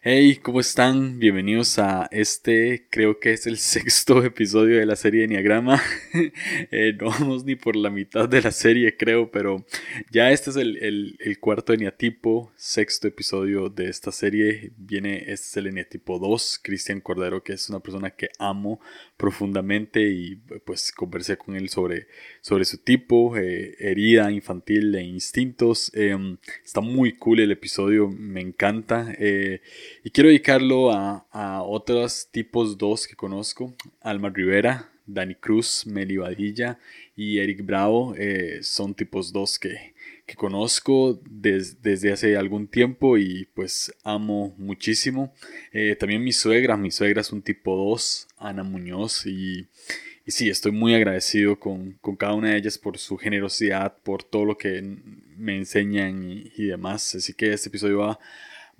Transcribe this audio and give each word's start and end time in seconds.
Hey, 0.00 0.36
¿cómo 0.36 0.60
están? 0.60 1.18
Bienvenidos 1.18 1.76
a 1.80 2.06
este, 2.12 2.86
creo 2.88 3.18
que 3.18 3.32
es 3.32 3.48
el 3.48 3.56
sexto 3.58 4.22
episodio 4.22 4.78
de 4.78 4.86
la 4.86 4.94
serie 4.94 5.24
Enneagrama. 5.24 5.82
Eh, 6.70 6.94
no 6.98 7.10
vamos 7.10 7.44
ni 7.44 7.56
por 7.56 7.76
la 7.76 7.90
mitad 7.90 8.28
de 8.28 8.42
la 8.42 8.50
serie, 8.50 8.96
creo, 8.96 9.30
pero 9.30 9.64
ya 10.10 10.30
este 10.32 10.50
es 10.50 10.56
el, 10.56 11.16
el, 11.20 11.38
cuarto 11.38 11.72
eneatipo, 11.72 12.52
sexto 12.56 13.08
episodio 13.08 13.68
de 13.68 13.88
esta 13.88 14.12
serie. 14.12 14.72
Viene, 14.76 15.18
este 15.18 15.32
es 15.32 15.56
el 15.56 15.66
eneatipo 15.68 16.18
2, 16.18 16.60
Cristian 16.62 17.00
Cordero, 17.00 17.42
que 17.42 17.54
es 17.54 17.68
una 17.68 17.80
persona 17.80 18.10
que 18.10 18.30
amo 18.38 18.80
profundamente 19.16 20.10
y 20.10 20.36
pues 20.64 20.92
conversé 20.92 21.36
con 21.36 21.56
él 21.56 21.68
sobre, 21.68 22.08
sobre 22.40 22.64
su 22.64 22.78
tipo, 22.78 23.36
eh, 23.36 23.76
herida 23.78 24.30
infantil 24.30 24.94
e 24.94 25.02
instintos. 25.02 25.90
Em, 25.94 26.38
está 26.64 26.80
muy 26.80 27.12
cool 27.12 27.40
el 27.40 27.52
episodio, 27.52 28.08
me 28.08 28.40
encanta. 28.40 29.14
Eh, 29.18 29.60
y 30.04 30.10
quiero 30.10 30.28
dedicarlo 30.28 30.90
a, 30.92 31.24
otros 31.62 32.28
tipos 32.30 32.78
dos 32.78 33.06
que 33.06 33.14
conozco, 33.14 33.74
Alma 34.00 34.30
Rivera, 34.30 34.90
Dani 35.06 35.34
Cruz, 35.34 35.86
Meli 35.86 36.16
Vadilla 36.16 36.78
y 37.16 37.38
Eric 37.38 37.64
Bravo. 37.64 38.14
Eh, 38.16 38.60
son 38.62 38.94
tipos 38.94 39.32
dos 39.32 39.58
que, 39.58 39.94
conozco 40.36 41.18
desde 41.24 42.12
hace 42.12 42.36
algún 42.36 42.68
tiempo 42.68 43.16
y 43.16 43.48
pues 43.54 43.92
amo 44.04 44.54
muchísimo. 44.58 45.32
Eh, 45.72 45.96
también 45.98 46.22
mi 46.22 46.32
suegra, 46.32 46.76
mi 46.76 46.90
suegra 46.90 47.22
es 47.22 47.32
un 47.32 47.40
tipo 47.40 47.76
2, 47.76 48.28
Ana 48.36 48.62
Muñoz 48.62 49.24
y, 49.24 49.68
y 50.26 50.30
sí, 50.30 50.50
estoy 50.50 50.72
muy 50.72 50.94
agradecido 50.94 51.58
con, 51.58 51.98
cada 52.18 52.34
una 52.34 52.50
de 52.50 52.58
ellas 52.58 52.76
por 52.76 52.98
su 52.98 53.16
generosidad, 53.16 53.96
por 54.02 54.22
todo 54.22 54.44
lo 54.44 54.58
que 54.58 54.82
me 55.36 55.56
enseñan 55.56 56.30
y, 56.30 56.52
y 56.56 56.64
demás. 56.64 57.14
Así 57.14 57.32
que 57.32 57.54
este 57.54 57.70
episodio 57.70 57.98
va 58.00 58.18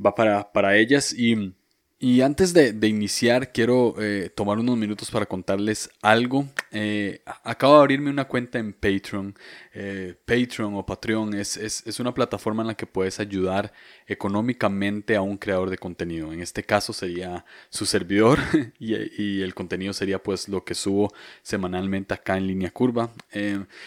va 0.05 0.15
para, 0.15 0.53
para 0.53 0.77
ellas. 0.77 1.13
Y, 1.13 1.55
y 2.01 2.21
antes 2.21 2.55
de, 2.55 2.73
de, 2.73 2.87
iniciar, 2.87 3.51
quiero 3.51 3.97
eh, 3.99 4.31
tomar 4.33 4.61
unos 4.61 4.77
minutos 4.77 5.11
para 5.11 5.27
contarles 5.27 5.91
algo. 6.01 6.47
Eh, 6.71 7.23
acabo 7.43 7.75
de 7.75 7.81
abrirme 7.81 8.09
una 8.09 8.27
cuenta 8.29 8.61
en 8.61 8.73
Patreon. 8.73 9.35
Eh, 9.75 10.15
Patreon 10.25 10.77
o 10.77 10.87
Patreon 10.87 11.35
es, 11.35 11.57
es, 11.57 11.85
es, 11.85 11.99
una 11.99 12.15
plataforma 12.15 12.63
en 12.63 12.69
la 12.69 12.77
que 12.77 12.87
puedes 12.87 13.19
ayudar 13.19 13.73
económicamente 14.07 15.17
a 15.17 15.23
un 15.23 15.37
creador 15.39 15.71
de 15.71 15.79
contenido. 15.79 16.33
En 16.33 16.41
este 16.41 16.63
caso 16.63 16.93
sería 16.93 17.45
su 17.69 17.85
servidor 17.85 18.39
y, 18.79 18.95
y 19.21 19.43
el 19.43 19.55
contenido 19.55 19.93
sería 19.93 20.23
pues 20.23 20.49
lo 20.49 20.65
que 20.65 20.77
subo 20.77 21.13
semanalmente 21.43 22.15
acá 22.15 22.37
en 22.37 22.47
línea 22.47 22.71
curva. 22.71 23.11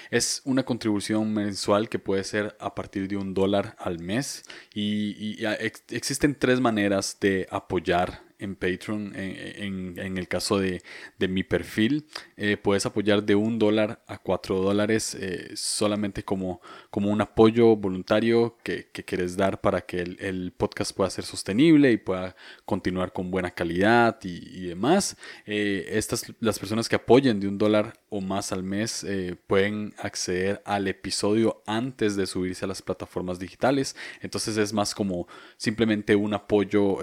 es 0.09 0.41
una 0.43 0.63
contribución 0.63 1.33
mensual 1.33 1.87
que 1.87 1.99
puede 1.99 2.25
ser 2.25 2.57
a 2.59 2.75
partir 2.75 3.07
de 3.07 3.15
un 3.15 3.33
dólar 3.33 3.75
al 3.79 3.99
mes 3.99 4.43
y, 4.73 5.41
y 5.41 5.45
existen 5.89 6.35
tres 6.35 6.59
maneras 6.59 7.17
de 7.21 7.47
apoyar 7.49 8.00
en 8.41 8.55
Patreon, 8.55 9.13
en, 9.15 10.17
el 10.17 10.27
caso 10.27 10.59
de, 10.59 10.81
mi 11.19 11.43
perfil, 11.43 12.07
eh, 12.35 12.57
puedes 12.57 12.85
apoyar 12.85 13.23
de 13.23 13.35
un 13.35 13.59
dólar 13.59 14.03
a 14.07 14.17
cuatro 14.17 14.59
dólares 14.61 15.15
eh, 15.15 15.51
solamente 15.55 16.23
como, 16.23 16.59
como 16.89 17.09
un 17.09 17.21
apoyo 17.21 17.75
voluntario 17.75 18.57
que, 18.63 18.89
quieres 18.91 19.37
dar 19.37 19.61
para 19.61 19.81
que 19.81 20.01
el, 20.01 20.53
podcast 20.57 20.95
pueda 20.95 21.09
ser 21.09 21.23
sostenible 21.23 21.91
y 21.91 21.97
pueda 21.97 22.35
continuar 22.65 23.13
con 23.13 23.31
buena 23.31 23.51
calidad 23.51 24.19
y, 24.23 24.67
demás. 24.67 25.17
Eh, 25.45 25.85
estas, 25.91 26.33
las 26.39 26.59
personas 26.59 26.89
que 26.89 26.95
apoyen 26.95 27.39
de 27.39 27.47
un 27.47 27.57
dólar 27.57 28.00
o 28.13 28.21
más 28.21 28.51
al 28.51 28.61
mes 28.61 29.05
pueden 29.47 29.95
acceder 29.97 30.61
al 30.65 30.87
episodio 30.87 31.63
antes 31.65 32.15
de 32.15 32.27
subirse 32.27 32.65
a 32.65 32.67
las 32.67 32.81
plataformas 32.81 33.39
digitales. 33.39 33.95
Entonces 34.21 34.57
es 34.57 34.73
más 34.73 34.93
como 34.93 35.27
simplemente 35.57 36.15
un 36.15 36.33
apoyo 36.33 36.97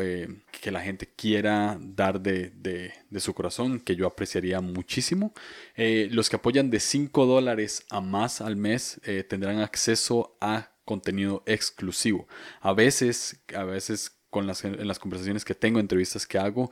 que 0.61 0.70
la 0.70 0.81
gente 0.81 1.09
quiera 1.14 1.79
dar 1.81 2.20
de, 2.20 2.92
su 3.19 3.34
corazón, 3.34 3.81
que 3.81 3.97
yo 3.97 4.06
apreciaría 4.06 4.61
muchísimo. 4.61 5.33
Eh, 5.77 6.09
los 6.11 6.29
que 6.29 6.36
apoyan 6.36 6.70
de 6.70 6.81
5 6.81 7.27
dólares 7.27 7.85
a 7.91 8.01
más 8.01 8.41
al 8.41 8.57
mes 8.57 9.01
eh, 9.05 9.24
tendrán 9.24 9.61
acceso 9.61 10.36
a 10.41 10.73
contenido 10.85 11.42
exclusivo. 11.47 12.27
A 12.61 12.73
veces, 12.73 13.42
a 13.55 13.64
veces 13.64 14.17
con 14.30 14.46
las, 14.46 14.64
en 14.64 14.86
las 14.86 14.98
conversaciones 14.98 15.44
que 15.44 15.55
tengo, 15.55 15.80
entrevistas 15.80 16.27
que 16.27 16.39
hago, 16.39 16.70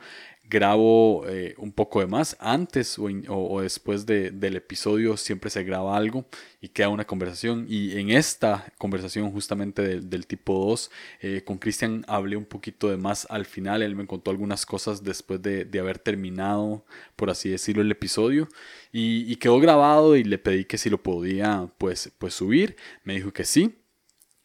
grabo 0.49 1.25
eh, 1.27 1.55
un 1.57 1.71
poco 1.71 1.99
de 1.99 2.07
más. 2.07 2.37
Antes 2.39 2.97
o, 2.99 3.61
después 3.61 4.05
del 4.05 4.55
episodio 4.55 5.17
siempre 5.17 5.49
se 5.49 5.63
graba 5.63 5.97
algo 5.97 6.25
y 6.61 6.69
queda 6.69 6.89
una 6.89 7.05
conversación. 7.05 7.65
Y 7.67 7.97
en 7.99 8.11
esta 8.11 8.71
conversación 8.77 9.31
justamente 9.31 9.99
del, 9.99 10.27
tipo 10.27 10.65
2, 10.67 10.91
eh, 11.21 11.41
con 11.45 11.57
Cristian 11.57 12.05
hablé 12.07 12.37
un 12.37 12.45
poquito 12.45 12.89
de 12.89 12.97
más 12.97 13.27
al 13.29 13.45
final. 13.45 13.81
Él 13.81 13.95
me 13.95 14.07
contó 14.07 14.31
algunas 14.31 14.65
cosas 14.65 15.03
después 15.03 15.41
de, 15.41 15.67
haber 15.79 15.99
terminado, 15.99 16.85
por 17.15 17.29
así 17.29 17.49
decirlo, 17.49 17.81
el 17.81 17.91
episodio. 17.91 18.47
Y, 18.91 19.35
quedó 19.37 19.59
grabado 19.59 20.15
y 20.15 20.23
le 20.23 20.39
pedí 20.39 20.65
que 20.65 20.77
si 20.77 20.89
lo 20.89 21.01
podía 21.03 21.69
pues, 21.77 22.11
pues 22.17 22.33
subir. 22.33 22.75
Me 23.03 23.13
dijo 23.13 23.31
que 23.31 23.45
sí. 23.45 23.75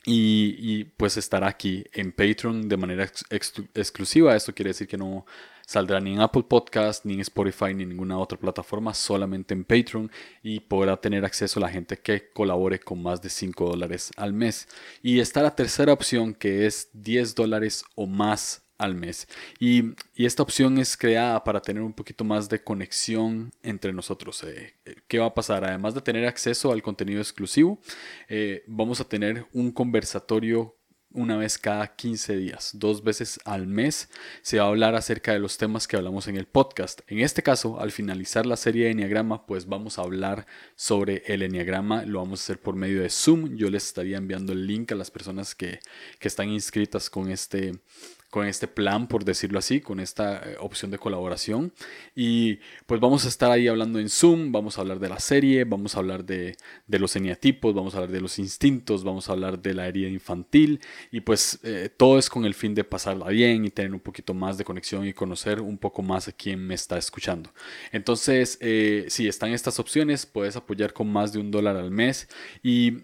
Y, 0.04 0.84
pues 0.96 1.16
estará 1.16 1.46
aquí 1.46 1.84
en 1.92 2.12
Patreon 2.12 2.68
de 2.68 2.76
manera 2.76 3.04
exclusiva. 3.30 4.34
Esto 4.34 4.52
quiere 4.52 4.70
decir 4.70 4.88
que 4.88 4.96
no 4.96 5.24
saldrá 5.64 6.00
ni 6.00 6.12
en 6.12 6.20
Apple 6.20 6.42
Podcast, 6.48 7.04
ni 7.04 7.14
en 7.14 7.20
Spotify, 7.20 7.72
ni 7.72 7.84
en 7.84 7.90
ninguna 7.90 8.18
otra 8.18 8.38
plataforma, 8.38 8.94
solamente 8.94 9.54
en 9.54 9.64
Patreon 9.64 10.10
y 10.42 10.60
podrá 10.60 11.00
tener 11.00 11.24
acceso 11.24 11.60
a 11.60 11.62
la 11.62 11.68
gente 11.68 11.98
que 11.98 12.30
colabore 12.32 12.80
con 12.80 13.02
más 13.02 13.22
de 13.22 13.30
5 13.30 13.64
dólares 13.64 14.10
al 14.16 14.32
mes. 14.32 14.68
Y 15.02 15.20
está 15.20 15.40
la 15.42 15.54
tercera 15.54 15.92
opción 15.92 16.34
que 16.34 16.66
es 16.66 16.90
10 16.94 17.34
dólares 17.36 17.84
o 17.94 18.06
más 18.06 18.62
al 18.82 18.94
mes. 18.94 19.28
Y, 19.58 19.94
esta 20.14 20.42
opción 20.42 20.78
es 20.78 20.96
creada 20.96 21.42
para 21.42 21.60
tener 21.60 21.82
un 21.82 21.92
poquito 21.92 22.22
más 22.22 22.48
de 22.48 22.62
conexión 22.62 23.52
entre 23.62 23.92
nosotros. 23.92 24.44
Eh, 24.44 24.74
eh, 24.84 24.96
¿Qué 25.08 25.18
va 25.18 25.26
a 25.26 25.34
pasar? 25.34 25.64
Además 25.64 25.94
de 25.94 26.00
tener 26.00 26.26
acceso 26.26 26.70
al 26.72 26.82
contenido 26.82 27.20
exclusivo, 27.20 27.80
eh, 28.28 28.62
vamos 28.68 29.00
a 29.00 29.04
tener 29.08 29.46
un 29.52 29.72
conversatorio 29.72 30.76
una 31.14 31.36
vez 31.36 31.58
cada 31.58 31.94
15 31.94 32.36
días, 32.36 32.70
dos 32.74 33.02
veces 33.02 33.38
al 33.44 33.66
mes, 33.66 34.08
se 34.42 34.58
va 34.58 34.64
a 34.64 34.68
hablar 34.68 34.94
acerca 34.94 35.32
de 35.32 35.38
los 35.38 35.58
temas 35.58 35.86
que 35.86 35.96
hablamos 35.96 36.28
en 36.28 36.36
el 36.36 36.46
podcast. 36.46 37.00
En 37.06 37.20
este 37.20 37.42
caso, 37.42 37.80
al 37.80 37.92
finalizar 37.92 38.46
la 38.46 38.56
serie 38.56 38.84
de 38.84 38.92
Enneagrama, 38.92 39.46
pues 39.46 39.66
vamos 39.66 39.98
a 39.98 40.02
hablar 40.02 40.46
sobre 40.74 41.22
el 41.26 41.42
Enneagrama, 41.42 42.04
lo 42.04 42.20
vamos 42.20 42.40
a 42.40 42.44
hacer 42.44 42.60
por 42.60 42.76
medio 42.76 43.02
de 43.02 43.10
Zoom. 43.10 43.56
Yo 43.56 43.70
les 43.70 43.86
estaría 43.86 44.16
enviando 44.16 44.52
el 44.52 44.66
link 44.66 44.92
a 44.92 44.96
las 44.96 45.10
personas 45.10 45.54
que, 45.54 45.80
que 46.18 46.28
están 46.28 46.48
inscritas 46.48 47.10
con 47.10 47.30
este, 47.30 47.72
con 48.32 48.46
este 48.46 48.66
plan, 48.66 49.08
por 49.08 49.26
decirlo 49.26 49.58
así, 49.58 49.82
con 49.82 50.00
esta 50.00 50.38
eh, 50.38 50.56
opción 50.58 50.90
de 50.90 50.96
colaboración. 50.96 51.70
Y 52.16 52.60
pues 52.86 52.98
vamos 52.98 53.26
a 53.26 53.28
estar 53.28 53.50
ahí 53.50 53.68
hablando 53.68 53.98
en 53.98 54.08
Zoom, 54.08 54.52
vamos 54.52 54.78
a 54.78 54.80
hablar 54.80 55.00
de 55.00 55.10
la 55.10 55.20
serie, 55.20 55.64
vamos 55.64 55.94
a 55.94 55.98
hablar 55.98 56.24
de, 56.24 56.56
los 56.88 57.14
eneatipos, 57.14 57.74
vamos 57.74 57.94
a 57.94 57.98
hablar 57.98 58.10
de 58.10 58.22
los 58.22 58.38
instintos, 58.38 59.04
vamos 59.04 59.28
a 59.28 59.32
hablar 59.32 59.60
de 59.60 59.74
la 59.74 59.86
herida 59.86 60.08
infantil. 60.08 60.80
Y 61.10 61.20
pues 61.20 61.60
eh, 61.62 61.90
todo 61.94 62.18
es 62.18 62.30
con 62.30 62.46
el 62.46 62.54
fin 62.54 62.74
de 62.74 62.84
pasarla 62.84 63.28
bien 63.28 63.66
y 63.66 63.70
tener 63.70 63.92
un 63.92 64.00
poquito 64.00 64.32
más 64.32 64.56
de 64.56 64.64
conexión 64.64 65.06
y 65.06 65.12
conocer 65.12 65.60
un 65.60 65.76
poco 65.76 66.00
más 66.00 66.26
a 66.26 66.32
quien 66.32 66.66
me 66.66 66.72
está 66.74 66.96
escuchando. 66.96 67.52
Entonces, 67.92 68.56
eh, 68.62 69.04
si 69.08 69.28
están 69.28 69.52
estas 69.52 69.78
opciones, 69.78 70.24
puedes 70.24 70.56
apoyar 70.56 70.94
con 70.94 71.06
más 71.12 71.34
de 71.34 71.38
un 71.38 71.50
dólar 71.50 71.76
al 71.76 71.90
mes. 71.90 72.30
Y 72.62 73.02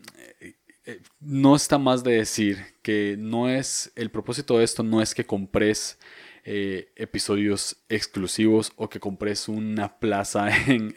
eh, 0.88 1.02
no 1.20 1.54
está 1.54 1.76
más 1.76 2.02
de 2.02 2.12
decir 2.12 2.64
que 2.80 3.16
no 3.18 3.50
es, 3.50 3.92
el 3.94 4.10
propósito 4.10 4.56
de 4.56 4.64
esto 4.64 4.82
no 4.82 5.02
es 5.02 5.14
que 5.14 5.26
compres 5.26 5.98
eh, 6.44 6.92
episodios 6.96 7.76
exclusivos 7.90 8.72
o 8.76 8.88
que 8.88 8.98
compres 8.98 9.48
una 9.48 9.98
plaza 9.98 10.48
en, 10.66 10.94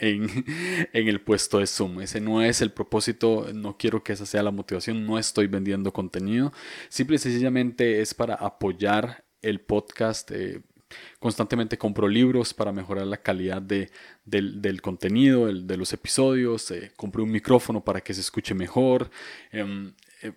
el 0.94 1.20
puesto 1.20 1.60
de 1.60 1.68
Zoom. 1.68 2.00
Ese 2.00 2.22
no 2.22 2.42
es 2.42 2.62
el 2.62 2.72
propósito, 2.72 3.48
no 3.54 3.78
quiero 3.78 4.02
que 4.02 4.14
esa 4.14 4.26
sea 4.26 4.44
la 4.44 4.52
motivación, 4.52 5.06
no 5.06 5.20
estoy 5.20 5.48
vendiendo 5.48 5.92
contenido, 5.92 6.54
simple 6.88 7.18
y 7.18 7.20
sencillamente 7.20 8.00
es 8.00 8.14
para 8.14 8.36
apoyar 8.36 9.26
el 9.42 9.60
podcast. 9.60 10.32
Eh, 10.32 10.62
Constantemente 11.20 11.78
compro 11.78 12.08
libros 12.08 12.54
para 12.54 12.72
mejorar 12.72 13.08
la 13.08 13.18
calidad 13.18 13.62
de, 13.62 13.90
del, 14.26 14.82
contenido, 14.82 15.52
de 15.54 15.78
los 15.78 15.94
episodios. 15.94 16.72
Eh, 16.72 16.92
compré 16.96 17.22
un 17.22 17.32
micrófono 17.32 17.84
para 17.84 18.02
que 18.02 18.14
se 18.14 18.22
escuche 18.22 18.54
mejor. 18.54 19.10
Em, 19.52 19.94
eh, 20.22 20.34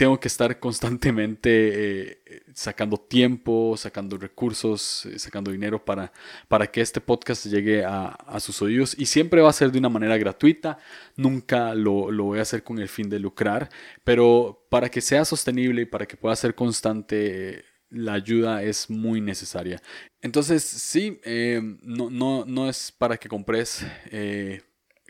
tengo 0.00 0.18
que 0.18 0.28
estar 0.28 0.58
constantemente 0.58 1.50
eh, 1.52 2.42
sacando 2.54 2.96
tiempo, 2.96 3.76
sacando 3.76 4.16
recursos, 4.16 5.06
sacando 5.16 5.50
dinero 5.50 5.84
para, 5.84 6.10
para 6.48 6.66
que 6.68 6.80
este 6.80 7.02
podcast 7.02 7.44
llegue 7.44 7.84
a, 7.84 8.16
sus 8.40 8.62
oídos. 8.62 8.96
Y 8.98 9.04
siempre 9.04 9.42
va 9.42 9.50
a 9.50 9.52
ser 9.52 9.70
de 9.70 9.78
una 9.78 9.90
manera 9.90 10.16
gratuita. 10.16 10.78
Nunca 11.16 11.74
lo, 11.74 12.10
lo, 12.10 12.24
voy 12.24 12.38
a 12.38 12.42
hacer 12.42 12.62
con 12.62 12.78
el 12.78 12.88
fin 12.88 13.10
de 13.10 13.18
lucrar. 13.18 13.68
Pero 14.02 14.64
para 14.70 14.88
que 14.88 15.02
sea 15.02 15.26
sostenible 15.26 15.82
y 15.82 15.84
para 15.84 16.06
que 16.06 16.16
pueda 16.16 16.34
ser 16.34 16.54
constante 16.54 17.66
la 17.90 18.14
ayuda 18.14 18.62
es 18.62 18.88
muy 18.88 19.20
necesaria. 19.20 19.80
Entonces, 20.22 20.62
sí, 20.62 21.20
eh, 21.24 21.60
no, 21.82 22.10
no, 22.10 22.44
no, 22.46 22.68
es 22.68 22.92
para 22.92 23.16
que 23.16 23.28
compres 23.28 23.84
eh, 24.10 24.62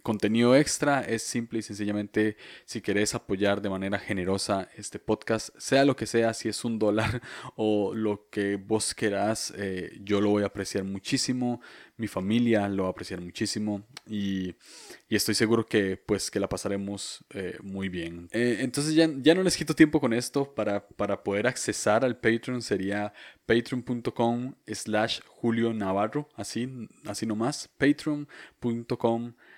contenido 0.02 0.56
extra 0.56 1.02
es 1.02 1.23
simple 1.23 1.61
y 1.61 1.62
sencillamente 1.62 2.37
si 2.64 2.81
querés 2.81 3.14
apoyar 3.14 3.61
de 3.61 3.70
manera 3.70 3.99
generosa 3.99 4.69
este 4.76 4.99
podcast, 4.99 5.50
sea 5.58 5.85
lo 5.85 5.97
que 5.97 6.06
sea, 6.06 6.35
si 6.35 6.49
es 6.49 6.64
un 6.64 6.79
dólar 6.79 7.20
o 7.56 7.94
lo 7.94 8.29
que 8.31 8.56
vos 8.56 8.94
querás, 8.94 9.52
eh, 9.56 9.99
yo 10.02 10.20
lo 10.20 10.31
voy 10.31 10.43
a 10.43 10.47
apreciar 10.47 10.85
muchísimo, 10.85 11.61
mi 11.97 12.06
familia 12.06 12.69
lo 12.69 12.85
va 12.85 12.88
a 12.88 12.93
apreciar 12.93 13.20
muchísimo 13.20 13.82
y, 14.06 14.55
estoy 15.08 15.35
seguro 15.35 15.67
que 15.67 15.97
pues 15.97 16.31
que 16.31 16.38
la 16.38 16.49
pasaremos 16.49 17.25
eh, 17.35 17.58
muy 17.62 17.88
bien. 17.88 18.29
Eh, 18.31 18.58
entonces 18.61 18.94
ya, 18.94 19.08
ya 19.19 19.35
no 19.35 19.43
les 19.43 19.56
quito 19.56 19.75
tiempo 19.75 20.00
con 20.00 20.12
esto, 20.12 20.55
para, 20.55 20.87
para 20.87 21.25
poder 21.25 21.49
accesar 21.49 22.05
al 22.05 22.17
Patreon 22.17 22.62
sería 22.62 23.12
patreon.com 23.44 24.55
slash 24.69 25.20
Julio 25.26 25.75
Navarro, 25.75 26.29
así, 26.37 26.88
así 27.06 27.26
nomás, 27.26 27.69
patreon.com 27.76 29.32
slash 29.32 29.50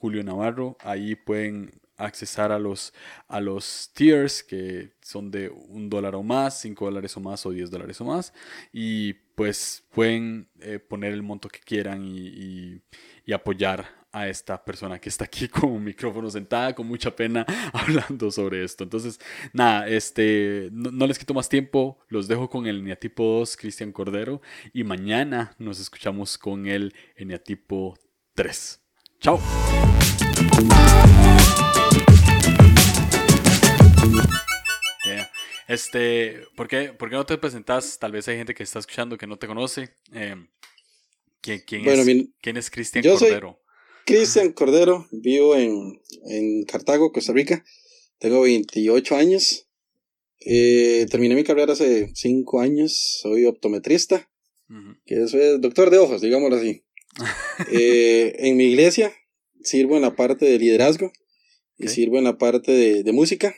Julio 0.00 0.22
Navarro. 0.24 0.76
Ahí 0.80 1.14
pueden 1.14 1.80
accesar 1.98 2.52
a 2.52 2.58
los, 2.58 2.94
a 3.26 3.40
los 3.40 3.90
tiers 3.92 4.42
que 4.42 4.92
son 5.02 5.30
de 5.30 5.48
un 5.48 5.90
dólar 5.90 6.14
o 6.14 6.22
más, 6.22 6.60
cinco 6.60 6.86
dólares 6.86 7.16
o 7.16 7.20
más 7.20 7.44
o 7.44 7.50
diez 7.50 7.70
dólares 7.70 8.00
o 8.00 8.04
más. 8.04 8.32
Y 8.72 9.12
pues 9.34 9.84
pueden 9.92 10.48
eh, 10.60 10.78
poner 10.78 11.12
el 11.12 11.22
monto 11.22 11.48
que 11.48 11.60
quieran 11.60 12.02
y, 12.04 12.80
apoyar 13.32 13.86
a 14.10 14.26
esta 14.26 14.64
persona 14.64 14.98
que 14.98 15.10
está 15.10 15.26
aquí 15.26 15.48
con 15.48 15.70
un 15.70 15.84
micrófono 15.84 16.30
sentada 16.30 16.74
con 16.74 16.86
mucha 16.86 17.14
pena 17.14 17.44
hablando 17.74 18.30
sobre 18.30 18.64
esto. 18.64 18.84
Entonces, 18.84 19.20
nada, 19.52 19.86
este, 19.86 20.70
no, 20.72 20.90
no 20.90 21.06
les 21.06 21.18
quito 21.18 21.34
más 21.34 21.48
tiempo, 21.48 21.98
los 22.08 22.26
dejo 22.26 22.48
con 22.48 22.66
el 22.66 22.78
eneatipo 22.78 23.22
2, 23.40 23.56
Cristian 23.58 23.92
Cordero, 23.92 24.40
y 24.72 24.82
mañana 24.82 25.54
nos 25.58 25.78
escuchamos 25.78 26.38
con 26.38 26.66
el 26.66 26.94
eneatipo 27.16 27.98
3. 28.34 28.87
Chao. 29.20 29.40
Este, 35.66 36.44
¿por 36.56 36.66
qué, 36.66 36.94
¿por 36.94 37.10
qué, 37.10 37.16
no 37.16 37.26
te 37.26 37.36
presentas? 37.36 37.98
Tal 37.98 38.12
vez 38.12 38.26
hay 38.28 38.36
gente 38.36 38.54
que 38.54 38.62
está 38.62 38.78
escuchando 38.78 39.18
que 39.18 39.26
no 39.26 39.38
te 39.38 39.46
conoce. 39.46 39.90
Eh, 40.14 40.34
¿quién, 41.42 41.62
quién, 41.66 41.86
es, 41.86 42.28
¿Quién 42.40 42.56
es 42.56 42.70
Cristian 42.70 43.04
Cordero? 43.04 43.60
Cristian 44.06 44.52
Cordero, 44.52 45.06
vivo 45.10 45.54
en, 45.56 46.00
en, 46.26 46.64
Cartago, 46.64 47.12
Costa 47.12 47.34
Rica. 47.34 47.64
Tengo 48.18 48.40
28 48.42 49.16
años. 49.16 49.66
Eh, 50.40 51.06
terminé 51.10 51.34
mi 51.34 51.44
carrera 51.44 51.74
hace 51.74 52.12
5 52.14 52.60
años. 52.60 53.18
Soy 53.20 53.44
optometrista, 53.44 54.30
que 55.04 55.26
soy 55.26 55.58
doctor 55.60 55.90
de 55.90 55.98
ojos, 55.98 56.22
digámoslo 56.22 56.56
así. 56.56 56.84
Eh, 57.72 58.36
en 58.38 58.56
mi 58.56 58.66
iglesia 58.66 59.12
sirvo 59.62 59.96
en 59.96 60.02
la 60.02 60.14
parte 60.14 60.46
de 60.46 60.58
liderazgo 60.58 61.12
y 61.76 61.88
sirvo 61.88 62.18
en 62.18 62.24
la 62.24 62.38
parte 62.38 62.72
de, 62.72 63.12
música. 63.12 63.54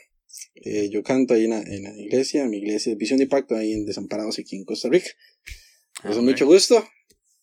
Eh, 0.55 0.89
yo 0.91 1.03
canto 1.03 1.33
ahí 1.33 1.45
en 1.45 1.51
la, 1.83 1.97
iglesia, 1.97 2.45
mi 2.45 2.57
iglesia 2.57 2.91
es 2.91 2.97
Visión 2.97 3.17
de 3.17 3.25
Impacto, 3.25 3.55
ahí 3.55 3.73
en 3.73 3.85
Desamparados, 3.85 4.39
aquí 4.39 4.55
en 4.55 4.65
Costa 4.65 4.89
Rica. 4.89 5.09
Ah, 6.03 6.13
mucho 6.21 6.45
gusto 6.45 6.83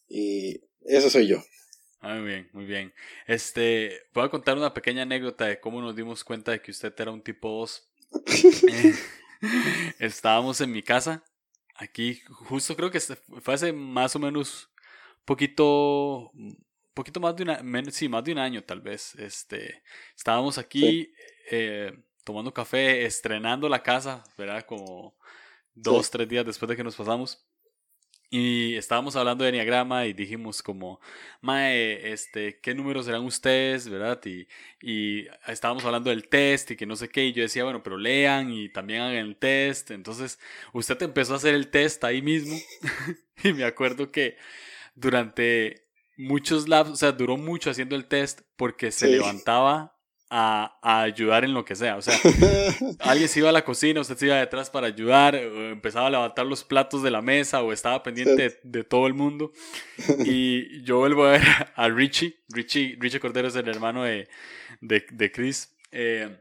y 0.09 0.61
eso 0.85 1.11
soy 1.11 1.29
yo. 1.29 1.43
Ah, 2.01 2.15
muy 2.15 2.29
bien, 2.29 2.49
muy 2.53 2.65
bien. 2.65 2.93
Este, 3.27 3.93
voy 4.15 4.25
a 4.25 4.31
contar 4.31 4.57
una 4.57 4.73
pequeña 4.73 5.03
anécdota 5.03 5.47
de 5.47 5.61
cómo 5.61 5.81
nos 5.81 5.97
dimos 5.97 6.25
cuenta 6.25 6.53
de 6.53 6.61
que 6.61 6.71
usted 6.71 6.93
era 6.97 7.11
un 7.11 7.23
tipo 7.23 7.51
2. 7.51 7.89
Eh, 8.69 8.95
estábamos 9.99 10.61
en 10.61 10.73
mi 10.73 10.83
casa, 10.83 11.25
aquí, 11.75 12.21
justo 12.29 12.77
creo 12.77 12.91
que 12.91 13.01
fue 13.01 13.55
hace 13.55 13.73
más 13.73 14.15
o 14.17 14.19
menos 14.19 14.71
poquito, 15.29 16.33
poquito 16.95 17.21
más 17.21 17.37
de 17.37 17.43
una, 17.43 17.61
sí, 17.91 18.09
más 18.09 18.25
de 18.25 18.33
un 18.33 18.39
año 18.39 18.65
tal 18.65 18.81
vez. 18.81 19.15
Este, 19.17 19.83
estábamos 20.17 20.57
aquí 20.57 21.13
eh, 21.51 21.93
tomando 22.25 22.55
café, 22.55 23.05
estrenando 23.05 23.69
la 23.69 23.83
casa, 23.83 24.25
¿verdad? 24.39 24.65
Como 24.65 25.19
dos, 25.75 26.11
tres 26.11 26.27
días 26.31 26.47
después 26.47 26.67
de 26.71 26.77
que 26.77 26.83
nos 26.83 26.97
pasamos. 26.97 27.45
Y 28.31 28.75
estábamos 28.77 29.17
hablando 29.17 29.45
de 29.45 29.51
Enneagrama 29.51 30.07
y 30.07 30.15
dijimos 30.15 30.63
como, 30.63 30.99
Mae, 31.43 32.11
este, 32.11 32.59
¿qué 32.61 32.75
números 32.75 33.05
serán 33.05 33.25
ustedes? 33.25 33.87
¿Verdad? 33.87 34.21
Y, 34.25 34.49
y 34.81 35.27
estábamos 35.47 35.85
hablando 35.85 36.09
del 36.09 36.29
test 36.29 36.71
y 36.71 36.77
que 36.77 36.87
no 36.87 36.97
sé 36.97 37.11
qué. 37.11 37.27
Y 37.27 37.33
yo 37.35 37.43
decía, 37.43 37.65
bueno, 37.65 37.83
pero 37.83 37.99
lean 37.99 38.51
y 38.51 38.71
también 38.71 39.03
hagan 39.03 39.17
el 39.17 39.37
test. 39.37 39.91
Entonces, 39.91 40.39
usted 40.73 41.03
empezó 41.03 41.35
a 41.35 41.37
hacer 41.37 41.55
el 41.55 41.69
test 41.69 42.03
ahí 42.05 42.23
mismo. 42.23 42.59
y 43.45 43.53
me 43.53 43.65
acuerdo 43.65 44.11
que 44.11 44.37
durante 44.99 45.89
muchos 46.17 46.69
labs, 46.69 46.91
o 46.91 46.97
sea, 46.97 47.13
duró 47.13 47.37
mucho 47.37 47.71
haciendo 47.71 47.97
el 47.97 48.07
test 48.07 48.41
porque 48.57 48.91
se 48.91 49.09
levantaba 49.09 49.95
a, 50.31 50.79
a, 50.83 51.03
ayudar 51.03 51.45
en 51.45 51.55
lo 51.55 51.65
que 51.65 51.75
sea. 51.75 51.97
O 51.97 52.03
sea, 52.03 52.19
alguien 53.01 53.29
se 53.29 53.39
iba 53.39 53.49
a 53.49 53.53
la 53.53 53.65
cocina, 53.65 54.01
usted 54.01 54.17
se 54.17 54.27
iba 54.27 54.37
detrás 54.37 54.69
para 54.69 54.89
ayudar, 54.89 55.37
o 55.37 55.71
empezaba 55.71 56.09
a 56.09 56.11
levantar 56.11 56.45
los 56.47 56.65
platos 56.65 57.03
de 57.03 57.11
la 57.11 57.23
mesa, 57.23 57.63
o 57.63 57.73
estaba 57.73 58.03
pendiente 58.03 58.59
de, 58.63 58.85
todo 58.85 59.07
el 59.07 59.15
mundo. 59.15 59.53
Y 60.25 60.83
yo 60.83 60.99
vuelvo 60.99 61.25
a 61.25 61.33
ver 61.33 61.43
a 61.75 61.89
Richie. 61.89 62.41
Richie, 62.49 62.97
Richie 62.99 63.21
Cordero 63.21 63.49
es 63.49 63.57
el 63.57 63.69
hermano 63.69 64.03
de, 64.03 64.29
de, 64.81 65.07
de 65.11 65.33
Chris. 65.33 65.75
Eh, 65.93 66.37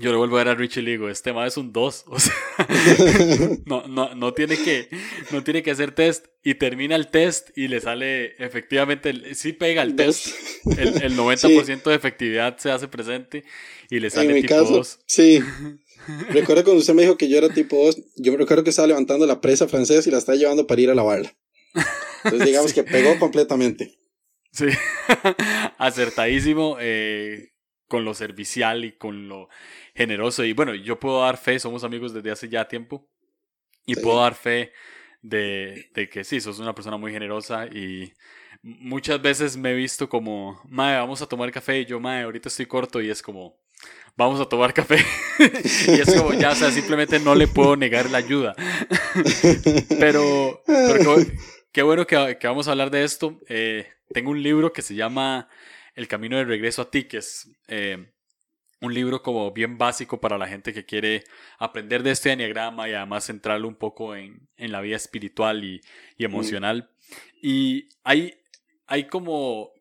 yo 0.00 0.10
le 0.10 0.16
vuelvo 0.16 0.36
a 0.36 0.44
ver 0.44 0.48
a 0.48 0.54
Richie 0.54 0.80
y 0.80 0.84
le 0.84 0.90
digo, 0.92 1.08
este 1.08 1.32
ma 1.32 1.46
es 1.46 1.56
un 1.56 1.72
2. 1.72 2.04
O 2.08 2.18
sea, 2.18 2.34
no, 3.66 3.86
no, 3.86 4.14
no, 4.14 4.32
tiene 4.34 4.56
que, 4.56 4.88
no 5.30 5.42
tiene 5.42 5.62
que 5.62 5.70
hacer 5.70 5.92
test. 5.92 6.26
Y 6.42 6.54
termina 6.54 6.94
el 6.94 7.08
test 7.08 7.50
y 7.56 7.68
le 7.68 7.80
sale 7.80 8.36
efectivamente, 8.38 9.34
sí 9.34 9.52
pega 9.52 9.82
el 9.82 9.96
test. 9.96 10.28
El, 10.78 11.02
el 11.02 11.16
90% 11.16 11.82
de 11.82 11.94
efectividad 11.94 12.58
se 12.58 12.70
hace 12.70 12.88
presente 12.88 13.44
y 13.90 14.00
le 14.00 14.10
sale 14.10 14.28
en 14.28 14.34
mi 14.34 14.42
tipo 14.42 14.54
caso, 14.54 14.76
2. 14.76 14.98
Sí. 15.06 15.42
Recuerdo 16.30 16.64
cuando 16.64 16.80
usted 16.80 16.94
me 16.94 17.02
dijo 17.02 17.16
que 17.16 17.28
yo 17.28 17.38
era 17.38 17.48
tipo 17.48 17.84
2, 17.84 18.00
yo 18.16 18.36
recuerdo 18.36 18.62
que 18.62 18.70
estaba 18.70 18.88
levantando 18.88 19.26
la 19.26 19.40
presa 19.40 19.66
francesa 19.66 20.08
y 20.08 20.12
la 20.12 20.18
estaba 20.18 20.36
llevando 20.36 20.66
para 20.66 20.80
ir 20.80 20.90
a 20.90 20.94
lavarla. 20.94 21.34
Entonces 22.24 22.46
digamos 22.46 22.72
que 22.72 22.84
pegó 22.84 23.18
completamente. 23.18 23.98
Sí, 24.52 24.66
acertadísimo 25.78 26.78
eh, 26.80 27.52
con 27.88 28.04
lo 28.04 28.14
servicial 28.14 28.84
y 28.84 28.96
con 28.96 29.28
lo 29.28 29.48
generoso. 29.96 30.44
Y 30.44 30.52
bueno, 30.52 30.74
yo 30.74 31.00
puedo 31.00 31.22
dar 31.22 31.36
fe, 31.36 31.58
somos 31.58 31.82
amigos 31.84 32.12
desde 32.12 32.30
hace 32.30 32.48
ya 32.48 32.68
tiempo. 32.68 33.08
Y 33.86 33.94
puedo 33.96 34.20
dar 34.20 34.34
fe 34.34 34.72
de, 35.22 35.90
de, 35.94 36.08
que 36.08 36.24
sí, 36.24 36.40
sos 36.40 36.58
una 36.58 36.74
persona 36.74 36.96
muy 36.96 37.12
generosa 37.12 37.66
y 37.66 38.12
muchas 38.62 39.22
veces 39.22 39.56
me 39.56 39.70
he 39.70 39.74
visto 39.74 40.08
como, 40.08 40.60
Mae, 40.68 40.98
vamos 40.98 41.22
a 41.22 41.26
tomar 41.26 41.50
café. 41.52 41.80
Y 41.80 41.84
yo, 41.86 42.00
Mae, 42.00 42.22
ahorita 42.22 42.48
estoy 42.48 42.66
corto 42.66 43.00
y 43.00 43.10
es 43.10 43.22
como, 43.22 43.56
vamos 44.16 44.40
a 44.40 44.48
tomar 44.48 44.74
café. 44.74 44.98
y 45.38 46.00
es 46.00 46.14
como, 46.14 46.32
ya, 46.34 46.50
o 46.50 46.54
sea, 46.54 46.70
simplemente 46.70 47.20
no 47.20 47.34
le 47.34 47.46
puedo 47.46 47.76
negar 47.76 48.10
la 48.10 48.18
ayuda. 48.18 48.54
pero, 50.00 50.62
pero 50.66 51.16
qué, 51.72 51.82
bueno 51.82 52.06
que, 52.06 52.38
que, 52.40 52.46
vamos 52.46 52.66
a 52.66 52.72
hablar 52.72 52.90
de 52.90 53.04
esto. 53.04 53.40
Eh, 53.48 53.86
tengo 54.12 54.30
un 54.30 54.42
libro 54.42 54.72
que 54.72 54.82
se 54.82 54.94
llama 54.94 55.48
El 55.94 56.08
Camino 56.08 56.36
de 56.36 56.44
Regreso 56.44 56.82
a 56.82 56.90
ti, 56.90 57.04
que 57.04 57.18
es... 57.18 57.50
Eh, 57.68 58.12
un 58.80 58.92
libro 58.92 59.22
como 59.22 59.50
bien 59.52 59.78
básico 59.78 60.20
para 60.20 60.38
la 60.38 60.46
gente 60.46 60.72
que 60.72 60.84
quiere 60.84 61.24
aprender 61.58 62.02
de 62.02 62.10
este 62.10 62.32
enneagrama 62.32 62.88
y 62.88 62.92
además 62.92 63.24
centrarlo 63.24 63.68
un 63.68 63.76
poco 63.76 64.14
en, 64.14 64.48
en 64.56 64.72
la 64.72 64.80
vida 64.80 64.96
espiritual 64.96 65.64
y, 65.64 65.80
y 66.16 66.24
emocional. 66.24 66.90
Y 67.42 67.88
hay, 68.04 68.34
hay 68.86 69.08
como, 69.08 69.72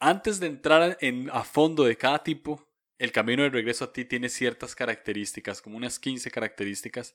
antes 0.00 0.40
de 0.40 0.46
entrar 0.46 0.98
en, 1.00 1.30
a 1.32 1.44
fondo 1.44 1.84
de 1.84 1.96
cada 1.96 2.22
tipo, 2.22 2.66
el 2.98 3.12
camino 3.12 3.42
de 3.42 3.50
regreso 3.50 3.84
a 3.84 3.92
ti 3.92 4.04
tiene 4.04 4.28
ciertas 4.28 4.74
características, 4.74 5.60
como 5.60 5.76
unas 5.76 5.98
15 5.98 6.30
características 6.30 7.14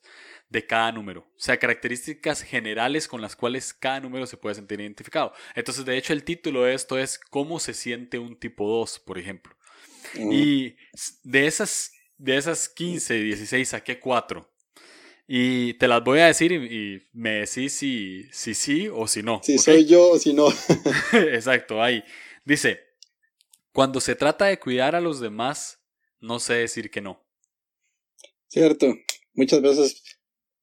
de 0.49 0.65
cada 0.65 0.91
número. 0.91 1.21
O 1.21 1.39
sea, 1.39 1.57
características 1.57 2.41
generales 2.41 3.07
con 3.07 3.21
las 3.21 3.35
cuales 3.35 3.73
cada 3.73 3.99
número 4.01 4.27
se 4.27 4.37
puede 4.37 4.55
sentir 4.55 4.81
identificado. 4.81 5.33
Entonces, 5.55 5.85
de 5.85 5.97
hecho, 5.97 6.13
el 6.13 6.23
título 6.23 6.63
de 6.63 6.73
esto 6.73 6.97
es 6.97 7.17
¿Cómo 7.17 7.59
se 7.59 7.73
siente 7.73 8.19
un 8.19 8.37
tipo 8.37 8.67
2, 8.67 8.99
por 8.99 9.17
ejemplo? 9.17 9.55
Y 10.15 10.75
de 11.23 11.47
esas, 11.47 11.91
de 12.17 12.37
esas 12.37 12.69
15, 12.69 13.13
16 13.15 13.69
saqué 13.69 13.99
4. 13.99 14.49
Y 15.27 15.75
te 15.75 15.87
las 15.87 16.03
voy 16.03 16.19
a 16.19 16.25
decir 16.25 16.51
y, 16.51 17.07
me 17.13 17.41
decís 17.41 17.73
si, 17.73 18.23
si 18.31 18.55
sí 18.55 18.87
o 18.91 19.07
si 19.07 19.21
no. 19.21 19.41
Si 19.43 19.59
soy 19.59 19.85
yo 19.85 20.09
o 20.09 20.17
si 20.17 20.33
no. 20.33 20.47
Exacto, 21.13 21.83
ahí. 21.83 22.03
Dice, 22.43 22.79
cuando 23.71 24.01
se 24.01 24.15
trata 24.15 24.45
de 24.45 24.59
cuidar 24.59 24.95
a 24.95 25.01
los 25.01 25.19
demás, 25.19 25.79
no 26.19 26.39
sé 26.39 26.55
decir 26.55 26.89
que 26.89 27.01
no. 27.01 27.23
Cierto. 28.47 28.95
Muchas 29.33 29.61
veces. 29.61 30.03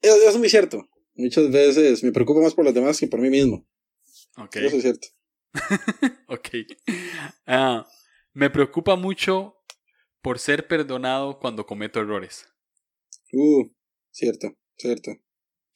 Es, 0.02 0.36
muy 0.36 0.50
cierto. 0.50 0.88
Muchas 1.14 1.50
veces 1.50 2.02
me 2.02 2.12
preocupo 2.12 2.42
más 2.42 2.54
por 2.54 2.64
los 2.64 2.74
demás 2.74 2.98
que 2.98 3.06
por 3.06 3.20
mí 3.20 3.30
mismo. 3.30 3.66
Ok. 4.36 4.56
Eso 4.56 4.76
es 4.76 4.82
cierto. 4.82 5.08
ok. 6.28 6.48
Ah, 7.46 7.86
me 8.36 8.50
preocupa 8.50 8.96
mucho 8.96 9.56
por 10.20 10.38
ser 10.38 10.68
perdonado 10.68 11.38
cuando 11.38 11.64
cometo 11.64 12.00
errores. 12.00 12.46
Uh, 13.32 13.70
cierto, 14.10 14.54
cierto. 14.76 15.12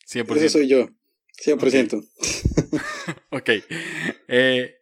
100%. 0.06 0.36
Eso 0.36 0.48
soy 0.50 0.68
yo, 0.68 0.86
100%. 1.42 2.06
Ok. 3.30 3.30
okay. 3.40 3.62
Eh, 4.28 4.74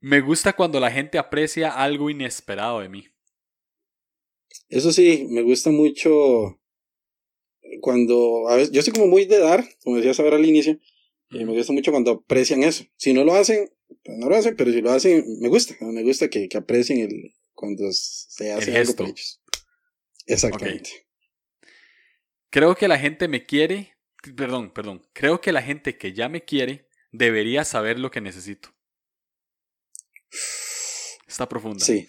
Me 0.00 0.20
gusta 0.20 0.54
cuando 0.54 0.80
la 0.80 0.90
gente 0.90 1.16
aprecia 1.16 1.70
algo 1.70 2.10
inesperado 2.10 2.80
de 2.80 2.88
mí. 2.88 3.04
Eso 4.68 4.90
sí, 4.90 5.26
me 5.28 5.42
gusta 5.42 5.70
mucho 5.70 6.58
cuando, 7.82 8.48
a 8.48 8.56
veces, 8.56 8.72
yo 8.72 8.82
soy 8.82 8.92
como 8.92 9.06
muy 9.06 9.26
de 9.26 9.38
dar, 9.38 9.64
como 9.84 9.96
decías 9.96 10.18
ahora 10.18 10.36
al 10.36 10.44
inicio, 10.44 10.76
y 11.30 11.44
me 11.44 11.52
gusta 11.52 11.72
mucho 11.72 11.92
cuando 11.92 12.10
aprecian 12.10 12.64
eso. 12.64 12.84
Si 12.96 13.12
no 13.12 13.22
lo 13.22 13.34
hacen, 13.34 13.70
no 14.04 14.28
lo 14.28 14.36
hacen, 14.36 14.56
pero 14.56 14.72
si 14.72 14.80
lo 14.80 14.90
hacen, 14.90 15.24
me 15.40 15.48
gusta, 15.48 15.74
me 15.80 16.02
gusta 16.02 16.28
que, 16.28 16.48
que 16.48 16.58
aprecien 16.58 17.00
el, 17.00 17.34
cuando 17.54 17.84
se 17.92 18.52
hace 18.52 18.76
algo 18.76 18.96
por 18.96 19.06
ellos. 19.06 19.42
Exactamente. 20.26 21.06
Creo 22.50 22.74
que 22.74 22.88
la 22.88 22.98
gente 22.98 23.28
me 23.28 23.46
quiere, 23.46 23.96
perdón, 24.36 24.72
perdón, 24.72 25.06
creo 25.12 25.40
que 25.40 25.52
la 25.52 25.62
gente 25.62 25.96
que 25.96 26.12
ya 26.12 26.28
me 26.28 26.44
quiere 26.44 26.88
debería 27.12 27.64
saber 27.64 27.98
lo 27.98 28.10
que 28.10 28.20
necesito. 28.20 28.74
Está 31.26 31.48
profunda. 31.48 31.84
Sí, 31.84 32.08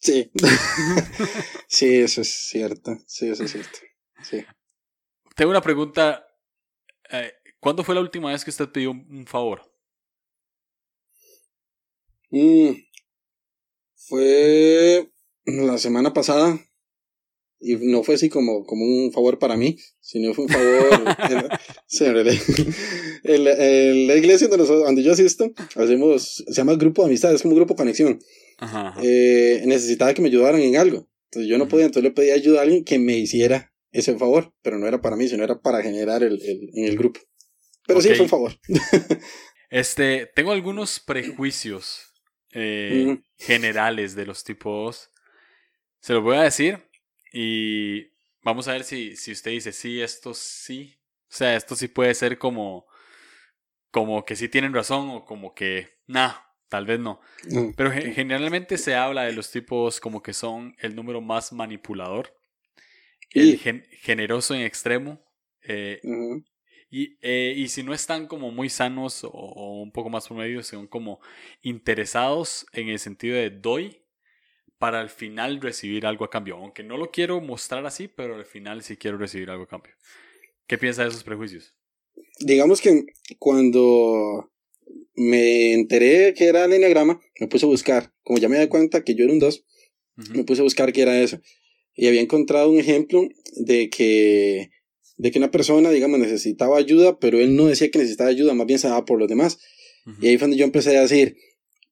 sí. 0.00 0.30
sí, 1.68 1.96
eso 1.96 2.20
es 2.22 2.48
cierto. 2.48 2.98
Sí, 3.06 3.28
eso 3.28 3.44
es 3.44 3.52
cierto. 3.52 3.78
Sí. 4.22 4.44
Tengo 5.36 5.50
una 5.50 5.62
pregunta. 5.62 6.26
Eh, 7.10 7.32
¿Cuándo 7.60 7.84
fue 7.84 7.94
la 7.94 8.00
última 8.00 8.30
vez 8.30 8.44
que 8.44 8.50
usted 8.50 8.70
pidió 8.70 8.90
un 8.90 9.26
favor? 9.26 9.69
Mm, 12.30 12.70
fue 13.94 15.10
la 15.44 15.78
semana 15.78 16.12
pasada. 16.12 16.58
Y 17.62 17.76
no 17.76 18.02
fue 18.02 18.14
así 18.14 18.30
como, 18.30 18.64
como 18.64 18.86
un 18.86 19.12
favor 19.12 19.38
para 19.38 19.54
mí, 19.54 19.76
sino 20.00 20.32
fue 20.32 20.44
un 20.46 20.50
favor. 20.50 21.16
en, 23.24 24.06
la 24.06 24.16
iglesia 24.16 24.48
donde, 24.48 24.64
donde, 24.64 25.02
yo 25.02 25.12
asisto, 25.12 25.52
hacemos, 25.76 26.42
se 26.46 26.54
llama 26.54 26.76
grupo 26.76 27.02
de 27.02 27.08
amistad, 27.08 27.34
es 27.34 27.42
como 27.42 27.54
grupo 27.54 27.76
conexión. 27.76 28.18
Eh, 29.02 29.62
necesitaba 29.66 30.14
que 30.14 30.22
me 30.22 30.28
ayudaran 30.28 30.62
en 30.62 30.76
algo. 30.78 31.06
Entonces 31.26 31.50
yo 31.50 31.58
no 31.58 31.68
podía, 31.68 31.84
entonces 31.84 32.04
le 32.04 32.14
pedí 32.14 32.30
ayuda 32.30 32.60
a 32.60 32.62
alguien 32.62 32.82
que 32.82 32.98
me 32.98 33.18
hiciera 33.18 33.74
ese 33.92 34.16
favor, 34.16 34.54
pero 34.62 34.78
no 34.78 34.88
era 34.88 35.02
para 35.02 35.16
mí, 35.16 35.28
sino 35.28 35.44
era 35.44 35.60
para 35.60 35.82
generar 35.82 36.22
el, 36.22 36.40
el 36.42 36.70
en 36.74 36.84
el 36.86 36.96
grupo. 36.96 37.20
Pero 37.86 38.00
sí, 38.00 38.08
fue 38.10 38.22
un 38.22 38.28
favor. 38.28 38.52
este, 39.70 40.30
tengo 40.34 40.52
algunos 40.52 40.98
prejuicios 40.98 42.09
eh, 42.52 43.20
generales 43.36 44.14
de 44.14 44.26
los 44.26 44.44
tipos. 44.44 45.10
Se 46.00 46.12
los 46.12 46.22
voy 46.22 46.36
a 46.36 46.42
decir 46.42 46.88
y 47.32 48.10
vamos 48.42 48.68
a 48.68 48.72
ver 48.72 48.84
si, 48.84 49.16
si 49.16 49.32
usted 49.32 49.52
dice, 49.52 49.72
sí, 49.72 50.00
esto 50.00 50.34
sí. 50.34 50.96
O 51.28 51.32
sea, 51.32 51.54
esto 51.54 51.76
sí 51.76 51.88
puede 51.88 52.14
ser 52.14 52.38
como, 52.38 52.86
como 53.90 54.24
que 54.24 54.36
sí 54.36 54.48
tienen 54.48 54.74
razón 54.74 55.10
o 55.10 55.24
como 55.24 55.54
que, 55.54 55.88
nah, 56.06 56.32
tal 56.68 56.86
vez 56.86 56.98
no. 56.98 57.20
Pero 57.76 57.90
generalmente 57.92 58.78
se 58.78 58.94
habla 58.94 59.24
de 59.24 59.32
los 59.32 59.50
tipos 59.50 60.00
como 60.00 60.22
que 60.22 60.32
son 60.32 60.74
el 60.78 60.96
número 60.96 61.20
más 61.20 61.52
manipulador, 61.52 62.34
el 63.30 63.58
generoso 63.58 64.54
en 64.54 64.62
extremo. 64.62 65.24
Eh, 65.62 66.00
y, 66.90 67.16
eh, 67.22 67.54
y, 67.56 67.68
si 67.68 67.82
no 67.82 67.94
están 67.94 68.26
como 68.26 68.50
muy 68.50 68.68
sanos 68.68 69.22
o, 69.22 69.80
un 69.80 69.92
poco 69.92 70.10
más 70.10 70.26
promedio, 70.26 70.62
son 70.62 70.88
como 70.88 71.20
interesados 71.62 72.66
en 72.72 72.88
el 72.88 72.98
sentido 72.98 73.36
de 73.36 73.50
doy 73.50 73.98
para 74.78 75.00
al 75.00 75.10
final 75.10 75.60
recibir 75.60 76.06
algo 76.06 76.24
a 76.24 76.30
cambio. 76.30 76.56
Aunque 76.56 76.82
no 76.82 76.96
lo 76.96 77.10
quiero 77.10 77.40
mostrar 77.40 77.86
así, 77.86 78.08
pero 78.08 78.34
al 78.34 78.44
final 78.44 78.82
sí 78.82 78.96
quiero 78.96 79.18
recibir 79.18 79.50
algo 79.50 79.64
a 79.64 79.68
cambio. 79.68 79.92
¿Qué 80.66 80.78
piensa 80.78 81.02
de 81.02 81.10
esos 81.10 81.22
prejuicios? 81.22 81.74
Digamos 82.40 82.80
que 82.80 83.06
cuando 83.38 84.50
me 85.14 85.74
enteré 85.74 86.34
que 86.34 86.46
era 86.46 86.64
el 86.64 86.72
enneagrama, 86.72 87.20
me 87.38 87.46
puse 87.46 87.66
a 87.66 87.68
buscar. 87.68 88.12
Como 88.22 88.38
ya 88.38 88.48
me 88.48 88.58
di 88.58 88.68
cuenta 88.68 89.04
que 89.04 89.14
yo 89.14 89.24
era 89.24 89.32
un 89.32 89.38
2, 89.38 89.64
me 90.34 90.44
puse 90.44 90.60
a 90.60 90.64
buscar 90.64 90.92
qué 90.92 91.02
era 91.02 91.20
eso. 91.20 91.40
Y 91.94 92.06
había 92.08 92.20
encontrado 92.20 92.70
un 92.70 92.78
ejemplo 92.78 93.28
de 93.56 93.90
que, 93.90 94.70
de 95.20 95.30
que 95.30 95.38
una 95.38 95.50
persona, 95.50 95.90
digamos, 95.90 96.18
necesitaba 96.18 96.78
ayuda, 96.78 97.18
pero 97.18 97.38
él 97.38 97.54
no 97.54 97.66
decía 97.66 97.90
que 97.90 97.98
necesitaba 97.98 98.30
ayuda, 98.30 98.54
más 98.54 98.66
bien 98.66 98.78
se 98.78 98.88
daba 98.88 99.04
por 99.04 99.18
los 99.18 99.28
demás. 99.28 99.58
Y 100.22 100.28
ahí 100.28 100.38
fue 100.38 100.46
donde 100.46 100.56
yo 100.56 100.64
empecé 100.64 100.96
a 100.96 101.02
decir, 101.02 101.36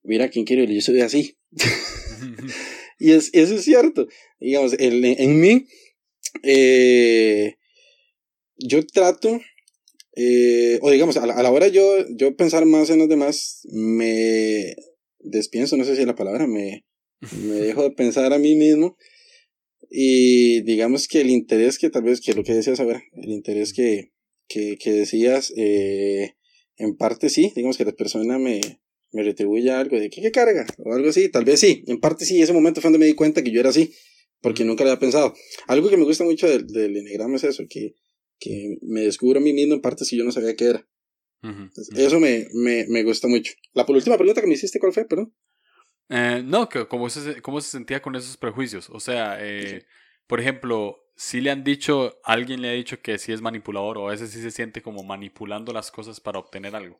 mira, 0.01 0.29
¿quién 0.29 0.45
quiere? 0.45 0.73
Yo 0.73 0.81
soy 0.81 1.01
así. 1.01 1.37
Y 3.01 3.13
es, 3.13 3.29
eso 3.31 3.55
es 3.55 3.63
cierto. 3.63 4.09
Digamos, 4.41 4.73
el, 4.73 5.05
en 5.05 5.39
mí, 5.39 5.67
eh, 6.43 7.55
yo 8.57 8.85
trato, 8.85 9.39
eh, 10.17 10.79
o 10.81 10.91
digamos, 10.91 11.15
a 11.15 11.25
la, 11.25 11.33
a 11.33 11.41
la, 11.41 11.49
hora 11.49 11.69
yo, 11.69 12.05
yo 12.09 12.35
pensar 12.35 12.65
más 12.65 12.89
en 12.89 12.99
los 12.99 13.07
demás, 13.07 13.61
me 13.71 14.75
despienso, 15.19 15.77
no 15.77 15.85
sé 15.85 15.95
si 15.95 16.01
es 16.01 16.07
la 16.07 16.15
palabra, 16.15 16.45
me, 16.45 16.83
me 17.41 17.53
dejo 17.53 17.83
de 17.83 17.91
pensar 17.91 18.33
a 18.33 18.37
mí 18.37 18.55
mismo. 18.55 18.97
Y 19.89 20.61
digamos 20.61 21.07
que 21.07 21.21
el 21.21 21.29
interés 21.29 21.79
que 21.79 21.89
tal 21.89 22.03
vez, 22.03 22.21
que 22.21 22.33
lo 22.33 22.43
que 22.43 22.53
decías 22.53 22.79
ahora, 22.79 23.01
el 23.13 23.31
interés 23.31 23.73
que, 23.73 24.11
que, 24.47 24.77
que 24.77 24.91
decías, 24.91 25.51
eh, 25.57 26.35
en 26.77 26.95
parte 26.95 27.29
sí, 27.29 27.51
digamos 27.55 27.77
que 27.77 27.85
la 27.85 27.91
persona 27.91 28.37
me, 28.37 28.61
me 29.11 29.23
retribuye 29.23 29.71
algo 29.71 29.99
de 29.99 30.09
que 30.09 30.21
qué 30.21 30.31
carga 30.31 30.65
o 30.77 30.93
algo 30.93 31.09
así, 31.09 31.29
tal 31.29 31.45
vez 31.45 31.59
sí, 31.59 31.83
en 31.87 31.99
parte 31.99 32.25
sí, 32.25 32.41
ese 32.41 32.53
momento 32.53 32.81
fue 32.81 32.89
donde 32.89 32.99
me 32.99 33.07
di 33.07 33.15
cuenta 33.15 33.43
que 33.43 33.51
yo 33.51 33.59
era 33.59 33.69
así, 33.69 33.91
porque 34.41 34.63
nunca 34.63 34.83
lo 34.83 34.91
había 34.91 34.99
pensado. 34.99 35.33
Algo 35.67 35.89
que 35.89 35.97
me 35.97 36.05
gusta 36.05 36.23
mucho 36.23 36.47
del, 36.47 36.67
del 36.67 36.95
es 36.97 37.43
eso, 37.43 37.63
que, 37.69 37.95
que 38.39 38.77
me 38.81 39.01
descubro 39.01 39.39
a 39.39 39.43
mí 39.43 39.53
mismo 39.53 39.73
en 39.73 39.81
parte 39.81 40.05
si 40.05 40.17
yo 40.17 40.23
no 40.23 40.31
sabía 40.31 40.55
qué 40.55 40.65
era. 40.65 40.87
Eso 41.95 42.19
me, 42.19 42.47
me, 42.53 42.85
me 42.87 43.03
gusta 43.03 43.27
mucho. 43.27 43.53
La 43.73 43.85
última 43.87 44.17
pregunta 44.17 44.41
que 44.41 44.47
me 44.47 44.53
hiciste, 44.53 44.79
¿cuál 44.79 44.93
fue? 44.93 45.05
Perdón. 45.05 45.33
Eh, 46.09 46.41
no, 46.43 46.67
que 46.69 46.87
cómo 46.87 47.09
se, 47.09 47.41
cómo 47.41 47.61
se 47.61 47.69
sentía 47.69 48.01
con 48.01 48.15
esos 48.15 48.37
prejuicios. 48.37 48.89
O 48.89 48.99
sea, 48.99 49.37
eh, 49.39 49.85
por 50.27 50.39
ejemplo, 50.39 50.97
si 51.15 51.41
le 51.41 51.51
han 51.51 51.63
dicho, 51.63 52.19
alguien 52.23 52.61
le 52.61 52.69
ha 52.69 52.73
dicho 52.73 53.01
que 53.01 53.17
sí 53.17 53.31
es 53.31 53.41
manipulador 53.41 53.97
o 53.97 54.07
a 54.07 54.11
veces 54.11 54.31
sí 54.31 54.41
se 54.41 54.51
siente 54.51 54.81
como 54.81 55.03
manipulando 55.03 55.73
las 55.73 55.91
cosas 55.91 56.19
para 56.19 56.39
obtener 56.39 56.75
algo. 56.75 56.99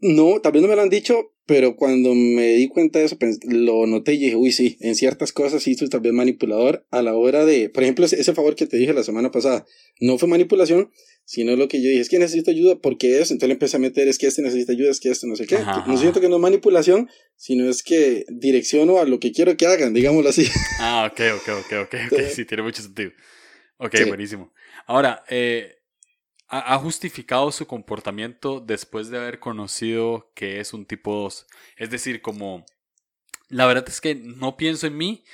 No, 0.00 0.40
tal 0.40 0.52
vez 0.52 0.62
no 0.62 0.68
me 0.68 0.76
lo 0.76 0.82
han 0.82 0.88
dicho, 0.88 1.32
pero 1.46 1.76
cuando 1.76 2.14
me 2.14 2.54
di 2.54 2.68
cuenta 2.68 2.98
de 2.98 3.06
eso, 3.06 3.16
lo 3.48 3.86
noté 3.86 4.14
y 4.14 4.18
dije, 4.18 4.36
uy, 4.36 4.52
sí, 4.52 4.76
en 4.80 4.94
ciertas 4.94 5.32
cosas 5.32 5.62
sí 5.62 5.74
soy 5.74 5.88
tal 5.88 6.00
vez 6.00 6.12
manipulador 6.12 6.86
a 6.90 7.02
la 7.02 7.14
hora 7.14 7.44
de, 7.44 7.68
por 7.68 7.82
ejemplo, 7.82 8.04
ese, 8.04 8.34
favor 8.34 8.54
que 8.54 8.66
te 8.66 8.76
dije 8.76 8.92
la 8.92 9.02
semana 9.02 9.30
pasada, 9.30 9.66
no 10.00 10.16
fue 10.18 10.28
manipulación, 10.28 10.90
sino 11.24 11.56
lo 11.56 11.68
que 11.68 11.82
yo 11.82 11.88
dije, 11.88 12.00
es 12.00 12.08
que 12.08 12.18
necesito 12.18 12.50
ayuda, 12.50 12.76
porque 12.76 13.20
es? 13.20 13.30
Entonces 13.30 13.48
le 13.48 13.54
empecé 13.54 13.76
a 13.76 13.80
meter, 13.80 14.08
es 14.08 14.18
que 14.18 14.26
este 14.26 14.42
necesita 14.42 14.72
ayuda, 14.72 14.90
es 14.90 15.00
que 15.00 15.10
este 15.10 15.26
no 15.26 15.36
sé 15.36 15.46
qué. 15.46 15.58
No 15.86 15.96
siento 15.96 16.20
que 16.20 16.28
no 16.28 16.36
es 16.36 16.42
manipulación, 16.42 17.08
sino 17.36 17.68
es 17.68 17.82
que 17.82 18.24
direcciono 18.28 18.98
a 18.98 19.04
lo 19.04 19.20
que 19.20 19.32
quiero 19.32 19.56
que 19.56 19.66
hagan, 19.66 19.94
digámoslo 19.94 20.30
así. 20.30 20.48
Ah, 20.80 21.10
ok, 21.10 21.20
ok, 21.36 21.48
ok, 21.64 21.72
ok, 21.84 21.94
ok, 22.12 22.20
sí, 22.34 22.44
tiene 22.44 22.62
mucho 22.62 22.82
sentido. 22.82 23.12
Ok, 23.78 23.94
buenísimo. 24.06 24.52
Ahora, 24.86 25.24
eh, 25.28 25.76
ha 26.48 26.78
justificado 26.78 27.50
su 27.50 27.66
comportamiento 27.66 28.60
después 28.60 29.08
de 29.08 29.18
haber 29.18 29.40
conocido 29.40 30.30
que 30.34 30.60
es 30.60 30.72
un 30.72 30.84
tipo 30.86 31.14
2. 31.14 31.46
Es 31.78 31.90
decir, 31.90 32.22
como 32.22 32.64
la 33.48 33.66
verdad 33.66 33.84
es 33.88 34.00
que 34.00 34.14
no 34.14 34.56
pienso 34.56 34.86
en 34.86 34.96
mí, 34.96 35.24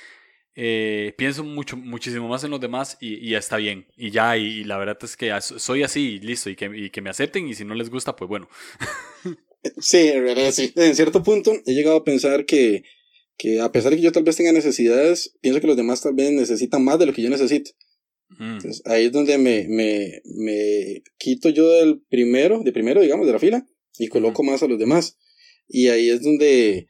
eh, 0.55 1.13
pienso 1.17 1.43
mucho, 1.43 1.77
muchísimo 1.77 2.27
más 2.27 2.43
en 2.43 2.51
los 2.51 2.59
demás 2.59 2.97
y, 2.99 3.29
ya 3.29 3.37
está 3.37 3.57
bien. 3.57 3.87
Y 3.95 4.11
ya, 4.11 4.37
y, 4.37 4.63
la 4.63 4.77
verdad 4.77 4.97
es 5.01 5.15
que 5.15 5.33
soy 5.39 5.83
así 5.83 6.15
y 6.15 6.19
listo, 6.19 6.49
y 6.49 6.55
que, 6.55 6.69
y 6.73 6.89
que 6.89 7.01
me 7.01 7.09
acepten 7.09 7.47
y 7.47 7.53
si 7.53 7.63
no 7.63 7.75
les 7.75 7.89
gusta, 7.89 8.15
pues 8.15 8.27
bueno. 8.27 8.49
sí, 9.79 10.09
en 10.09 10.23
realidad 10.23 10.51
sí. 10.51 10.73
En 10.75 10.95
cierto 10.95 11.23
punto 11.23 11.53
he 11.65 11.73
llegado 11.73 11.97
a 11.97 12.03
pensar 12.03 12.45
que, 12.45 12.83
que 13.37 13.61
a 13.61 13.71
pesar 13.71 13.91
de 13.91 13.97
que 13.97 14.03
yo 14.03 14.11
tal 14.11 14.23
vez 14.23 14.35
tenga 14.35 14.51
necesidades, 14.51 15.35
pienso 15.41 15.61
que 15.61 15.67
los 15.67 15.77
demás 15.77 16.01
tal 16.01 16.13
vez 16.13 16.31
necesitan 16.31 16.83
más 16.83 16.99
de 16.99 17.05
lo 17.05 17.13
que 17.13 17.21
yo 17.21 17.29
necesito. 17.29 17.71
Mm. 18.37 18.53
Entonces, 18.53 18.81
ahí 18.85 19.05
es 19.05 19.11
donde 19.11 19.37
me, 19.37 19.67
me, 19.67 20.21
me 20.25 21.03
quito 21.17 21.49
yo 21.49 21.69
del 21.69 22.01
primero, 22.09 22.61
de 22.63 22.71
primero, 22.71 23.01
digamos, 23.01 23.25
de 23.25 23.33
la 23.33 23.39
fila, 23.39 23.65
y 23.97 24.07
coloco 24.07 24.43
más 24.43 24.63
a 24.63 24.67
los 24.67 24.79
demás. 24.79 25.17
Y 25.67 25.87
ahí 25.87 26.09
es 26.09 26.21
donde, 26.21 26.87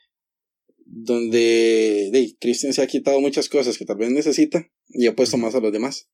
donde 0.93 2.09
de, 2.11 2.35
Christian 2.39 2.73
se 2.73 2.81
ha 2.81 2.87
quitado 2.87 3.19
muchas 3.21 3.49
cosas 3.49 3.77
que 3.77 3.85
tal 3.85 3.97
vez 3.97 4.11
necesita 4.11 4.69
y 4.89 5.07
ha 5.07 5.15
puesto 5.15 5.37
más 5.37 5.55
a 5.55 5.59
los 5.59 5.71
demás. 5.71 6.09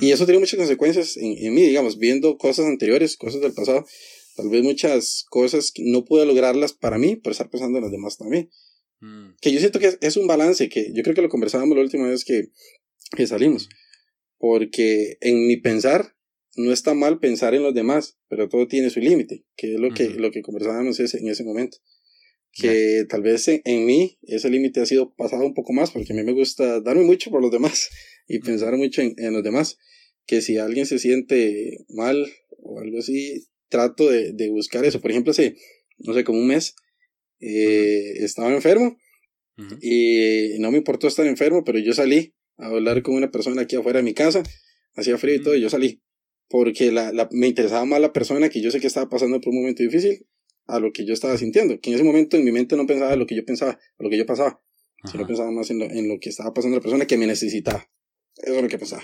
Y 0.00 0.10
eso 0.10 0.24
tiene 0.24 0.40
muchas 0.40 0.58
consecuencias 0.58 1.16
en, 1.16 1.36
en, 1.38 1.54
mí, 1.54 1.62
digamos, 1.62 1.98
viendo 1.98 2.36
cosas 2.36 2.66
anteriores, 2.66 3.16
cosas 3.16 3.40
del 3.40 3.52
pasado. 3.52 3.84
Tal 4.34 4.48
vez 4.48 4.64
muchas 4.64 5.24
cosas 5.30 5.70
que 5.70 5.84
no 5.86 6.04
pude 6.04 6.26
lograrlas 6.26 6.72
para 6.72 6.98
mí, 6.98 7.14
por 7.14 7.30
estar 7.30 7.48
pensando 7.48 7.78
en 7.78 7.82
los 7.82 7.92
demás 7.92 8.18
también. 8.18 8.50
Mm. 9.00 9.36
Que 9.40 9.52
yo 9.52 9.60
siento 9.60 9.78
que 9.78 9.86
es, 9.86 9.98
es, 10.00 10.16
un 10.16 10.26
balance, 10.26 10.68
que 10.68 10.90
yo 10.92 11.04
creo 11.04 11.14
que 11.14 11.22
lo 11.22 11.28
conversábamos 11.28 11.76
la 11.76 11.84
última 11.84 12.08
vez 12.08 12.24
que, 12.24 12.48
que 13.16 13.28
salimos 13.28 13.68
porque 14.44 15.16
en 15.22 15.46
mi 15.46 15.56
pensar 15.56 16.16
no 16.54 16.70
está 16.70 16.92
mal 16.92 17.18
pensar 17.18 17.54
en 17.54 17.62
los 17.62 17.72
demás, 17.72 18.18
pero 18.28 18.46
todo 18.46 18.68
tiene 18.68 18.90
su 18.90 19.00
límite, 19.00 19.46
que 19.56 19.72
es 19.72 19.80
lo 19.80 19.94
que, 19.94 20.10
lo 20.10 20.30
que 20.30 20.42
conversábamos 20.42 21.00
ese, 21.00 21.16
en 21.16 21.28
ese 21.28 21.44
momento. 21.44 21.78
Que 22.54 23.04
tal 23.08 23.22
vez 23.22 23.48
en, 23.48 23.84
mí 23.84 24.16
ese 24.22 24.48
límite 24.48 24.80
ha 24.80 24.86
sido 24.86 25.12
pasado 25.14 25.44
un 25.44 25.54
poco 25.54 25.72
más, 25.72 25.90
porque 25.90 26.12
a 26.12 26.16
mí 26.16 26.22
me 26.22 26.32
gusta 26.32 26.80
darme 26.80 27.02
mucho 27.02 27.30
por 27.30 27.42
los 27.42 27.50
demás 27.50 27.90
y 28.28 28.38
pensar 28.38 28.76
mucho 28.76 29.02
en, 29.02 29.14
en, 29.18 29.32
los 29.32 29.42
demás. 29.42 29.78
Que 30.26 30.40
si 30.40 30.56
alguien 30.56 30.86
se 30.86 30.98
siente 30.98 31.78
mal 31.88 32.26
o 32.62 32.80
algo 32.80 32.98
así, 33.00 33.46
trato 33.68 34.08
de, 34.08 34.32
de 34.32 34.50
buscar 34.50 34.84
eso. 34.84 35.00
Por 35.00 35.10
ejemplo, 35.10 35.32
hace, 35.32 35.56
no 35.98 36.14
sé, 36.14 36.22
como 36.22 36.38
un 36.38 36.46
mes, 36.46 36.76
eh, 37.40 38.24
estaba 38.24 38.52
enfermo 38.54 38.96
y 39.80 40.58
no 40.58 40.70
me 40.70 40.78
importó 40.78 41.06
estar 41.06 41.26
enfermo, 41.26 41.62
pero 41.64 41.78
yo 41.78 41.92
salí 41.92 42.34
a 42.56 42.66
hablar 42.66 43.02
con 43.02 43.14
una 43.14 43.30
persona 43.30 43.62
aquí 43.62 43.76
afuera 43.76 43.98
de 43.98 44.04
mi 44.04 44.14
casa, 44.14 44.42
hacía 44.94 45.18
frío 45.18 45.34
y 45.36 45.42
todo, 45.42 45.54
y 45.54 45.60
yo 45.60 45.70
salí, 45.70 46.02
porque 46.48 46.90
la, 46.90 47.12
la, 47.12 47.28
me 47.32 47.46
interesaba 47.46 47.84
más 47.84 48.00
la 48.00 48.12
persona 48.12 48.48
que 48.48 48.60
yo 48.60 48.70
sé 48.70 48.80
que 48.80 48.86
estaba 48.86 49.08
pasando 49.08 49.40
por 49.40 49.50
un 49.52 49.60
momento 49.60 49.82
difícil 49.82 50.26
a 50.66 50.78
lo 50.78 50.92
que 50.92 51.04
yo 51.04 51.12
estaba 51.12 51.36
sintiendo, 51.36 51.78
que 51.80 51.90
en 51.90 51.96
ese 51.96 52.04
momento 52.04 52.36
en 52.36 52.44
mi 52.44 52.52
mente 52.52 52.76
no 52.76 52.86
pensaba 52.86 53.14
lo 53.16 53.26
que 53.26 53.36
yo 53.36 53.44
pensaba, 53.44 53.78
lo 53.98 54.08
que 54.08 54.18
yo 54.18 54.26
pasaba, 54.26 54.60
sino 55.04 55.26
pensaba 55.26 55.50
más 55.50 55.70
en 55.70 55.78
lo, 55.78 55.84
en 55.84 56.08
lo 56.08 56.18
que 56.18 56.30
estaba 56.30 56.54
pasando 56.54 56.76
la 56.76 56.82
persona 56.82 57.06
que 57.06 57.18
me 57.18 57.26
necesitaba. 57.26 57.88
Eso 58.36 58.54
es 58.54 58.62
lo 58.62 58.68
que 58.68 58.78
pasaba. 58.78 59.02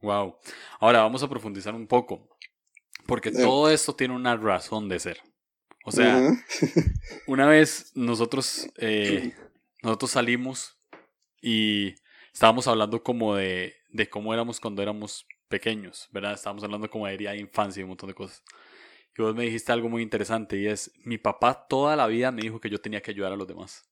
Wow. 0.00 0.36
Ahora 0.80 1.02
vamos 1.02 1.22
a 1.22 1.28
profundizar 1.28 1.74
un 1.74 1.86
poco, 1.86 2.28
porque 3.06 3.30
todo 3.30 3.70
esto 3.70 3.94
tiene 3.94 4.14
una 4.14 4.36
razón 4.36 4.88
de 4.88 4.98
ser. 4.98 5.20
O 5.84 5.92
sea, 5.92 6.20
una 7.28 7.46
vez 7.46 7.92
nosotros, 7.94 8.68
eh, 8.78 9.32
nosotros 9.82 10.10
salimos 10.10 10.76
y 11.40 11.94
estábamos 12.32 12.66
hablando 12.66 13.02
como 13.04 13.36
de, 13.36 13.74
de 13.90 14.08
cómo 14.08 14.34
éramos 14.34 14.58
cuando 14.58 14.82
éramos 14.82 15.26
pequeños, 15.48 16.08
¿verdad? 16.10 16.32
Estábamos 16.32 16.64
hablando 16.64 16.90
como 16.90 17.06
de 17.06 17.16
de 17.16 17.38
infancia 17.38 17.80
y 17.80 17.84
un 17.84 17.90
montón 17.90 18.08
de 18.08 18.14
cosas. 18.14 18.42
Y 19.16 19.22
vos 19.22 19.34
me 19.34 19.44
dijiste 19.44 19.72
algo 19.72 19.88
muy 19.88 20.02
interesante 20.02 20.58
y 20.58 20.66
es, 20.66 20.92
mi 21.04 21.18
papá 21.18 21.66
toda 21.68 21.96
la 21.96 22.06
vida 22.06 22.30
me 22.30 22.42
dijo 22.42 22.60
que 22.60 22.68
yo 22.68 22.80
tenía 22.80 23.00
que 23.00 23.10
ayudar 23.10 23.32
a 23.32 23.36
los 23.36 23.48
demás. 23.48 23.88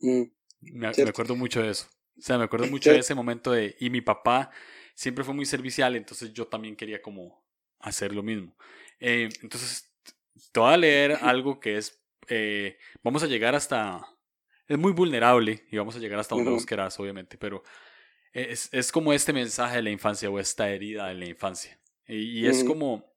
Mm, 0.00 0.22
me, 0.60 0.86
acuerdo 0.86 1.34
mucho 1.34 1.62
de 1.62 1.70
eso. 1.70 1.88
O 2.16 2.22
sea, 2.22 2.38
me 2.38 2.44
acuerdo 2.44 2.66
mucho 2.68 2.90
de 2.90 2.98
ese 2.98 3.14
momento 3.14 3.52
de, 3.52 3.76
y 3.80 3.90
mi 3.90 4.00
papá 4.00 4.50
siempre 4.94 5.24
fue 5.24 5.34
muy 5.34 5.46
servicial, 5.46 5.96
entonces 5.96 6.32
yo 6.32 6.46
también 6.46 6.76
quería 6.76 7.02
como 7.02 7.44
hacer 7.80 8.14
lo 8.14 8.22
mismo. 8.22 8.56
Eh, 9.00 9.28
entonces, 9.42 9.92
te 10.52 10.60
voy 10.60 10.72
a 10.72 10.76
leer 10.76 11.18
algo 11.20 11.58
que 11.58 11.76
es, 11.76 12.00
eh, 12.28 12.78
vamos 13.02 13.22
a 13.24 13.26
llegar 13.26 13.54
hasta, 13.54 14.06
es 14.68 14.78
muy 14.78 14.92
vulnerable 14.92 15.64
y 15.70 15.76
vamos 15.76 15.96
a 15.96 15.98
llegar 15.98 16.20
hasta 16.20 16.36
donde 16.36 16.50
vos 16.50 16.64
querás, 16.64 16.98
obviamente, 17.00 17.36
pero 17.36 17.62
es, 18.32 18.68
es, 18.72 18.92
como 18.92 19.12
este 19.12 19.32
mensaje 19.32 19.76
de 19.76 19.82
la 19.82 19.90
infancia 19.90 20.30
o 20.30 20.38
esta 20.38 20.70
herida 20.70 21.08
de 21.08 21.14
la 21.14 21.26
infancia. 21.26 21.78
Y, 22.06 22.46
es 22.46 22.64
como 22.64 23.13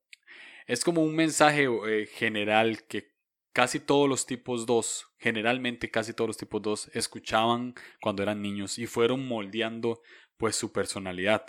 es 0.67 0.83
como 0.83 1.01
un 1.01 1.15
mensaje 1.15 1.63
eh, 1.63 2.05
general 2.05 2.83
que 2.83 3.15
casi 3.53 3.79
todos 3.79 4.07
los 4.07 4.27
tipos 4.27 4.67
2, 4.67 5.07
generalmente 5.17 5.89
casi 5.89 6.13
todos 6.13 6.27
los 6.27 6.37
tipos 6.37 6.61
2, 6.61 6.91
escuchaban 6.93 7.73
cuando 8.01 8.21
eran 8.21 8.41
niños 8.41 8.77
y 8.77 8.85
fueron 8.85 9.27
moldeando 9.27 10.01
pues 10.37 10.55
su 10.55 10.71
personalidad. 10.71 11.45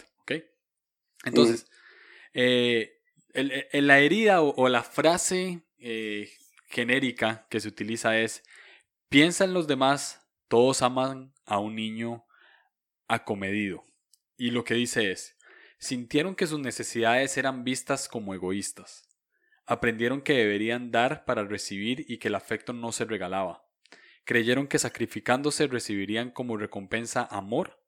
Entonces, 1.25 1.69
eh, 2.33 3.01
la 3.35 3.99
herida 3.99 4.41
o, 4.41 4.69
la 4.69 4.83
frase 4.83 5.63
eh, 5.79 6.31
genérica 6.69 7.47
que 7.51 7.61
se 7.61 7.69
utiliza 7.69 8.19
es, 8.19 8.45
piensa 9.09 9.45
en 9.45 9.53
los 9.53 9.67
demás, 9.67 10.27
todos 10.47 10.83
aman 10.83 11.35
a 11.45 11.59
un 11.59 11.75
niño 11.75 12.25
acomedido. 13.09 13.83
Y 14.37 14.53
lo 14.53 14.65
que 14.65 14.75
dice 14.75 15.11
es, 15.11 15.37
sintieron 15.79 16.37
que 16.37 16.47
sus 16.47 16.61
necesidades 16.61 17.37
eran 17.37 17.65
vistas 17.65 18.09
como 18.09 18.33
egoístas. 18.33 19.08
Aprendieron 19.71 20.23
que 20.23 20.33
deberían 20.33 20.91
dar 20.91 21.27
para 21.27 21.45
recibir 21.45 22.07
y 22.09 22.17
que 22.17 22.29
el 22.29 22.37
afecto 22.37 22.73
no 22.73 22.91
se 22.91 23.05
regalaba. 23.05 23.69
Creyeron 24.25 24.67
que 24.67 24.79
sacrificándose 24.79 25.67
recibirían 25.67 26.31
como 26.31 26.57
recompensa 26.57 27.29
amor 27.31 27.79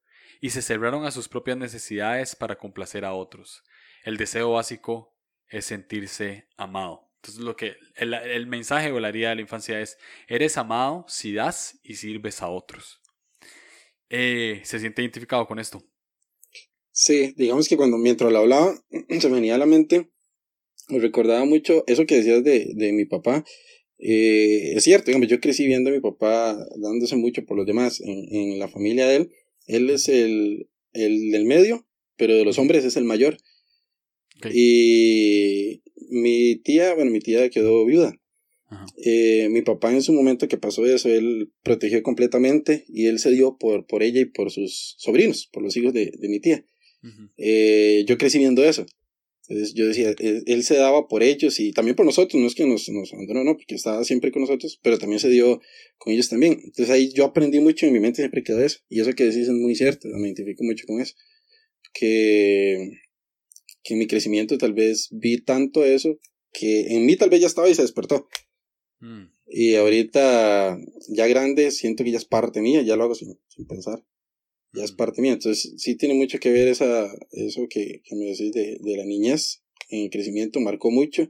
y 0.43 0.51
se 0.51 0.61
cerraron 0.61 1.07
a 1.07 1.11
sus 1.11 1.29
propias 1.29 1.57
necesidades 1.57 2.37
para 2.37 2.59
complacer 2.59 3.07
a 3.07 3.15
otros. 3.15 3.65
El 4.05 4.19
deseo 4.19 4.53
básico 4.53 5.17
es 5.49 5.65
sentirse 5.65 6.49
amado. 6.59 7.11
Entonces 7.17 7.43
lo 7.43 7.57
que 7.57 7.77
el, 7.95 8.47
mensaje 8.47 8.93
o 8.93 9.01
la 9.01 9.09
herida 9.09 9.31
de 9.31 9.37
la 9.37 9.41
infancia 9.41 9.81
es 9.81 9.97
eres 10.29 10.59
amado 10.59 11.07
si 11.09 11.33
das 11.33 11.81
y 11.83 11.95
sirves 11.95 12.43
a 12.43 12.49
otros. 12.49 13.01
Eh, 14.11 14.61
¿Se 14.65 14.81
siente 14.81 15.01
identificado 15.01 15.47
con 15.47 15.59
esto? 15.59 15.83
Sí, 16.93 17.33
digamos 17.39 17.69
que 17.69 17.79
cuando 17.79 17.97
mientras 17.97 18.31
lo 18.31 18.41
hablaba 18.41 18.75
se 19.19 19.29
venía 19.31 19.55
a 19.55 19.59
la 19.59 19.65
mente 19.65 20.11
me 20.91 20.99
recordaba 20.99 21.45
mucho 21.45 21.85
eso 21.87 22.07
que 22.07 22.17
decías 22.17 22.43
de, 22.45 22.73
de 22.75 22.93
mi 22.93 23.05
papá. 23.05 23.45
Eh, 23.99 24.73
es 24.77 24.85
cierto, 24.85 25.07
digamos, 25.07 25.29
yo 25.29 25.41
crecí 25.41 25.67
viendo 25.67 25.91
a 25.91 25.93
mi 25.93 26.01
papá 26.01 26.57
dándose 26.81 27.17
mucho 27.17 27.45
por 27.45 27.57
los 27.57 27.67
demás 27.67 28.01
en, 28.01 28.35
en 28.35 28.59
la 28.59 28.69
familia 28.69 29.07
de 29.07 29.17
él. 29.17 29.31
Él 29.67 29.91
es 29.91 30.09
el, 30.09 30.69
el 30.93 31.31
del 31.31 31.45
medio, 31.45 31.87
pero 32.17 32.35
de 32.35 32.45
los 32.45 32.59
hombres 32.59 32.85
es 32.85 32.97
el 32.97 33.05
mayor. 33.05 33.37
Y 34.55 35.83
mi 36.11 36.57
tía, 36.57 36.95
bueno, 36.95 37.11
mi 37.11 37.21
tía 37.21 37.51
quedó 37.51 37.85
viuda. 37.85 38.17
Eh, 39.05 39.49
mi 39.51 39.63
papá 39.63 39.93
en 39.93 40.03
su 40.03 40.13
momento 40.13 40.47
que 40.49 40.57
pasó 40.57 40.87
eso, 40.87 41.09
él 41.09 41.51
protegió 41.63 42.03
completamente 42.03 42.85
y 42.89 43.07
él 43.07 43.19
se 43.19 43.31
dio 43.33 43.57
por, 43.59 43.87
por 43.87 44.03
ella 44.03 44.21
y 44.21 44.27
por 44.27 44.51
sus 44.51 44.95
sobrinos, 44.99 45.49
por 45.53 45.63
los 45.63 45.77
hijos 45.77 45.93
de, 45.93 46.13
de 46.17 46.29
mi 46.29 46.41
tía. 46.41 46.65
eh, 47.37 48.05
yo 48.07 48.17
crecí 48.17 48.39
viendo 48.39 48.63
eso. 48.65 48.87
Entonces 49.51 49.75
yo 49.75 49.89
decía, 49.89 50.15
él, 50.17 50.63
se 50.63 50.77
daba 50.77 51.09
por 51.09 51.25
ellos 51.25 51.59
y 51.59 51.73
también 51.73 51.97
por 51.97 52.07
nosotros, 52.07 52.41
no 52.41 52.47
es 52.47 52.55
que 52.55 52.65
nos, 52.67 52.89
nos 52.89 53.13
abandonó, 53.13 53.43
no, 53.43 53.57
porque 53.57 53.75
estaba 53.75 54.05
siempre 54.05 54.31
con 54.31 54.43
nosotros, 54.43 54.79
pero 54.81 54.97
también 54.97 55.19
se 55.19 55.29
dio 55.29 55.61
con 55.99 56.13
ellos 56.13 56.29
también. 56.29 56.53
Entonces 56.63 56.89
ahí 56.89 57.13
yo 57.13 57.25
aprendí 57.25 57.59
mucho, 57.59 57.85
en 57.85 57.93
mi 57.93 57.99
mente 57.99 58.23
siempre 58.23 58.45
quedó 58.45 58.63
eso. 58.63 58.79
Y 58.89 59.01
eso 59.01 59.13
que 59.13 59.25
decís 59.25 59.49
es 59.49 59.51
muy 59.51 59.75
cierto, 59.75 60.07
me 60.07 60.29
identifico 60.29 60.63
mucho 60.63 60.87
con 60.87 61.01
eso. 61.01 61.17
Que, 61.93 62.91
que 63.83 63.95
en 63.95 63.99
mi 63.99 64.07
crecimiento 64.07 64.57
tal 64.57 64.73
vez 64.73 65.09
vi 65.11 65.43
tanto 65.43 65.85
eso, 65.85 66.21
que 66.53 66.95
en 66.95 67.05
mí 67.05 67.17
tal 67.17 67.31
vez 67.31 67.41
ya 67.41 67.49
estaba 67.49 67.69
y 67.69 67.75
se 67.75 67.83
despertó. 67.83 68.29
Mm. 69.01 69.33
Y 69.49 69.75
ahorita, 69.75 70.79
ya 71.09 71.27
grande, 71.27 71.73
siento 71.73 72.05
que 72.05 72.13
ya 72.13 72.19
es 72.19 72.25
parte 72.25 72.63
mía, 72.63 72.83
ya 72.83 72.95
lo 72.95 73.03
hago 73.03 73.17
sin, 73.17 73.37
sin 73.49 73.67
pensar 73.67 74.05
ya 74.73 74.85
es 74.85 74.93
parte 74.93 75.23
mía. 75.23 75.33
Entonces, 75.33 75.75
sí 75.77 75.97
tiene 75.97 76.15
mucho 76.15 76.39
que 76.39 76.51
ver 76.51 76.69
esa, 76.69 77.11
eso 77.33 77.67
que, 77.69 78.03
que 78.05 78.17
me 78.17 78.27
decís 78.27 78.53
de, 78.53 78.79
de 78.81 78.97
la 78.97 79.05
niñez 79.05 79.63
en 79.89 80.09
crecimiento, 80.09 80.61
marcó 80.61 80.91
mucho. 80.91 81.29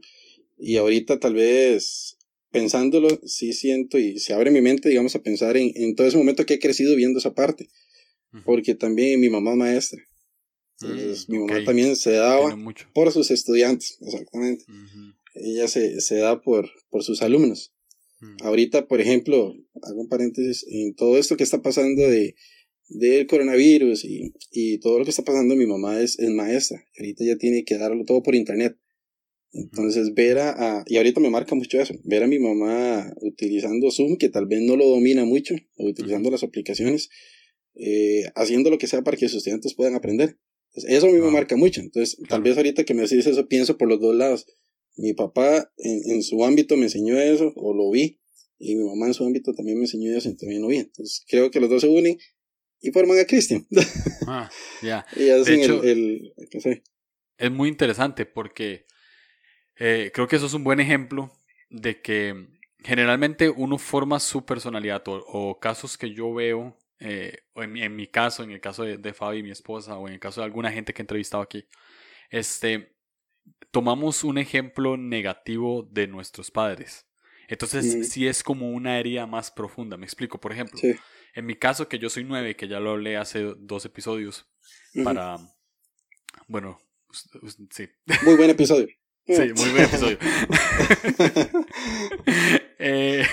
Y 0.57 0.77
ahorita 0.77 1.19
tal 1.19 1.35
vez 1.35 2.17
pensándolo, 2.51 3.09
sí 3.25 3.53
siento 3.53 3.97
y 3.97 4.19
se 4.19 4.33
abre 4.33 4.51
mi 4.51 4.61
mente, 4.61 4.89
digamos, 4.89 5.15
a 5.15 5.23
pensar 5.23 5.57
en, 5.57 5.71
en 5.75 5.95
todo 5.95 6.07
ese 6.07 6.17
momento 6.17 6.45
que 6.45 6.55
he 6.55 6.59
crecido 6.59 6.95
viendo 6.95 7.19
esa 7.19 7.33
parte. 7.33 7.69
Porque 8.45 8.75
también 8.75 9.19
mi 9.19 9.29
mamá 9.29 9.55
maestra. 9.55 10.01
Entonces, 10.79 11.27
mm, 11.27 11.31
mi 11.31 11.39
mamá 11.39 11.63
también 11.65 11.95
se 11.97 12.11
daba 12.11 12.57
por 12.93 13.11
sus 13.11 13.29
estudiantes, 13.29 13.97
exactamente. 14.01 14.63
Ella 15.33 15.67
se, 15.67 15.99
se 15.99 16.15
da 16.15 16.41
por, 16.41 16.69
por 16.89 17.03
sus 17.03 17.21
alumnos. 17.21 17.73
Mm. 18.21 18.37
Ahorita, 18.43 18.87
por 18.87 19.01
ejemplo, 19.01 19.53
hago 19.81 20.01
un 20.01 20.07
paréntesis, 20.07 20.65
en 20.69 20.95
todo 20.95 21.17
esto 21.17 21.35
que 21.35 21.43
está 21.43 21.61
pasando 21.61 22.01
de, 22.01 22.35
del 22.93 23.27
coronavirus 23.27 24.03
y, 24.05 24.33
y, 24.51 24.79
todo 24.79 24.99
lo 24.99 25.05
que 25.05 25.11
está 25.11 25.23
pasando, 25.23 25.55
mi 25.55 25.65
mamá 25.65 26.01
es, 26.01 26.19
es 26.19 26.29
maestra. 26.29 26.83
Ahorita 26.97 27.23
ya 27.23 27.37
tiene 27.37 27.63
que 27.63 27.77
darlo 27.77 28.03
todo 28.05 28.21
por 28.21 28.35
internet. 28.35 28.77
Entonces, 29.53 30.13
ver 30.13 30.39
a, 30.39 30.83
y 30.87 30.97
ahorita 30.97 31.19
me 31.19 31.29
marca 31.29 31.55
mucho 31.55 31.79
eso, 31.79 31.93
ver 32.03 32.23
a 32.23 32.27
mi 32.27 32.39
mamá 32.39 33.13
utilizando 33.21 33.91
Zoom, 33.91 34.17
que 34.17 34.29
tal 34.29 34.45
vez 34.45 34.61
no 34.61 34.77
lo 34.77 34.87
domina 34.87 35.25
mucho, 35.25 35.55
o 35.77 35.87
utilizando 35.87 36.31
las 36.31 36.43
aplicaciones, 36.43 37.09
eh, 37.75 38.23
haciendo 38.35 38.69
lo 38.69 38.77
que 38.77 38.87
sea 38.87 39.01
para 39.01 39.17
que 39.17 39.27
sus 39.27 39.37
estudiantes 39.39 39.73
puedan 39.73 39.95
aprender. 39.95 40.37
eso 40.73 41.07
a 41.07 41.11
mí 41.11 41.19
me 41.19 41.31
marca 41.31 41.57
mucho. 41.57 41.81
Entonces, 41.81 42.17
tal 42.29 42.41
vez 42.41 42.55
ahorita 42.55 42.85
que 42.85 42.93
me 42.93 43.01
decís 43.01 43.25
eso, 43.25 43.47
pienso 43.47 43.77
por 43.77 43.89
los 43.89 43.99
dos 43.99 44.15
lados. 44.15 44.45
Mi 44.95 45.13
papá 45.13 45.71
en, 45.77 46.11
en, 46.11 46.23
su 46.23 46.43
ámbito 46.45 46.77
me 46.77 46.83
enseñó 46.83 47.19
eso, 47.19 47.51
o 47.55 47.73
lo 47.73 47.89
vi, 47.91 48.19
y 48.57 48.75
mi 48.75 48.83
mamá 48.83 49.07
en 49.07 49.13
su 49.13 49.25
ámbito 49.25 49.53
también 49.53 49.77
me 49.77 49.85
enseñó 49.85 50.15
eso, 50.15 50.29
y 50.29 50.35
también 50.35 50.61
lo 50.61 50.67
vi. 50.67 50.77
Entonces, 50.77 51.23
creo 51.27 51.51
que 51.51 51.59
los 51.59 51.69
dos 51.69 51.81
se 51.81 51.89
unen 51.89 52.17
y 52.81 52.91
forman 52.91 53.19
a 53.19 53.25
Christian. 53.25 53.65
Ah, 54.27 54.49
ya. 54.81 55.05
y 55.15 55.29
hacen 55.29 55.61
el, 55.83 56.33
Es 57.37 57.51
muy 57.51 57.69
interesante 57.69 58.25
porque 58.25 58.85
eh, 59.75 60.11
creo 60.13 60.27
que 60.27 60.35
eso 60.35 60.45
es 60.45 60.53
un 60.53 60.63
buen 60.63 60.79
ejemplo 60.79 61.31
de 61.69 62.01
que 62.01 62.47
generalmente 62.79 63.49
uno 63.49 63.77
forma 63.77 64.19
su 64.19 64.45
personalidad 64.45 65.03
o, 65.07 65.59
casos 65.59 65.97
que 65.97 66.13
yo 66.13 66.33
veo, 66.33 66.77
eh, 66.99 67.39
o 67.53 67.63
en, 67.63 67.95
mi 67.95 68.07
caso, 68.07 68.43
en 68.43 68.51
el 68.51 68.61
caso 68.61 68.83
de, 68.83 68.97
de 68.97 69.13
Fabi, 69.13 69.43
mi 69.43 69.51
esposa, 69.51 69.97
o 69.97 70.07
en 70.07 70.13
el 70.13 70.19
caso 70.19 70.41
de 70.41 70.45
alguna 70.45 70.71
gente 70.71 70.93
que 70.93 71.01
he 71.01 71.03
entrevistado 71.03 71.43
aquí, 71.43 71.65
este, 72.29 72.95
tomamos 73.71 74.23
un 74.23 74.37
ejemplo 74.37 74.97
negativo 74.97 75.87
de 75.91 76.07
nuestros 76.07 76.51
padres. 76.51 77.07
Entonces, 77.47 78.09
sí 78.09 78.27
es 78.27 78.43
como 78.43 78.71
una 78.71 78.97
herida 78.97 79.27
más 79.27 79.51
profunda. 79.51 79.97
Me 79.97 80.05
explico, 80.05 80.39
por 80.39 80.53
ejemplo. 80.53 80.79
Sí. 80.79 80.95
En 81.33 81.45
mi 81.45 81.55
caso, 81.55 81.87
que 81.87 81.99
yo 81.99 82.09
soy 82.09 82.23
nueve, 82.23 82.55
que 82.55 82.67
ya 82.67 82.79
lo 82.79 82.91
hablé 82.91 83.17
hace 83.17 83.53
dos 83.57 83.85
episodios, 83.85 84.47
para... 85.03 85.37
Bueno, 86.47 86.79
sí. 87.69 87.89
Muy 88.23 88.35
buen 88.35 88.49
episodio. 88.49 88.87
sí, 89.27 89.53
muy 89.55 89.69
buen 89.71 89.83
episodio. 89.83 90.17
eh, 92.79 93.25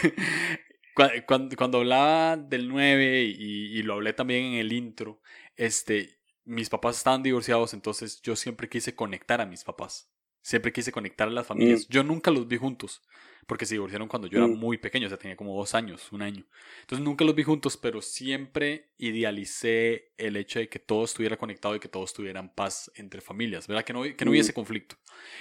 cuando, 1.27 1.57
cuando, 1.57 1.79
hablaba 1.79 2.37
del 2.37 2.69
9 2.69 3.23
y, 3.25 3.79
y, 3.79 3.83
lo 3.83 3.95
hablé 3.95 4.13
también 4.13 4.45
en 4.45 4.55
el 4.55 4.73
intro, 4.73 5.21
este, 5.57 6.19
mis 6.45 6.69
papás 6.71 6.97
estaban 6.97 7.23
divorciados, 7.23 7.75
entonces 7.75 8.21
yo 8.23 8.35
siempre 8.35 8.69
quise 8.69 8.95
conectar 8.95 9.41
a 9.41 9.47
mis 9.47 9.65
papás. 9.65 10.11
Siempre 10.43 10.73
quise 10.73 10.93
conectar 10.93 11.29
a 11.29 11.31
las 11.31 11.47
familias. 11.47 11.83
Mm. 11.83 11.93
Yo 11.93 12.05
nunca 12.05 12.31
los 12.31 12.49
vi 12.49 12.57
juntos, 12.57 13.03
porque 13.49 13.65
se 13.67 13.75
divorciaron 13.75 14.07
cuando 14.09 14.29
yo 14.29 14.39
era 14.39 14.47
Mm. 14.47 14.57
muy 14.59 14.77
pequeño, 14.79 15.07
o 15.07 15.09
sea, 15.09 15.19
tenía 15.19 15.35
como 15.37 15.57
dos 15.57 15.75
años, 15.75 16.13
un 16.13 16.23
año. 16.23 16.45
Entonces 16.83 17.05
nunca 17.05 17.25
los 17.25 17.35
vi 17.35 17.43
juntos, 17.43 17.77
pero 17.79 18.01
siempre 18.03 18.91
idealicé 18.99 20.13
el 20.19 20.37
hecho 20.37 20.59
de 20.59 20.69
que 20.69 20.79
todo 20.79 21.05
estuviera 21.05 21.37
conectado 21.37 21.75
y 21.75 21.81
que 21.81 21.89
todos 21.89 22.13
tuvieran 22.13 22.55
paz 22.55 22.93
entre 22.95 23.21
familias, 23.23 23.67
¿verdad? 23.67 23.85
Que 23.85 23.93
no, 23.95 24.03
que 24.03 24.25
no 24.25 24.31
Mm. 24.31 24.35
hubiese 24.35 24.53
conflicto. 24.53 24.97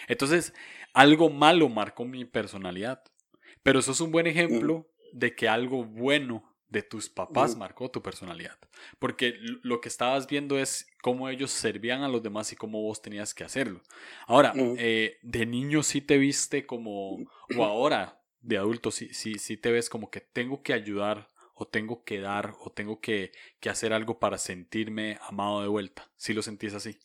Entonces, 0.07 0.53
algo 0.93 1.29
malo 1.29 1.69
marcó 1.69 2.05
mi 2.05 2.23
personalidad, 2.25 3.03
pero 3.61 3.79
eso 3.79 3.91
es 3.91 3.99
un 4.01 4.11
buen 4.11 4.25
ejemplo 4.25 4.89
de 5.11 5.35
que 5.35 5.49
algo 5.49 5.83
bueno 5.83 6.43
de 6.69 6.83
tus 6.83 7.09
papás 7.09 7.55
marcó 7.55 7.89
tu 7.89 8.01
personalidad. 8.01 8.57
Porque 8.99 9.35
lo 9.63 9.79
que 9.79 9.89
estabas 9.89 10.27
viendo 10.27 10.59
es 10.59 10.87
cómo 11.01 11.29
ellos 11.29 11.51
servían 11.51 12.03
a 12.03 12.09
los 12.09 12.23
demás 12.23 12.51
y 12.51 12.55
cómo 12.55 12.81
vos 12.81 13.01
tenías 13.01 13.33
que 13.33 13.43
hacerlo. 13.43 13.81
Ahora, 14.25 14.53
eh, 14.55 15.17
de 15.21 15.45
niño 15.45 15.83
sí 15.83 16.01
te 16.01 16.17
viste 16.17 16.65
como, 16.65 17.17
o 17.55 17.63
ahora 17.63 18.21
de 18.41 18.57
adulto 18.57 18.91
sí, 18.91 19.09
sí, 19.13 19.35
sí 19.39 19.57
te 19.57 19.71
ves 19.71 19.89
como 19.89 20.09
que 20.09 20.21
tengo 20.21 20.61
que 20.61 20.73
ayudar 20.73 21.27
o 21.53 21.67
tengo 21.67 22.03
que 22.03 22.19
dar 22.19 22.53
o 22.61 22.71
tengo 22.71 22.99
que, 22.99 23.31
que 23.59 23.69
hacer 23.69 23.93
algo 23.93 24.19
para 24.19 24.37
sentirme 24.37 25.17
amado 25.21 25.61
de 25.61 25.67
vuelta. 25.67 26.09
Si 26.17 26.33
lo 26.33 26.41
sentís 26.41 26.73
así. 26.73 26.97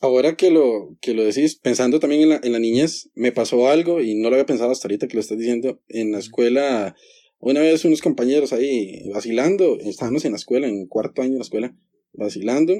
Ahora 0.00 0.36
que 0.36 0.52
lo, 0.52 0.96
que 1.00 1.12
lo 1.12 1.24
decís, 1.24 1.56
pensando 1.56 1.98
también 1.98 2.22
en 2.22 2.28
la, 2.28 2.40
en 2.42 2.52
la 2.52 2.60
niñez, 2.60 3.10
me 3.14 3.32
pasó 3.32 3.68
algo 3.68 4.00
y 4.00 4.14
no 4.14 4.30
lo 4.30 4.36
había 4.36 4.46
pensado 4.46 4.70
hasta 4.70 4.86
ahorita 4.86 5.08
que 5.08 5.14
lo 5.14 5.20
estás 5.20 5.38
diciendo. 5.38 5.80
En 5.88 6.12
la 6.12 6.18
escuela, 6.18 6.94
una 7.40 7.60
vez 7.60 7.84
unos 7.84 8.00
compañeros 8.02 8.52
ahí 8.52 9.08
vacilando, 9.12 9.78
estábamos 9.80 10.24
en 10.24 10.32
la 10.32 10.36
escuela, 10.38 10.66
en 10.68 10.86
cuarto 10.86 11.22
año 11.22 11.32
de 11.32 11.38
la 11.38 11.44
escuela, 11.44 11.76
vacilando. 12.12 12.74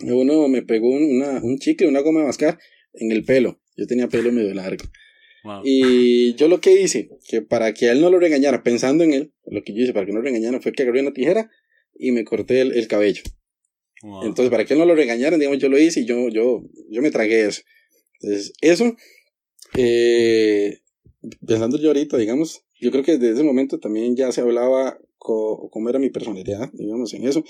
y 0.00 0.10
Uno 0.10 0.48
me 0.48 0.62
pegó 0.62 0.88
un- 0.90 1.16
una, 1.16 1.40
un 1.42 1.58
chicle, 1.58 1.86
una 1.88 2.00
goma 2.00 2.20
de 2.20 2.26
mascar 2.26 2.58
en 2.94 3.12
el 3.12 3.24
pelo. 3.24 3.60
Yo 3.76 3.86
tenía 3.86 4.08
pelo 4.08 4.32
medio 4.32 4.52
largo. 4.54 4.84
Wow. 5.44 5.60
Y 5.64 6.34
yo 6.34 6.48
lo 6.48 6.60
que 6.60 6.80
hice, 6.80 7.10
que 7.28 7.42
para 7.42 7.74
que 7.74 7.90
él 7.90 8.00
no 8.00 8.08
lo 8.10 8.18
regañara, 8.18 8.62
pensando 8.62 9.04
en 9.04 9.12
él, 9.12 9.32
lo 9.46 9.62
que 9.62 9.74
yo 9.74 9.82
hice 9.82 9.92
para 9.92 10.06
que 10.06 10.12
no 10.12 10.18
lo 10.18 10.24
regañara 10.24 10.60
fue 10.60 10.72
que 10.72 10.82
agarré 10.82 11.00
una 11.02 11.12
tijera 11.12 11.50
y 11.98 12.12
me 12.12 12.24
corté 12.24 12.60
el, 12.62 12.72
el 12.72 12.88
cabello. 12.88 13.22
Wow. 14.02 14.24
Entonces, 14.24 14.50
para 14.50 14.64
que 14.64 14.72
él 14.74 14.80
no 14.80 14.86
lo 14.86 14.94
regañaran, 14.94 15.38
digamos, 15.38 15.60
yo 15.60 15.68
lo 15.68 15.78
hice 15.78 16.00
y 16.00 16.06
yo, 16.06 16.28
yo, 16.28 16.62
yo 16.90 17.02
me 17.02 17.10
tragué 17.10 17.46
eso. 17.46 17.62
Entonces, 18.20 18.52
eso, 18.62 18.96
eh, 19.76 20.78
pensando 21.46 21.78
yo 21.78 21.88
ahorita, 21.88 22.16
digamos, 22.16 22.63
yo 22.80 22.90
creo 22.90 23.04
que 23.04 23.18
desde 23.18 23.34
ese 23.34 23.42
momento 23.44 23.78
también 23.78 24.16
ya 24.16 24.30
se 24.32 24.40
hablaba 24.40 24.98
co- 25.18 25.68
cómo 25.70 25.88
era 25.88 25.98
mi 25.98 26.10
personalidad, 26.10 26.70
digamos, 26.72 27.14
en 27.14 27.26
eso, 27.26 27.44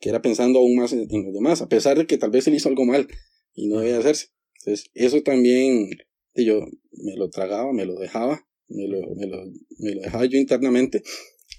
que 0.00 0.08
era 0.08 0.22
pensando 0.22 0.58
aún 0.58 0.76
más 0.76 0.92
en, 0.92 1.06
en 1.10 1.24
los 1.26 1.34
demás, 1.34 1.62
a 1.62 1.68
pesar 1.68 1.98
de 1.98 2.06
que 2.06 2.18
tal 2.18 2.30
vez 2.30 2.46
él 2.48 2.54
hizo 2.54 2.68
algo 2.68 2.84
mal 2.84 3.06
y 3.54 3.68
no 3.68 3.80
debía 3.80 3.98
hacerse. 3.98 4.28
Entonces, 4.58 4.90
eso 4.94 5.22
también, 5.22 5.88
yo 6.34 6.60
me 6.92 7.16
lo 7.16 7.30
tragaba, 7.30 7.72
me 7.72 7.84
lo 7.84 7.94
dejaba, 7.98 8.46
me 8.68 8.86
lo, 8.86 9.00
me 9.16 9.26
lo, 9.26 9.44
me 9.78 9.94
lo 9.94 10.00
dejaba 10.02 10.24
yo 10.26 10.38
internamente, 10.38 11.02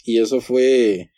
y 0.05 0.19
eso 0.19 0.41
fue, 0.41 1.10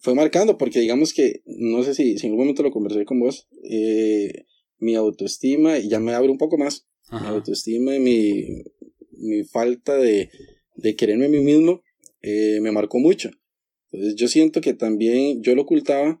fue 0.00 0.14
marcando, 0.14 0.58
porque 0.58 0.80
digamos 0.80 1.12
que, 1.14 1.42
no 1.46 1.82
sé 1.82 1.94
si, 1.94 2.18
si 2.18 2.26
en 2.26 2.32
algún 2.32 2.44
momento 2.46 2.62
lo 2.62 2.70
conversé 2.70 3.04
con 3.04 3.20
vos, 3.20 3.48
eh, 3.68 4.44
mi 4.78 4.94
autoestima, 4.94 5.78
y 5.78 5.88
ya 5.88 6.00
me 6.00 6.12
abro 6.14 6.30
un 6.32 6.38
poco 6.38 6.58
más, 6.58 6.86
mi 7.10 7.18
Ajá. 7.18 7.28
autoestima 7.30 7.94
y 7.96 8.00
mi, 8.00 8.44
mi 9.12 9.44
falta 9.44 9.96
de, 9.96 10.28
de 10.76 10.96
quererme 10.96 11.26
a 11.26 11.28
mí 11.28 11.40
mismo 11.40 11.82
eh, 12.22 12.58
me 12.60 12.72
marcó 12.72 12.98
mucho. 12.98 13.30
Entonces 13.90 14.16
yo 14.16 14.28
siento 14.28 14.60
que 14.60 14.74
también 14.74 15.42
yo 15.42 15.54
lo 15.54 15.62
ocultaba 15.62 16.20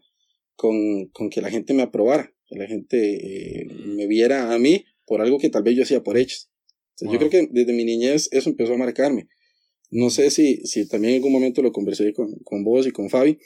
con, 0.54 1.06
con 1.08 1.30
que 1.30 1.40
la 1.40 1.50
gente 1.50 1.74
me 1.74 1.82
aprobara, 1.82 2.34
que 2.46 2.56
la 2.56 2.66
gente 2.66 3.60
eh, 3.60 3.66
me 3.86 4.06
viera 4.06 4.52
a 4.52 4.58
mí 4.58 4.84
por 5.06 5.20
algo 5.20 5.38
que 5.38 5.50
tal 5.50 5.62
vez 5.62 5.76
yo 5.76 5.82
hacía 5.82 6.02
por 6.02 6.16
hechos. 6.16 6.50
Entonces, 6.98 7.12
Yo 7.12 7.18
creo 7.18 7.30
que 7.30 7.48
desde 7.52 7.72
mi 7.72 7.84
niñez 7.84 8.28
eso 8.32 8.48
empezó 8.48 8.74
a 8.74 8.78
marcarme. 8.78 9.28
No 9.90 10.10
sé 10.10 10.30
si, 10.30 10.56
si 10.64 10.88
también 10.88 11.12
en 11.12 11.18
algún 11.18 11.32
momento 11.32 11.62
lo 11.62 11.72
conversé 11.72 12.12
con, 12.12 12.34
con 12.44 12.64
vos 12.64 12.86
y 12.86 12.90
con 12.90 13.10
Fabi. 13.10 13.38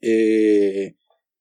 Eh, 0.00 0.94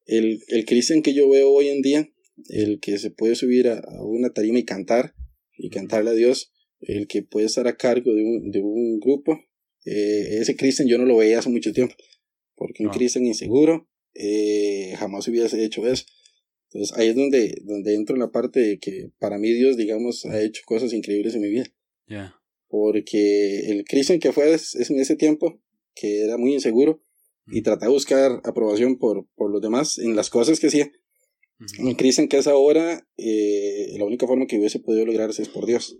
el, 0.05 0.41
el 0.47 0.65
Cristian 0.65 1.01
que 1.01 1.13
yo 1.13 1.29
veo 1.29 1.51
hoy 1.51 1.67
en 1.67 1.81
día, 1.81 2.09
el 2.47 2.79
que 2.79 2.97
se 2.97 3.11
puede 3.11 3.35
subir 3.35 3.67
a, 3.67 3.79
a 3.79 4.03
una 4.03 4.31
tarima 4.31 4.59
y 4.59 4.63
cantar, 4.63 5.13
y 5.57 5.69
cantarle 5.69 6.11
a 6.11 6.13
Dios, 6.13 6.51
el 6.81 7.07
que 7.07 7.23
puede 7.23 7.45
estar 7.45 7.67
a 7.67 7.77
cargo 7.77 8.13
de 8.13 8.23
un, 8.23 8.51
de 8.51 8.61
un 8.61 8.99
grupo, 8.99 9.39
eh, 9.85 10.39
ese 10.39 10.55
Cristian 10.55 10.87
yo 10.87 10.97
no 10.97 11.05
lo 11.05 11.17
veía 11.17 11.39
hace 11.39 11.49
mucho 11.49 11.73
tiempo, 11.73 11.95
porque 12.55 12.83
un 12.83 12.89
Wow. 12.89 12.97
Cristian 12.97 13.25
inseguro 13.25 13.89
eh, 14.13 14.93
jamás 14.97 15.27
hubiese 15.27 15.63
hecho 15.63 15.87
eso. 15.87 16.05
Entonces 16.71 16.97
ahí 16.97 17.09
es 17.09 17.15
donde, 17.15 17.61
donde 17.63 17.95
entro 17.95 18.15
en 18.15 18.21
la 18.21 18.31
parte 18.31 18.59
de 18.59 18.79
que 18.79 19.11
para 19.17 19.37
mí 19.39 19.51
Dios, 19.51 19.75
digamos, 19.75 20.25
ha 20.25 20.41
hecho 20.41 20.61
cosas 20.65 20.93
increíbles 20.93 21.33
en 21.35 21.41
mi 21.41 21.49
vida 21.49 21.73
porque 22.67 23.71
el 23.71 23.83
Christian 23.83 24.19
que 24.19 24.31
fue 24.31 24.53
es, 24.53 24.75
es 24.75 24.89
en 24.89 24.99
ese 24.99 25.15
tiempo, 25.15 25.61
que 25.95 26.21
era 26.21 26.37
muy 26.37 26.53
inseguro 26.53 27.03
y 27.51 27.63
trataba 27.63 27.87
de 27.87 27.93
buscar 27.93 28.41
aprobación 28.43 28.97
por, 28.97 29.27
por 29.35 29.51
los 29.51 29.59
demás 29.59 29.97
en 29.97 30.15
las 30.15 30.29
cosas 30.29 30.59
que 30.59 30.67
hacía. 30.67 30.91
Ujú. 31.59 31.89
El 31.89 31.97
Christian 31.97 32.27
que 32.27 32.37
es 32.37 32.47
ahora, 32.47 33.07
eh, 33.17 33.95
la 33.97 34.05
única 34.05 34.27
forma 34.27 34.45
que 34.45 34.59
hubiese 34.59 34.79
podido 34.79 35.05
lograrse 35.05 35.41
es 35.41 35.49
por 35.49 35.65
Dios. 35.65 35.97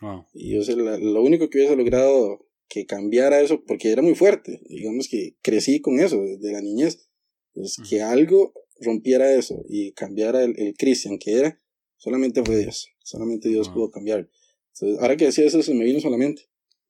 Wow. 0.00 0.26
Y 0.32 0.54
yo 0.54 0.62
sé, 0.62 0.76
la- 0.76 0.98
lo 0.98 1.22
único 1.22 1.48
que 1.50 1.58
hubiese 1.58 1.76
logrado 1.76 2.46
que 2.68 2.86
cambiara 2.86 3.40
eso, 3.40 3.64
porque 3.64 3.90
era 3.90 4.02
muy 4.02 4.14
fuerte, 4.14 4.60
digamos 4.68 5.08
que 5.08 5.36
crecí 5.42 5.80
con 5.80 6.00
eso 6.00 6.20
desde 6.22 6.52
la 6.52 6.60
niñez, 6.60 7.08
pues 7.54 7.78
Ujú. 7.78 7.88
que 7.88 8.02
algo 8.02 8.52
rompiera 8.80 9.32
eso 9.34 9.64
y 9.68 9.92
cambiara 9.92 10.44
el, 10.44 10.54
el 10.58 10.74
Christian 10.76 11.18
que 11.18 11.32
era, 11.38 11.60
solamente 11.96 12.44
fue 12.44 12.58
Dios, 12.58 12.88
solamente 13.02 13.48
Dios 13.48 13.68
Wow. 13.68 13.74
pudo 13.74 13.90
cambiar. 13.90 14.28
Entonces, 14.74 15.00
ahora 15.00 15.16
que 15.16 15.24
decía 15.24 15.46
eso, 15.46 15.62
se 15.62 15.74
me 15.74 15.84
vino 15.84 15.98
solamente 16.00 16.42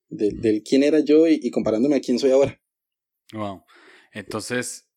del, 0.09 0.41
del 0.41 0.63
quién 0.63 0.83
era 0.83 0.99
yo 1.01 1.27
y, 1.29 1.39
y 1.43 1.51
comparándome 1.51 1.97
a 1.97 2.01
quién 2.01 2.19
soy 2.19 2.33
ahora. 2.33 2.61
Wow. 3.33 3.63
Entonces, 4.13 4.89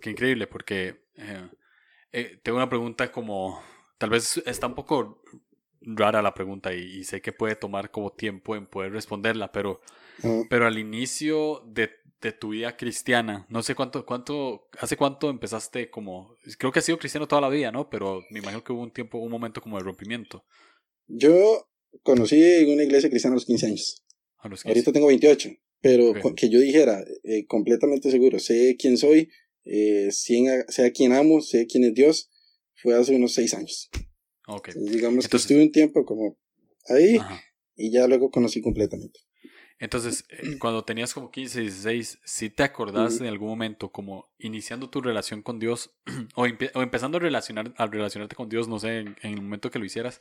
qué 0.00 0.10
increíble, 0.10 0.46
porque 0.46 0.94
eh, 1.16 1.50
eh, 2.12 2.40
tengo 2.42 2.56
una 2.58 2.68
pregunta 2.68 3.10
como, 3.10 3.60
tal 3.98 4.10
vez 4.10 4.40
está 4.46 4.66
un 4.68 4.74
poco 4.74 5.20
rara 5.96 6.22
la 6.22 6.34
pregunta 6.34 6.74
y, 6.74 6.98
y 6.98 7.04
sé 7.04 7.20
que 7.20 7.32
puede 7.32 7.56
tomar 7.56 7.90
como 7.90 8.12
tiempo 8.12 8.54
en 8.56 8.66
poder 8.66 8.92
responderla, 8.92 9.50
pero, 9.52 9.80
Ajá. 10.18 10.42
pero 10.50 10.66
al 10.66 10.78
inicio 10.78 11.62
de, 11.66 11.90
de 12.20 12.32
tu 12.32 12.50
vida 12.50 12.76
cristiana, 12.76 13.46
no 13.48 13.62
sé 13.62 13.74
cuánto, 13.74 14.04
cuánto, 14.04 14.68
hace 14.80 14.96
cuánto 14.96 15.30
empezaste 15.30 15.88
como, 15.90 16.36
creo 16.58 16.72
que 16.72 16.80
has 16.80 16.84
sido 16.84 16.98
cristiano 16.98 17.26
toda 17.28 17.40
la 17.42 17.48
vida, 17.48 17.70
¿no? 17.72 17.88
Pero 17.88 18.22
me 18.30 18.40
imagino 18.40 18.62
que 18.64 18.72
hubo 18.72 18.82
un 18.82 18.90
tiempo, 18.92 19.18
un 19.18 19.30
momento 19.30 19.60
como 19.60 19.78
de 19.78 19.84
rompimiento 19.84 20.44
Yo 21.06 21.68
conocí 22.02 22.42
en 22.42 22.70
una 22.70 22.82
iglesia 22.84 23.08
cristiana 23.08 23.34
a 23.34 23.36
los 23.36 23.46
15 23.46 23.66
años. 23.66 24.04
a 24.38 24.48
los 24.48 24.62
15. 24.62 24.68
Ahorita 24.68 24.92
tengo 24.92 25.06
28, 25.08 25.50
pero 25.80 26.10
Ok. 26.10 26.20
con- 26.20 26.34
que 26.34 26.48
yo 26.50 26.60
dijera 26.60 27.02
eh, 27.24 27.46
completamente 27.46 28.10
seguro, 28.10 28.38
sé 28.38 28.76
quién 28.78 28.96
soy, 28.98 29.30
eh, 29.64 30.08
sé 30.10 30.84
a 30.84 30.90
quién 30.92 31.12
amo, 31.12 31.40
sé 31.40 31.66
quién 31.66 31.84
es 31.84 31.94
Dios, 31.94 32.30
fue 32.82 32.94
hace 32.94 33.14
unos 33.16 33.32
6 33.34 33.54
años. 33.54 33.88
Ok. 34.48 34.68
Entonces, 34.68 34.92
digamos 34.92 35.24
Entonces- 35.24 35.30
que 35.30 35.36
estuve 35.54 35.62
un 35.62 35.72
tiempo 35.72 36.04
como 36.04 36.36
ahí 36.88 37.16
Ajá. 37.16 37.40
y 37.76 37.90
ya 37.92 38.06
luego 38.06 38.30
conocí 38.30 38.60
completamente. 38.60 39.20
Entonces, 39.80 40.24
eh, 40.30 40.38
cuando 40.60 40.84
tenías 40.84 41.14
como 41.14 41.30
15, 41.30 41.60
16, 41.60 42.18
¿sí 42.24 42.50
te 42.50 42.62
acordás 42.64 43.18
de 43.20 43.28
algún 43.28 43.48
momento 43.48 43.92
como 43.92 44.32
iniciando 44.38 44.90
tu 44.90 45.00
relación 45.00 45.42
con 45.42 45.58
Dios 45.60 45.90
o, 46.34 46.46
empe- 46.46 46.70
o 46.74 46.82
empezando 46.82 47.18
a, 47.18 47.20
relacionar, 47.20 47.72
a 47.76 47.86
relacionarte 47.86 48.34
con 48.34 48.48
Dios, 48.48 48.66
no 48.68 48.78
sé, 48.80 48.98
en, 48.98 49.16
en 49.22 49.34
el 49.34 49.42
momento 49.42 49.70
que 49.70 49.78
lo 49.78 49.84
hicieras, 49.84 50.20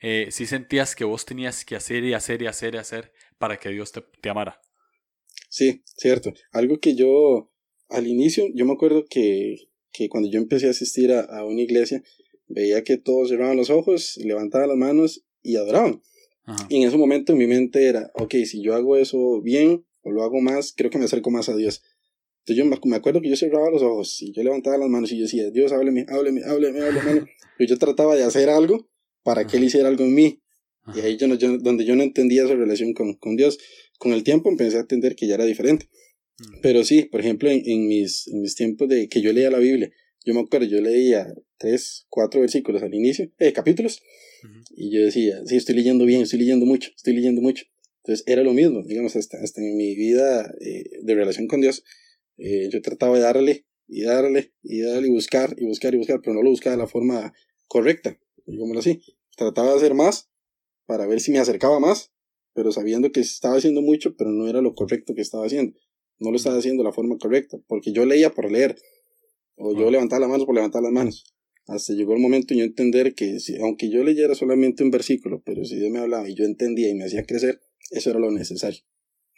eh, 0.00 0.28
sí 0.30 0.46
sentías 0.46 0.96
que 0.96 1.04
vos 1.04 1.24
tenías 1.24 1.64
que 1.64 1.76
hacer 1.76 2.04
y 2.04 2.14
hacer 2.14 2.42
y 2.42 2.46
hacer 2.46 2.74
y 2.74 2.78
hacer 2.78 3.12
para 3.38 3.56
que 3.58 3.68
Dios 3.68 3.92
te, 3.92 4.02
te 4.20 4.30
amara? 4.30 4.60
Sí, 5.50 5.82
cierto. 5.96 6.32
Algo 6.52 6.78
que 6.78 6.94
yo 6.96 7.52
al 7.88 8.06
inicio, 8.06 8.44
yo 8.54 8.64
me 8.66 8.72
acuerdo 8.72 9.04
que, 9.08 9.56
que 9.92 10.08
cuando 10.08 10.28
yo 10.30 10.38
empecé 10.38 10.66
a 10.66 10.70
asistir 10.70 11.10
a, 11.12 11.20
a 11.20 11.44
una 11.44 11.62
iglesia, 11.62 12.02
veía 12.48 12.82
que 12.84 12.96
todos 12.96 13.28
cerraban 13.28 13.56
los 13.56 13.70
ojos, 13.70 14.16
levantaban 14.22 14.68
las 14.68 14.76
manos 14.76 15.24
y 15.42 15.56
adoraban. 15.56 16.02
Ajá. 16.44 16.66
Y 16.70 16.82
en 16.82 16.88
ese 16.88 16.96
momento 16.96 17.36
mi 17.36 17.46
mente 17.46 17.86
era, 17.86 18.10
ok, 18.14 18.34
si 18.46 18.62
yo 18.62 18.74
hago 18.74 18.96
eso 18.96 19.40
bien 19.42 19.84
o 20.02 20.10
lo 20.10 20.22
hago 20.22 20.40
más, 20.40 20.72
creo 20.76 20.90
que 20.90 20.98
me 20.98 21.04
acerco 21.04 21.30
más 21.30 21.48
a 21.48 21.56
Dios. 21.56 21.82
Entonces 22.40 22.64
yo 22.64 22.78
me 22.88 22.96
acuerdo 22.96 23.20
que 23.20 23.28
yo 23.28 23.36
cerraba 23.36 23.70
los 23.70 23.82
ojos 23.82 24.22
y 24.22 24.32
yo 24.32 24.42
levantaba 24.42 24.78
las 24.78 24.88
manos 24.88 25.12
y 25.12 25.16
yo 25.18 25.24
decía, 25.24 25.50
Dios, 25.50 25.70
hábleme, 25.72 26.06
hábleme, 26.08 26.42
hábleme, 26.44 26.80
hábleme. 26.80 27.26
Pero 27.58 27.68
yo 27.70 27.78
trataba 27.78 28.16
de 28.16 28.24
hacer 28.24 28.48
algo 28.48 28.88
para 29.22 29.46
que 29.46 29.58
Él 29.58 29.64
hiciera 29.64 29.88
algo 29.88 30.04
en 30.04 30.14
mí. 30.14 30.40
Y 30.86 30.90
Ajá. 31.00 31.02
ahí 31.02 31.16
yo, 31.18 31.28
no, 31.28 31.34
yo- 31.34 31.58
donde 31.58 31.84
yo 31.84 31.94
no 31.96 32.02
entendía 32.02 32.44
esa 32.44 32.54
relación 32.54 32.94
con, 32.94 33.12
con 33.14 33.36
Dios. 33.36 33.58
Con 33.98 34.12
el 34.12 34.22
tiempo 34.22 34.48
empecé 34.48 34.78
a 34.78 34.80
entender 34.80 35.14
que 35.16 35.26
ya 35.26 35.34
era 35.34 35.44
diferente. 35.44 35.90
Mm. 36.38 36.60
Pero 36.62 36.84
sí, 36.84 37.02
por 37.02 37.20
ejemplo, 37.20 37.50
en, 37.50 37.60
en 37.66 37.86
mis, 37.86 38.26
en 38.28 38.40
mis 38.40 38.54
tiempos 38.54 38.88
de 38.88 39.08
que 39.10 39.20
yo 39.20 39.32
leía 39.34 39.50
la 39.50 39.58
Biblia, 39.58 39.90
yo 40.24 40.34
me 40.34 40.40
acuerdo, 40.40 40.66
yo 40.66 40.80
leía 40.80 41.34
tres, 41.58 42.06
cuatro 42.08 42.40
versículos 42.40 42.82
al 42.82 42.94
inicio, 42.94 43.30
eh, 43.38 43.52
capítulos, 43.52 44.02
Ujú. 44.44 44.60
y 44.76 44.90
yo 44.90 45.04
decía, 45.04 45.40
sí, 45.46 45.56
estoy 45.56 45.74
leyendo 45.74 46.04
bien, 46.04 46.22
estoy 46.22 46.38
leyendo 46.38 46.66
mucho, 46.66 46.90
estoy 46.94 47.14
leyendo 47.14 47.40
mucho. 47.40 47.64
Entonces 48.02 48.24
era 48.26 48.42
lo 48.42 48.52
mismo, 48.52 48.82
digamos, 48.84 49.16
hasta, 49.16 49.38
hasta 49.42 49.60
en 49.60 49.76
mi 49.76 49.94
vida 49.94 50.52
eh, 50.60 50.84
de 51.02 51.14
relación 51.14 51.46
con 51.46 51.60
Dios, 51.60 51.84
eh, 52.38 52.68
yo 52.72 52.80
trataba 52.80 53.16
de 53.16 53.22
darle 53.22 53.66
y 53.86 54.02
darle 54.02 54.52
y 54.62 54.80
darle 54.82 55.08
y 55.08 55.10
buscar 55.10 55.54
y 55.58 55.64
buscar 55.64 55.94
y 55.94 55.98
buscar, 55.98 56.20
pero 56.22 56.34
no 56.34 56.42
lo 56.42 56.50
buscaba 56.50 56.76
de 56.76 56.82
la 56.82 56.88
forma 56.88 57.32
correcta, 57.66 58.18
digámoslo 58.46 58.80
así. 58.80 59.00
Trataba 59.36 59.70
de 59.70 59.76
hacer 59.76 59.94
más 59.94 60.30
para 60.86 61.06
ver 61.06 61.20
si 61.20 61.32
me 61.32 61.38
acercaba 61.38 61.80
más, 61.80 62.12
pero 62.54 62.72
sabiendo 62.72 63.12
que 63.12 63.20
estaba 63.20 63.56
haciendo 63.56 63.82
mucho, 63.82 64.16
pero 64.16 64.30
no 64.30 64.48
era 64.48 64.62
lo 64.62 64.74
correcto 64.74 65.14
que 65.14 65.20
estaba 65.20 65.46
haciendo. 65.46 65.78
No 66.18 66.30
lo 66.30 66.36
estaba 66.36 66.58
haciendo 66.58 66.82
de 66.82 66.88
la 66.88 66.94
forma 66.94 67.18
correcta, 67.18 67.58
porque 67.66 67.92
yo 67.92 68.04
leía 68.04 68.30
por 68.30 68.50
leer, 68.50 68.76
o 69.58 69.76
yo 69.76 69.90
levantaba 69.90 70.20
las 70.20 70.30
manos 70.30 70.46
por 70.46 70.54
levantar 70.54 70.82
las 70.82 70.92
manos. 70.92 71.24
Hasta 71.66 71.92
llegó 71.92 72.14
el 72.14 72.20
momento 72.20 72.54
de 72.54 72.60
yo 72.60 72.64
entender 72.64 73.14
que, 73.14 73.40
si, 73.40 73.56
aunque 73.58 73.90
yo 73.90 74.02
leyera 74.02 74.34
solamente 74.34 74.82
un 74.82 74.90
versículo, 74.90 75.42
pero 75.44 75.64
si 75.64 75.76
Dios 75.76 75.90
me 75.90 75.98
hablaba 75.98 76.28
y 76.28 76.34
yo 76.34 76.44
entendía 76.44 76.88
y 76.88 76.94
me 76.94 77.04
hacía 77.04 77.24
crecer, 77.24 77.60
eso 77.90 78.10
era 78.10 78.18
lo 78.18 78.30
necesario. 78.30 78.80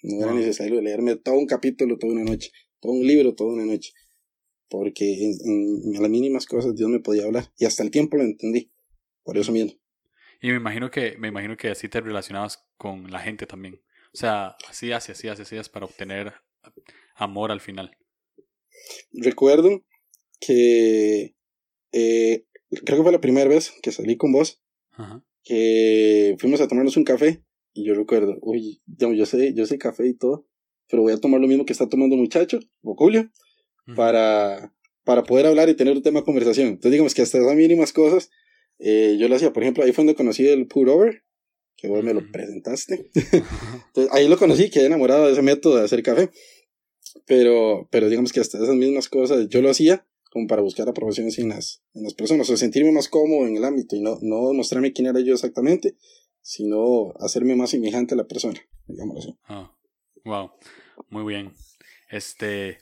No 0.02 0.24
era 0.24 0.34
necesario 0.34 0.80
leerme 0.80 1.16
todo 1.16 1.34
un 1.36 1.46
capítulo 1.46 1.98
toda 1.98 2.12
una 2.12 2.24
noche, 2.24 2.52
todo 2.78 2.92
un 2.92 3.06
libro 3.06 3.34
toda 3.34 3.54
una 3.54 3.66
noche, 3.66 3.92
porque 4.68 5.32
en, 5.44 5.92
las 6.00 6.08
mínimas 6.08 6.46
cosas 6.46 6.76
Dios 6.76 6.88
me 6.88 7.00
podía 7.00 7.24
hablar 7.24 7.52
y 7.58 7.64
hasta 7.64 7.82
el 7.82 7.90
tiempo 7.90 8.16
lo 8.16 8.22
entendí, 8.22 8.72
por 9.24 9.36
eso 9.36 9.52
mismo. 9.52 9.72
Y 10.40 10.48
me 10.48 10.56
imagino 10.56 10.90
que, 10.90 11.16
me 11.18 11.28
imagino 11.28 11.56
que 11.56 11.68
así 11.68 11.88
te 11.88 12.00
relacionabas 12.00 12.64
con 12.76 13.10
la 13.10 13.18
gente 13.18 13.46
también. 13.46 13.82
O 14.14 14.16
sea, 14.16 14.56
así 14.68 14.92
así, 14.92 15.12
así 15.12 15.28
así 15.28 15.56
para 15.70 15.86
obtener 15.86 16.32
amor 17.16 17.50
al 17.50 17.60
final. 17.60 17.90
Recuerdo 19.12 19.84
que 20.40 21.34
eh, 21.92 22.44
creo 22.84 22.98
que 22.98 23.02
fue 23.02 23.12
la 23.12 23.20
primera 23.20 23.48
vez 23.48 23.72
que 23.82 23.92
salí 23.92 24.16
con 24.16 24.32
vos, 24.32 24.62
que 25.42 26.36
fuimos 26.38 26.60
a 26.60 26.68
tomarnos 26.68 26.96
un 26.96 27.04
café 27.04 27.42
y 27.72 27.84
yo 27.84 27.94
recuerdo, 27.94 28.36
uy, 28.42 28.82
yo 28.86 29.26
sé, 29.26 29.54
yo 29.54 29.66
sé 29.66 29.78
café 29.78 30.06
y 30.06 30.14
todo, 30.14 30.46
pero 30.88 31.02
voy 31.02 31.12
a 31.12 31.18
tomar 31.18 31.40
lo 31.40 31.48
mismo 31.48 31.64
que 31.64 31.72
está 31.72 31.88
tomando 31.88 32.16
el 32.16 32.22
muchacho, 32.22 32.58
o 32.82 32.94
Julio, 32.94 33.30
para, 33.96 34.74
para 35.04 35.22
poder 35.22 35.46
hablar 35.46 35.68
y 35.68 35.76
tener 35.76 35.96
un 35.96 36.02
tema 36.02 36.20
de 36.20 36.24
conversación. 36.24 36.68
Entonces 36.68 36.92
digamos 36.92 37.14
que 37.14 37.22
hasta 37.22 37.38
esas 37.38 37.54
mínimas 37.54 37.92
cosas, 37.92 38.30
eh, 38.78 39.16
yo 39.18 39.28
lo 39.28 39.36
hacía, 39.36 39.52
por 39.52 39.62
ejemplo, 39.62 39.84
ahí 39.84 39.92
fue 39.92 40.04
donde 40.04 40.16
conocí 40.16 40.46
el 40.46 40.66
Pour 40.66 40.88
Over, 40.88 41.22
que 41.76 41.88
vos 41.88 42.02
me 42.04 42.12
lo 42.12 42.30
presentaste. 42.30 43.10
Entonces, 43.14 44.12
ahí 44.12 44.28
lo 44.28 44.36
conocí, 44.36 44.70
quedé 44.70 44.86
enamorado 44.86 45.26
de 45.26 45.32
ese 45.32 45.42
método 45.42 45.76
de 45.76 45.84
hacer 45.84 46.02
café. 46.02 46.30
Pero, 47.26 47.88
pero 47.90 48.08
digamos 48.08 48.32
que 48.32 48.40
hasta 48.40 48.58
esas 48.58 48.76
mismas 48.76 49.08
cosas 49.08 49.48
yo 49.48 49.62
lo 49.62 49.70
hacía 49.70 50.06
como 50.30 50.46
para 50.46 50.62
buscar 50.62 50.88
aprobación 50.88 51.28
en 51.36 51.48
las, 51.48 51.82
en 51.92 52.04
las 52.04 52.14
personas, 52.14 52.48
o 52.48 52.56
sentirme 52.56 52.92
más 52.92 53.08
cómodo 53.08 53.46
en 53.46 53.56
el 53.56 53.64
ámbito 53.64 53.96
y 53.96 54.00
no, 54.00 54.18
no 54.22 54.52
mostrarme 54.52 54.92
quién 54.92 55.08
era 55.08 55.20
yo 55.20 55.34
exactamente, 55.34 55.96
sino 56.40 57.12
hacerme 57.18 57.56
más 57.56 57.70
semejante 57.70 58.14
a 58.14 58.16
la 58.16 58.26
persona, 58.26 58.60
digámoslo 58.86 59.20
así. 59.20 59.38
Ah, 59.44 59.76
wow, 60.24 60.52
muy 61.08 61.24
bien. 61.24 61.52
Este, 62.08 62.78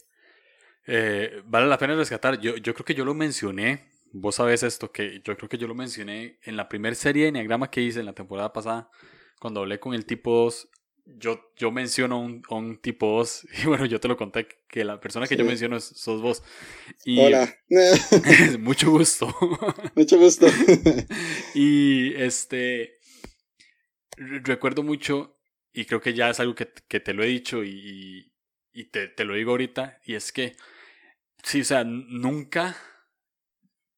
eh, 0.86 1.42
vale 1.46 1.66
la 1.66 1.78
pena 1.78 1.96
rescatar, 1.96 2.40
yo, 2.40 2.56
yo 2.56 2.74
creo 2.74 2.84
que 2.84 2.94
yo 2.94 3.04
lo 3.04 3.14
mencioné, 3.14 3.88
vos 4.12 4.36
sabes 4.36 4.62
esto, 4.62 4.92
que 4.92 5.20
yo 5.24 5.36
creo 5.36 5.48
que 5.48 5.58
yo 5.58 5.66
lo 5.66 5.74
mencioné 5.74 6.38
en 6.42 6.56
la 6.56 6.68
primera 6.68 6.94
serie 6.94 7.24
de 7.24 7.28
Enneagrama 7.30 7.70
que 7.70 7.82
hice 7.82 8.00
en 8.00 8.06
la 8.06 8.14
temporada 8.14 8.52
pasada, 8.52 8.90
cuando 9.40 9.60
hablé 9.60 9.80
con 9.80 9.94
el 9.94 10.04
tipo 10.04 10.44
2 10.44 10.68
yo, 11.16 11.52
yo 11.56 11.70
menciono 11.70 12.20
un, 12.20 12.42
un 12.50 12.78
tipo 12.78 13.16
2 13.18 13.46
y 13.62 13.66
bueno, 13.66 13.86
yo 13.86 14.00
te 14.00 14.08
lo 14.08 14.16
conté 14.16 14.48
que 14.68 14.84
la 14.84 15.00
persona 15.00 15.26
que 15.26 15.36
yo 15.36 15.44
menciono 15.44 15.80
sos 15.80 16.20
vos. 16.20 16.42
Y 17.04 17.18
Hola. 17.20 17.54
mucho 18.58 18.90
gusto. 18.90 19.34
mucho 19.94 20.18
gusto. 20.18 20.46
y 21.54 22.14
este, 22.16 22.98
recuerdo 24.16 24.82
mucho, 24.82 25.38
y 25.72 25.84
creo 25.84 26.00
que 26.00 26.14
ya 26.14 26.30
es 26.30 26.40
algo 26.40 26.54
que, 26.54 26.72
que 26.88 27.00
te 27.00 27.14
lo 27.14 27.22
he 27.22 27.28
dicho 27.28 27.64
y, 27.64 28.32
y 28.72 28.84
te, 28.84 29.08
te, 29.08 29.24
lo 29.24 29.34
digo 29.34 29.52
ahorita, 29.52 30.00
y 30.04 30.14
es 30.14 30.32
que, 30.32 30.56
sí, 31.42 31.62
o 31.62 31.64
sea, 31.64 31.84
nunca 31.84 32.76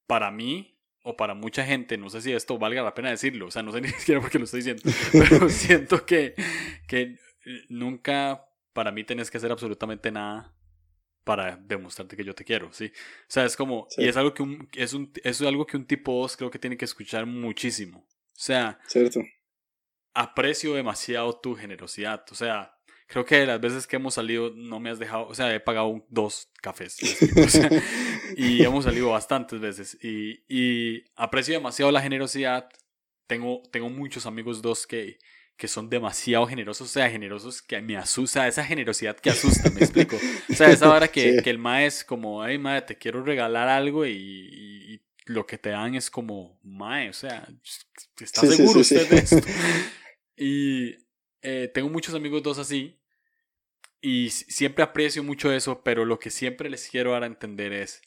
para 0.07 0.31
mí 0.31 0.70
o 1.03 1.17
para 1.17 1.35
mucha 1.35 1.65
gente, 1.65 1.97
no 1.97 2.11
sé 2.11 2.21
si 2.21 2.33
esto 2.33 2.59
valga 2.59 2.83
la 2.83 2.95
pena 2.95 3.11
decirlo, 3.11 3.47
o 3.47 3.51
sea, 3.51 3.63
no 3.63 3.73
sé 3.73 3.81
ni 3.81 3.89
siquiera 3.89 4.21
por 4.21 4.31
qué 4.31 4.39
lo 4.39 4.45
estoy 4.45 4.61
diciendo, 4.61 4.83
pero 5.13 5.49
siento 5.49 6.05
que, 6.05 6.35
que 6.87 7.17
nunca 7.69 8.47
para 8.73 8.93
mí 8.93 9.05
tenés 9.05 9.31
que 9.31 9.39
hacer 9.39 9.51
absolutamente 9.51 10.11
nada 10.11 10.55
para 11.25 11.57
demostrarte 11.57 12.17
que 12.17 12.25
yo 12.25 12.35
te 12.35 12.45
quiero, 12.45 12.73
¿sí? 12.73 12.87
O 12.87 13.25
sea, 13.29 13.45
es 13.45 13.57
como, 13.57 13.87
y 13.97 14.09
es 14.09 14.17
algo 14.17 14.35
que 14.35 14.43
un, 14.43 14.69
es 14.75 14.95
un, 14.95 15.13
es 15.23 15.41
algo 15.43 15.67
que 15.67 15.77
un 15.77 15.87
tipo 15.87 16.21
2 16.21 16.37
creo 16.37 16.51
que 16.51 16.59
tiene 16.59 16.77
que 16.77 16.85
escuchar 16.87 17.27
muchísimo. 17.27 17.99
O 18.01 18.43
sea, 18.43 18.81
Cierto. 18.87 19.21
aprecio 20.15 20.75
demasiado 20.75 21.39
tu 21.39 21.55
generosidad, 21.55 22.25
o 22.31 22.35
sea, 22.35 22.75
creo 23.11 23.25
que 23.25 23.45
las 23.45 23.61
veces 23.61 23.89
que 23.89 23.97
hemos 23.97 24.15
salido 24.15 24.53
no 24.55 24.79
me 24.79 24.89
has 24.89 25.01
dejado, 25.01 25.27
o 25.27 25.35
sea, 25.35 25.53
he 25.53 25.59
pagado 25.59 26.07
dos 26.09 26.49
cafés. 26.63 26.97
y 28.37 28.63
hemos 28.63 28.85
salido 28.85 29.11
bastantes 29.11 29.61
veces. 29.61 29.99
Y, 30.01 30.45
y, 30.49 31.05
aprecio 31.17 31.55
demasiado 31.55 31.91
la 31.91 32.01
generosidad. 32.01 32.69
Tengo, 33.27 33.63
tengo 33.73 33.91
muchos 33.91 34.27
amigos 34.27 34.63
dos 34.63 34.87
que, 34.87 35.19
que 35.57 35.67
son 35.67 35.91
demasiado 35.91 36.47
generosos, 36.47 36.89
o 36.89 36.93
sea, 36.93 37.11
generosos 37.11 37.63
que 37.63 37.81
me 37.81 37.97
asusta, 37.97 38.47
esa 38.47 38.65
generosidad 38.65 39.17
que 39.17 39.31
asusta, 39.31 39.71
me 39.71 39.81
explico. 39.81 40.17
O 40.49 40.55
sea, 40.55 40.71
esa 40.71 40.89
hora 40.89 41.09
que, 41.09 41.39
que 41.45 41.51
el 41.51 41.59
mae 41.59 41.87
es 41.87 42.05
como, 42.05 42.43
ay 42.43 42.59
mae, 42.59 42.83
te 42.83 42.97
quiero 42.97 43.25
regalar 43.25 43.69
algo 43.69 44.07
y, 44.07 44.13
y, 44.13 45.01
lo 45.27 45.47
que 45.47 45.59
te 45.59 45.71
dan 45.71 45.95
es 45.95 46.11
como, 46.11 46.59
mae, 46.63 47.09
o 47.09 47.13
sea, 47.13 47.47
¿estás 48.21 48.55
seguro 48.55 48.81
usted 48.81 49.09
de 49.09 49.19
esto? 49.19 49.37
Y 50.43 50.97
eh, 51.43 51.71
tengo 51.75 51.91
muchos 51.91 52.15
amigos 52.15 52.43
dos 52.43 52.59
así, 52.59 53.00
y 54.01 54.31
siempre 54.31 54.83
aprecio 54.83 55.23
mucho 55.23 55.53
eso, 55.53 55.83
pero 55.83 56.05
lo 56.05 56.19
que 56.19 56.31
siempre 56.31 56.71
les 56.71 56.89
quiero 56.89 57.13
dar 57.13 57.25
a 57.25 57.27
entender 57.27 57.73
es, 57.73 58.03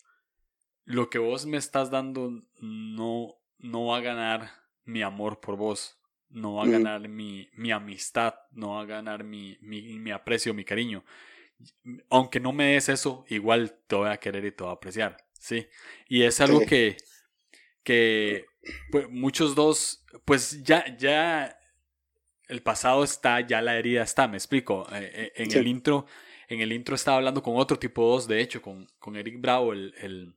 lo 0.86 1.10
que 1.10 1.20
vos 1.20 1.46
me 1.46 1.58
estás 1.58 1.92
dando 1.92 2.44
no, 2.60 3.36
no 3.60 3.86
va 3.86 3.98
a 3.98 4.02
ganar 4.02 4.52
mi 4.86 5.02
amor 5.02 5.40
por 5.40 5.56
vos, 5.56 6.00
no 6.30 6.56
va 6.56 6.64
a 6.64 6.68
ganar 6.68 7.08
mi, 7.08 7.50
mi 7.54 7.72
amistad, 7.72 8.34
no 8.52 8.74
va 8.74 8.82
a 8.82 8.86
ganar 8.86 9.24
mi, 9.24 9.58
mi, 9.62 10.00
mi, 10.00 10.12
aprecio, 10.12 10.54
mi 10.54 10.66
cariño. 10.66 11.06
Aunque 12.10 12.40
no 12.40 12.52
me 12.52 12.74
des 12.74 12.90
eso, 12.90 13.24
igual 13.30 13.80
te 13.88 13.96
voy 13.96 14.10
a 14.10 14.18
querer 14.18 14.44
y 14.46 14.52
te 14.52 14.64
voy 14.64 14.72
a 14.72 14.76
apreciar, 14.76 15.18
¿sí? 15.34 15.68
Y 16.10 16.24
es 16.24 16.42
algo 16.42 16.62
que, 16.66 16.98
que 17.84 18.46
pues, 18.92 19.10
muchos 19.10 19.56
dos, 19.56 20.04
pues 20.26 20.64
ya, 20.64 20.98
ya 20.98 21.58
el 22.54 22.62
pasado 22.62 23.04
está, 23.04 23.42
ya 23.42 23.62
la 23.62 23.76
herida 23.78 24.04
está, 24.04 24.28
me 24.28 24.38
explico. 24.38 24.88
Eh, 24.94 25.12
eh, 25.12 25.32
en 25.36 25.52
el 25.58 25.68
intro, 25.68 26.06
en 26.48 26.62
el 26.62 26.72
intro 26.72 26.94
estaba 26.94 27.18
hablando 27.18 27.42
con 27.42 27.58
otro 27.58 27.80
tipo 27.80 28.08
2, 28.08 28.28
de 28.28 28.42
hecho, 28.42 28.62
con, 28.62 28.88
con 29.00 29.16
Eric 29.16 29.42
Bravo, 29.42 29.74
el, 29.74 29.96
el, 29.98 30.36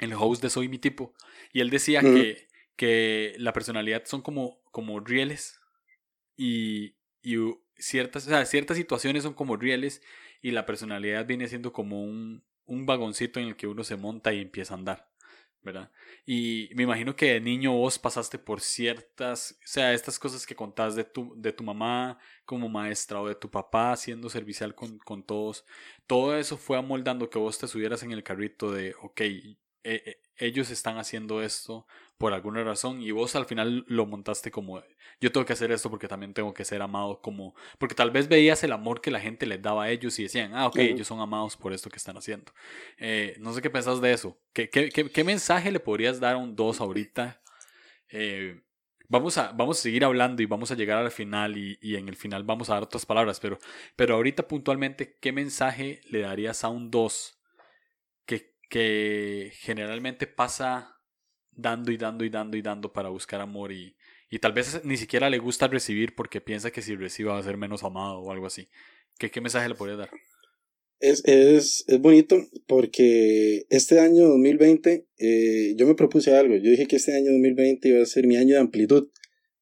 el, 0.00 0.12
host 0.14 0.42
de 0.42 0.50
Soy 0.50 0.68
mi 0.68 0.78
tipo. 0.78 1.14
Y 1.52 1.60
él 1.60 1.70
decía 1.70 2.00
que, 2.00 2.48
que 2.74 3.34
la 3.38 3.52
personalidad 3.52 4.02
son 4.04 4.20
como, 4.20 4.60
como 4.72 4.98
rieles 4.98 5.60
y, 6.36 6.96
y 7.22 7.36
ciertas, 7.76 8.26
o 8.26 8.30
sea, 8.30 8.44
ciertas 8.46 8.76
situaciones 8.76 9.22
son 9.22 9.34
como 9.34 9.56
rieles 9.56 10.02
y 10.42 10.50
la 10.50 10.66
personalidad 10.66 11.24
viene 11.24 11.46
siendo 11.46 11.72
como 11.72 12.02
un, 12.02 12.42
un 12.66 12.84
vagoncito 12.84 13.38
en 13.38 13.46
el 13.46 13.56
que 13.56 13.68
uno 13.68 13.84
se 13.84 13.96
monta 13.96 14.32
y 14.32 14.40
empieza 14.40 14.74
a 14.74 14.78
andar. 14.78 15.08
¿Verdad? 15.64 15.90
Y 16.26 16.70
me 16.74 16.84
imagino 16.84 17.16
que 17.16 17.32
de 17.32 17.40
niño 17.40 17.72
vos 17.72 17.98
pasaste 17.98 18.38
por 18.38 18.60
ciertas, 18.60 19.58
o 19.64 19.66
sea, 19.66 19.92
estas 19.92 20.18
cosas 20.18 20.46
que 20.46 20.54
contás 20.54 20.94
de 20.94 21.04
tu, 21.04 21.34
de 21.36 21.52
tu 21.52 21.64
mamá 21.64 22.18
como 22.44 22.68
maestra 22.68 23.20
o 23.20 23.28
de 23.28 23.34
tu 23.34 23.50
papá 23.50 23.96
siendo 23.96 24.28
servicial 24.28 24.74
con, 24.74 24.98
con 24.98 25.24
todos, 25.24 25.64
todo 26.06 26.36
eso 26.36 26.58
fue 26.58 26.78
amoldando 26.78 27.30
que 27.30 27.38
vos 27.38 27.58
te 27.58 27.66
subieras 27.66 28.02
en 28.02 28.12
el 28.12 28.22
carrito 28.22 28.70
de, 28.70 28.94
ok, 29.02 29.20
eh, 29.20 29.54
eh, 29.84 30.20
ellos 30.36 30.70
están 30.70 30.98
haciendo 30.98 31.42
esto 31.42 31.86
por 32.18 32.32
alguna 32.32 32.62
razón 32.62 33.02
y 33.02 33.10
vos 33.10 33.34
al 33.34 33.44
final 33.44 33.84
lo 33.88 34.06
montaste 34.06 34.50
como 34.50 34.82
yo 35.20 35.32
tengo 35.32 35.44
que 35.44 35.52
hacer 35.52 35.72
esto 35.72 35.90
porque 35.90 36.08
también 36.08 36.32
tengo 36.32 36.54
que 36.54 36.64
ser 36.64 36.80
amado 36.80 37.20
como 37.20 37.54
porque 37.78 37.94
tal 37.94 38.10
vez 38.10 38.28
veías 38.28 38.62
el 38.62 38.72
amor 38.72 39.00
que 39.00 39.10
la 39.10 39.20
gente 39.20 39.46
les 39.46 39.60
daba 39.60 39.84
a 39.84 39.90
ellos 39.90 40.18
y 40.18 40.24
decían 40.24 40.54
ah 40.54 40.66
ok 40.66 40.78
ellos 40.78 41.06
son 41.06 41.20
amados 41.20 41.56
por 41.56 41.72
esto 41.72 41.90
que 41.90 41.96
están 41.96 42.16
haciendo 42.16 42.52
eh, 42.98 43.36
no 43.40 43.52
sé 43.52 43.62
qué 43.62 43.70
pensás 43.70 44.00
de 44.00 44.12
eso. 44.12 44.38
¿Qué, 44.52 44.70
qué, 44.70 44.88
qué, 44.90 45.24
mensaje 45.24 45.72
le 45.72 45.80
podrías 45.80 46.20
dar 46.20 46.34
a 46.34 46.38
un 46.38 46.54
dos 46.54 46.80
ahorita 46.80 47.40
vamos 49.08 49.36
a 49.38 49.50
vamos 49.52 49.78
a 49.78 49.82
seguir 49.82 50.04
hablando 50.04 50.42
y 50.42 50.46
vamos 50.46 50.70
a 50.70 50.76
llegar 50.76 50.98
al 50.98 51.10
final 51.10 51.56
y, 51.56 51.78
y, 51.82 51.96
en 51.96 52.08
el 52.08 52.16
final 52.16 52.44
vamos 52.44 52.70
a 52.70 52.74
dar 52.74 52.84
otras 52.84 53.04
palabras 53.06 53.40
pero 53.40 53.58
pero 53.96 54.14
ahorita 54.14 54.46
puntualmente 54.46 55.18
qué 55.20 55.32
mensaje 55.32 56.00
le 56.10 56.20
darías 56.20 56.62
a 56.62 56.68
un 56.68 56.90
dos 56.90 57.40
que 58.74 59.52
generalmente 59.60 60.26
pasa 60.26 60.93
dando 61.56 61.92
y 61.92 61.96
dando 61.96 62.24
y 62.24 62.30
dando 62.30 62.56
y 62.56 62.62
dando 62.62 62.92
para 62.92 63.08
buscar 63.08 63.40
amor 63.40 63.72
y, 63.72 63.96
y 64.30 64.38
tal 64.38 64.52
vez 64.52 64.80
ni 64.84 64.96
siquiera 64.96 65.30
le 65.30 65.38
gusta 65.38 65.68
recibir 65.68 66.14
porque 66.14 66.40
piensa 66.40 66.70
que 66.70 66.82
si 66.82 66.96
reciba 66.96 67.34
va 67.34 67.38
a 67.38 67.42
ser 67.42 67.56
menos 67.56 67.84
amado 67.84 68.20
o 68.20 68.32
algo 68.32 68.46
así. 68.46 68.68
¿Qué, 69.18 69.30
qué 69.30 69.40
mensaje 69.40 69.68
le 69.68 69.74
podría 69.74 69.96
dar? 69.96 70.10
Es, 71.00 71.22
es, 71.24 71.84
es, 71.86 72.00
bonito 72.00 72.48
porque 72.66 73.66
este 73.68 74.00
año 74.00 74.28
2020 74.28 75.06
eh, 75.18 75.74
yo 75.76 75.86
me 75.86 75.94
propuse 75.94 76.34
algo. 76.34 76.54
Yo 76.56 76.70
dije 76.70 76.86
que 76.86 76.96
este 76.96 77.14
año 77.14 77.30
2020 77.32 77.88
iba 77.88 78.02
a 78.02 78.06
ser 78.06 78.26
mi 78.26 78.36
año 78.36 78.54
de 78.54 78.60
amplitud, 78.60 79.08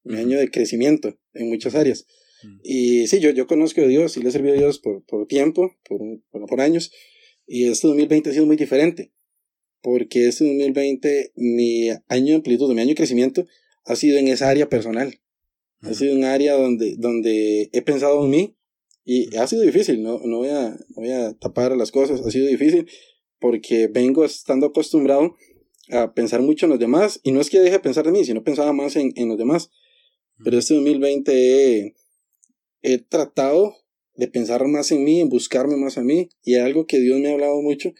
mi 0.03 0.17
año 0.17 0.37
de 0.37 0.49
crecimiento 0.49 1.19
en 1.33 1.49
muchas 1.49 1.75
áreas. 1.75 2.05
Mm. 2.43 2.59
Y 2.63 3.07
sí, 3.07 3.19
yo, 3.19 3.31
yo 3.31 3.47
conozco 3.47 3.81
a 3.81 3.87
Dios 3.87 4.15
y 4.17 4.21
le 4.21 4.29
he 4.29 4.31
servido 4.31 4.55
a 4.55 4.57
Dios 4.57 4.79
por, 4.79 5.03
por 5.05 5.27
tiempo, 5.27 5.75
por, 5.87 5.99
por, 6.31 6.45
por 6.47 6.61
años, 6.61 6.91
y 7.45 7.67
este 7.67 7.87
2020 7.87 8.29
ha 8.29 8.33
sido 8.33 8.45
muy 8.45 8.55
diferente, 8.55 9.11
porque 9.83 10.29
este 10.29 10.45
2020 10.45 11.33
mi 11.35 11.89
año 12.07 12.27
de 12.29 12.35
amplitud, 12.35 12.73
mi 12.73 12.81
año 12.81 12.89
de 12.89 12.95
crecimiento 12.95 13.45
ha 13.85 13.95
sido 13.95 14.17
en 14.17 14.29
esa 14.29 14.49
área 14.49 14.69
personal. 14.69 15.19
Ha 15.81 15.93
sido 15.93 16.15
un 16.15 16.23
área 16.23 16.53
donde, 16.53 16.95
donde 16.95 17.69
he 17.73 17.81
pensado 17.81 18.23
en 18.23 18.31
mí 18.31 18.55
y 19.03 19.35
ha 19.35 19.45
sido 19.45 19.63
difícil, 19.63 20.01
no, 20.01 20.21
no, 20.23 20.37
voy 20.37 20.47
a, 20.47 20.69
no 20.69 20.95
voy 20.95 21.11
a 21.11 21.33
tapar 21.33 21.75
las 21.75 21.91
cosas, 21.91 22.21
ha 22.21 22.31
sido 22.31 22.47
difícil 22.47 22.87
porque 23.37 23.87
vengo 23.87 24.23
estando 24.23 24.67
acostumbrado 24.67 25.35
a 25.89 26.13
pensar 26.13 26.41
mucho 26.41 26.65
en 26.65 26.69
los 26.69 26.79
demás 26.79 27.19
y 27.21 27.33
no 27.33 27.41
es 27.41 27.49
que 27.49 27.59
deje 27.59 27.73
de 27.73 27.79
pensar 27.81 28.07
en 28.07 28.13
mí, 28.13 28.23
sino 28.23 28.41
pensaba 28.41 28.71
más 28.71 28.95
en, 28.95 29.11
en 29.17 29.27
los 29.27 29.37
demás. 29.37 29.69
Pero 30.41 30.57
este 30.57 30.75
2020 30.75 31.33
he, 31.33 31.95
he 32.81 32.97
tratado 32.99 33.75
de 34.15 34.29
pensar 34.29 34.65
más 34.65 34.93
en 34.93 35.03
mí, 35.03 35.19
en 35.19 35.27
buscarme 35.27 35.75
más 35.75 35.97
a 35.97 36.03
mí 36.03 36.29
y 36.41 36.55
algo 36.55 36.87
que 36.87 37.01
Dios 37.01 37.19
me 37.19 37.29
ha 37.29 37.33
hablado 37.33 37.61
mucho 37.61 37.93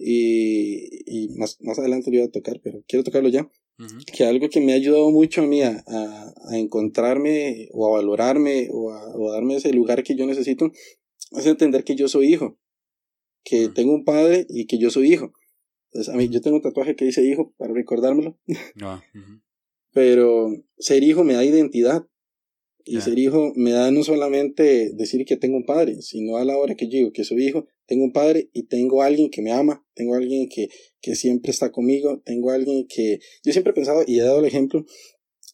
y, 0.00 0.88
y 1.06 1.28
más, 1.36 1.58
más 1.60 1.78
adelante 1.78 2.10
lo 2.10 2.16
iba 2.16 2.26
a 2.26 2.30
tocar, 2.30 2.60
pero 2.62 2.82
quiero 2.86 3.04
tocarlo 3.04 3.28
ya. 3.28 3.50
Que 4.14 4.24
algo 4.24 4.50
que 4.50 4.60
me 4.60 4.72
ha 4.72 4.76
ayudado 4.76 5.10
mucho 5.10 5.40
a 5.40 5.46
mí 5.46 5.62
a, 5.62 5.82
a, 5.86 6.58
encontrarme 6.58 7.70
o 7.72 7.86
a 7.86 7.96
valorarme 7.98 8.68
o 8.70 8.92
a, 8.92 9.16
o 9.16 9.30
a, 9.30 9.34
darme 9.34 9.56
ese 9.56 9.72
lugar 9.72 10.02
que 10.02 10.16
yo 10.16 10.26
necesito 10.26 10.70
es 11.32 11.46
entender 11.46 11.82
que 11.84 11.96
yo 11.96 12.06
soy 12.06 12.34
hijo, 12.34 12.58
que 13.42 13.70
tengo 13.70 13.94
un 13.94 14.04
padre 14.04 14.46
y 14.50 14.66
que 14.66 14.78
yo 14.78 14.90
soy 14.90 15.12
hijo. 15.12 15.32
Entonces, 15.92 16.14
a 16.14 16.16
mí, 16.16 16.28
yo 16.28 16.40
tengo 16.40 16.56
un 16.56 16.62
tatuaje 16.62 16.94
que 16.94 17.04
dice 17.04 17.24
hijo 17.24 17.54
para 17.56 17.72
recordármelo. 17.72 18.38
Ah, 18.82 19.02
pero 19.92 20.52
ser 20.78 21.02
hijo 21.02 21.24
me 21.24 21.34
da 21.34 21.44
identidad. 21.44 22.06
Y 22.90 23.00
ser 23.00 23.18
hijo 23.18 23.52
me 23.54 23.70
da 23.70 23.90
no 23.90 24.02
solamente 24.02 24.90
decir 24.94 25.24
que 25.24 25.36
tengo 25.36 25.56
un 25.56 25.64
padre, 25.64 26.02
sino 26.02 26.38
a 26.38 26.44
la 26.44 26.56
hora 26.56 26.74
que 26.74 26.86
yo 26.86 26.98
digo 26.98 27.12
que 27.12 27.24
soy 27.24 27.46
hijo, 27.46 27.66
tengo 27.86 28.04
un 28.04 28.12
padre 28.12 28.50
y 28.52 28.64
tengo 28.64 29.02
alguien 29.02 29.30
que 29.30 29.42
me 29.42 29.52
ama, 29.52 29.86
tengo 29.94 30.14
alguien 30.14 30.48
que, 30.48 30.68
que 31.00 31.14
siempre 31.14 31.52
está 31.52 31.70
conmigo, 31.70 32.20
tengo 32.24 32.50
alguien 32.50 32.86
que 32.88 33.20
yo 33.44 33.52
siempre 33.52 33.70
he 33.70 33.74
pensado 33.74 34.02
y 34.06 34.18
he 34.18 34.22
dado 34.22 34.40
el 34.40 34.44
ejemplo 34.44 34.84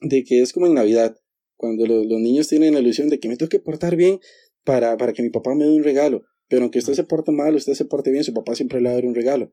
de 0.01 0.25
que 0.25 0.40
es 0.40 0.53
como 0.53 0.66
en 0.66 0.75
Navidad, 0.75 1.16
cuando 1.57 1.87
los, 1.87 2.07
los 2.07 2.20
niños 2.20 2.49
tienen 2.49 2.75
la 2.75 2.81
ilusión 2.81 3.11
de 3.11 3.20
que 3.20 3.29
me 3.29 3.37
tengo 3.37 3.51
que 3.51 3.61
portar 3.61 3.96
bien 3.96 4.18
para, 4.64 4.96
para 4.96 5.12
que 5.12 5.22
mi 5.22 5.31
papá 5.31 5.55
me 5.55 5.64
dé 5.64 5.70
un 5.70 5.85
regalo, 5.85 6.22
pero 6.49 6.62
aunque 6.62 6.79
usted 6.79 6.94
se 6.94 7.05
porte 7.05 7.33
mal, 7.33 7.55
usted 7.55 7.75
se 7.75 7.85
porte 7.85 8.11
bien, 8.11 8.25
su 8.25 8.33
papá 8.33 8.55
siempre 8.55 8.81
le 8.81 8.88
va 8.88 8.92
a 8.92 8.94
dar 8.94 9.07
un 9.07 9.14
regalo. 9.14 9.53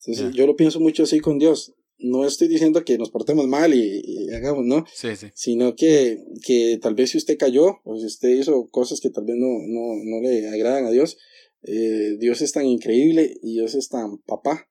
Entonces 0.00 0.34
yo 0.34 0.46
lo 0.46 0.56
pienso 0.56 0.78
mucho 0.78 1.02
así 1.02 1.18
con 1.20 1.38
Dios. 1.38 1.74
No 1.98 2.24
estoy 2.26 2.48
diciendo 2.48 2.84
que 2.84 2.96
nos 2.96 3.10
portemos 3.10 3.46
mal 3.48 3.74
y, 3.74 4.30
hagamos, 4.32 4.64
¿no? 4.64 4.84
Sí, 4.94 5.16
sí. 5.16 5.28
Sino 5.34 5.74
que, 5.74 6.24
que 6.44 6.78
tal 6.80 6.94
vez 6.94 7.10
si 7.10 7.18
usted 7.18 7.36
cayó 7.36 7.80
o 7.84 7.98
si 7.98 8.06
usted 8.06 8.28
hizo 8.28 8.68
cosas 8.68 9.00
que 9.00 9.10
tal 9.10 9.24
vez 9.24 9.36
no, 9.36 9.48
no, 9.66 9.96
no 10.04 10.20
le 10.20 10.48
agradan 10.48 10.86
a 10.86 10.90
Dios, 10.90 11.18
eh, 11.62 12.16
Dios 12.18 12.40
es 12.40 12.52
tan 12.52 12.66
increíble 12.66 13.36
y 13.42 13.54
Dios 13.54 13.74
es 13.74 13.88
tan 13.88 14.18
papá 14.18 14.68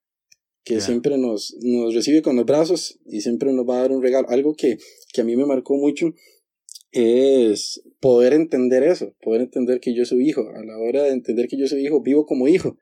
que 0.64 0.82
siempre 0.82 1.18
nos, 1.18 1.56
nos 1.62 1.96
recibe 1.96 2.22
con 2.22 2.36
los 2.36 2.46
brazos 2.46 3.00
y 3.06 3.22
siempre 3.22 3.54
nos 3.54 3.68
va 3.68 3.78
a 3.78 3.82
dar 3.84 3.92
un 3.94 4.02
regalo. 4.02 4.28
Algo 4.30 4.54
que, 4.54 4.78
que 5.14 5.22
a 5.22 5.24
mí 5.24 5.38
me 5.38 5.46
marcó 5.46 5.78
mucho 5.78 6.14
es 6.92 7.82
poder 8.02 8.34
entender 8.34 8.84
eso, 8.84 9.16
poder 9.22 9.42
entender 9.42 9.80
que 9.80 9.96
yo 9.96 10.04
soy 10.04 10.28
hijo. 10.28 10.50
A 10.56 10.66
la 10.66 10.78
hora 10.78 11.04
de 11.04 11.12
entender 11.12 11.48
que 11.48 11.58
yo 11.58 11.68
soy 11.68 11.86
hijo, 11.86 12.02
vivo 12.02 12.26
como 12.26 12.50
hijo. 12.50 12.78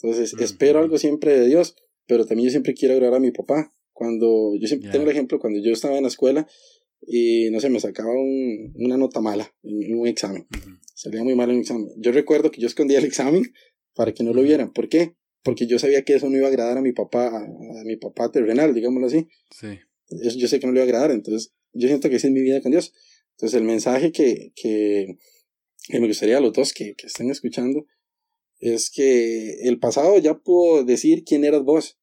Entonces, 0.00 0.34
espero 0.40 0.78
algo 0.78 0.96
siempre 0.96 1.38
de 1.38 1.46
Dios, 1.46 1.76
pero 2.06 2.26
también 2.26 2.46
yo 2.46 2.50
siempre 2.50 2.74
quiero 2.74 2.94
agradar 2.94 3.16
a 3.16 3.20
mi 3.20 3.30
papá. 3.30 3.72
Cuando, 3.92 4.54
yo 4.58 4.66
siempre 4.66 4.90
tengo 4.90 5.04
el 5.04 5.10
ejemplo, 5.10 5.38
cuando 5.38 5.60
yo 5.60 5.72
estaba 5.72 5.96
en 5.96 6.02
la 6.02 6.08
escuela 6.08 6.48
y, 7.00 7.50
no 7.50 7.60
sé, 7.60 7.68
me 7.68 7.80
sacaba 7.80 8.12
un, 8.12 8.72
una 8.76 8.96
nota 8.96 9.20
mala 9.20 9.52
en, 9.62 9.98
un 9.98 10.06
examen. 10.06 10.46
Salía 10.94 11.22
muy 11.22 11.34
mal 11.34 11.50
en 11.50 11.56
un 11.56 11.62
examen. 11.62 11.88
Yo 11.98 12.12
recuerdo 12.12 12.50
que 12.50 12.60
yo 12.60 12.66
escondía 12.66 12.98
el 12.98 13.04
examen 13.04 13.52
para 13.94 14.12
que 14.12 14.24
no 14.24 14.32
lo 14.32 14.42
vieran. 14.42 14.72
¿Por 14.72 14.88
qué? 14.88 15.14
Porque 15.42 15.66
yo 15.66 15.78
sabía 15.78 16.02
que 16.02 16.14
eso 16.14 16.28
no 16.30 16.36
iba 16.36 16.46
a 16.46 16.50
agradar 16.50 16.78
a 16.78 16.82
mi 16.82 16.92
papá, 16.92 17.28
a, 17.28 17.84
mi 17.84 17.96
papá 17.96 18.30
terrenal, 18.30 18.74
digámoslo 18.74 19.08
así. 19.08 19.28
Sí. 19.50 19.78
yo 20.10 20.48
sé 20.48 20.60
que 20.60 20.66
no 20.66 20.72
le 20.72 20.78
iba 20.78 20.84
a 20.84 20.88
agradar, 20.88 21.10
entonces 21.10 21.52
yo 21.72 21.88
siento 21.88 22.08
que 22.08 22.16
esa 22.16 22.28
es 22.28 22.32
mi 22.32 22.40
vida 22.40 22.60
con 22.60 22.70
Dios. 22.70 22.92
Entonces 23.32 23.58
el 23.58 23.66
mensaje 23.66 24.12
que, 24.12 24.52
que, 24.54 25.18
que 25.88 26.00
me 26.00 26.06
gustaría 26.06 26.38
a 26.38 26.40
los 26.40 26.52
dos 26.52 26.72
que, 26.72 26.94
que 26.94 27.06
estén 27.06 27.30
escuchando 27.30 27.86
es 28.62 28.90
que 28.90 29.68
el 29.68 29.78
pasado 29.80 30.16
ya 30.18 30.38
pudo 30.38 30.84
decir 30.84 31.24
quién 31.24 31.44
eras 31.44 31.64
vos, 31.64 31.98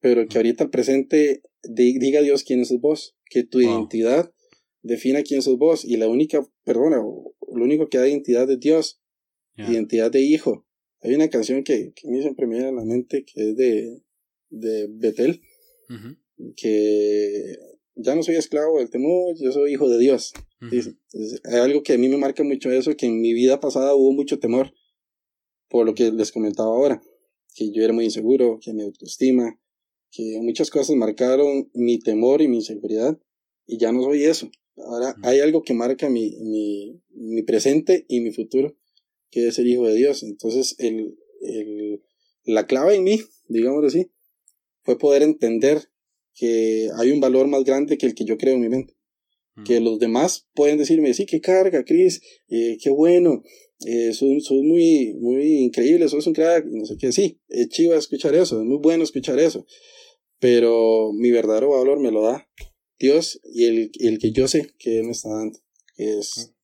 pero 0.00 0.28
que 0.28 0.36
ahorita 0.36 0.64
el 0.64 0.70
presente 0.70 1.42
diga 1.62 2.20
Dios 2.20 2.44
quién 2.44 2.60
es 2.60 2.78
vos, 2.78 3.16
que 3.24 3.42
tu 3.42 3.60
identidad 3.60 4.32
defina 4.82 5.22
quién 5.22 5.40
sos 5.42 5.58
vos 5.58 5.84
y 5.84 5.96
la 5.96 6.06
única, 6.06 6.46
perdona, 6.64 6.98
lo 6.98 7.64
único 7.64 7.88
que 7.88 7.98
da 7.98 8.06
identidad 8.06 8.48
es 8.50 8.60
Dios, 8.60 9.00
identidad 9.56 10.10
de 10.12 10.20
hijo. 10.20 10.66
Hay 11.00 11.14
una 11.14 11.30
canción 11.30 11.64
que, 11.64 11.92
que 11.94 12.06
a 12.06 12.10
mí 12.10 12.20
siempre 12.20 12.46
me 12.46 12.56
viene 12.56 12.68
a 12.68 12.72
la 12.72 12.84
mente 12.84 13.24
que 13.24 13.50
es 13.50 13.56
de, 13.56 14.02
de 14.50 14.88
Betel, 14.90 15.40
que 16.54 17.56
ya 17.94 18.14
no 18.14 18.22
soy 18.22 18.36
esclavo 18.36 18.78
del 18.78 18.90
temor, 18.90 19.34
yo 19.40 19.52
soy 19.52 19.72
hijo 19.72 19.88
de 19.88 19.98
Dios. 19.98 20.34
hay 21.44 21.58
algo 21.60 21.82
que 21.82 21.94
a 21.94 21.98
mí 21.98 22.10
me 22.10 22.18
marca 22.18 22.44
mucho 22.44 22.70
eso, 22.70 22.94
que 22.94 23.06
en 23.06 23.22
mi 23.22 23.32
vida 23.32 23.58
pasada 23.58 23.94
hubo 23.94 24.12
mucho 24.12 24.38
temor, 24.38 24.74
por 25.68 25.86
lo 25.86 25.94
que 25.94 26.10
les 26.12 26.32
comentaba 26.32 26.68
ahora, 26.68 27.02
que 27.54 27.70
yo 27.70 27.82
era 27.82 27.92
muy 27.92 28.04
inseguro, 28.04 28.58
que 28.60 28.72
mi 28.72 28.82
autoestima, 28.82 29.60
que 30.10 30.38
muchas 30.40 30.70
cosas 30.70 30.96
marcaron 30.96 31.70
mi 31.74 31.98
temor 31.98 32.42
y 32.42 32.48
mi 32.48 32.56
inseguridad, 32.56 33.18
y 33.66 33.78
ya 33.78 33.92
no 33.92 34.02
soy 34.02 34.24
eso. 34.24 34.50
Ahora 34.76 35.14
hay 35.22 35.40
algo 35.40 35.62
que 35.62 35.74
marca 35.74 36.08
mi, 36.08 36.36
mi, 36.40 37.00
mi 37.10 37.42
presente 37.42 38.06
y 38.08 38.20
mi 38.20 38.32
futuro, 38.32 38.76
que 39.30 39.48
es 39.48 39.56
ser 39.56 39.66
hijo 39.66 39.86
de 39.86 39.94
Dios. 39.94 40.22
Entonces, 40.22 40.76
el, 40.78 41.18
el, 41.42 42.02
la 42.44 42.66
clave 42.66 42.94
en 42.94 43.04
mí, 43.04 43.20
digámoslo 43.48 43.88
así, 43.88 44.10
fue 44.82 44.98
poder 44.98 45.22
entender 45.22 45.90
que 46.34 46.88
hay 46.96 47.10
un 47.10 47.20
valor 47.20 47.48
más 47.48 47.64
grande 47.64 47.98
que 47.98 48.06
el 48.06 48.14
que 48.14 48.24
yo 48.24 48.38
creo 48.38 48.54
en 48.54 48.60
mi 48.60 48.68
mente. 48.68 48.97
Que 49.64 49.80
los 49.80 49.98
demás 49.98 50.46
pueden 50.54 50.78
decirme, 50.78 51.12
sí, 51.14 51.26
qué 51.26 51.40
carga, 51.40 51.84
Chris, 51.84 52.20
eh, 52.48 52.76
qué 52.82 52.90
bueno, 52.90 53.42
eh, 53.86 54.12
son, 54.12 54.40
son, 54.40 54.66
muy, 54.66 55.14
muy 55.14 55.64
increíbles, 55.64 56.10
sos 56.10 56.26
un 56.26 56.32
crack, 56.32 56.64
no 56.66 56.84
sé 56.84 56.96
qué, 56.98 57.12
sí, 57.12 57.40
es 57.48 57.68
chiva 57.68 57.96
escuchar 57.96 58.34
eso, 58.34 58.60
es 58.60 58.66
muy 58.66 58.78
bueno 58.78 59.04
escuchar 59.04 59.38
eso, 59.38 59.66
pero 60.38 61.12
mi 61.12 61.30
verdadero 61.30 61.70
valor 61.70 61.98
me 61.98 62.12
lo 62.12 62.22
da 62.22 62.48
Dios 62.98 63.40
y 63.52 63.64
el, 63.64 63.90
el 63.98 64.18
que 64.18 64.32
yo 64.32 64.46
sé 64.48 64.70
que 64.78 64.98
Él 64.98 65.06
me 65.06 65.12
está 65.12 65.28
dando, 65.28 65.58
que 65.96 66.18
es 66.18 66.54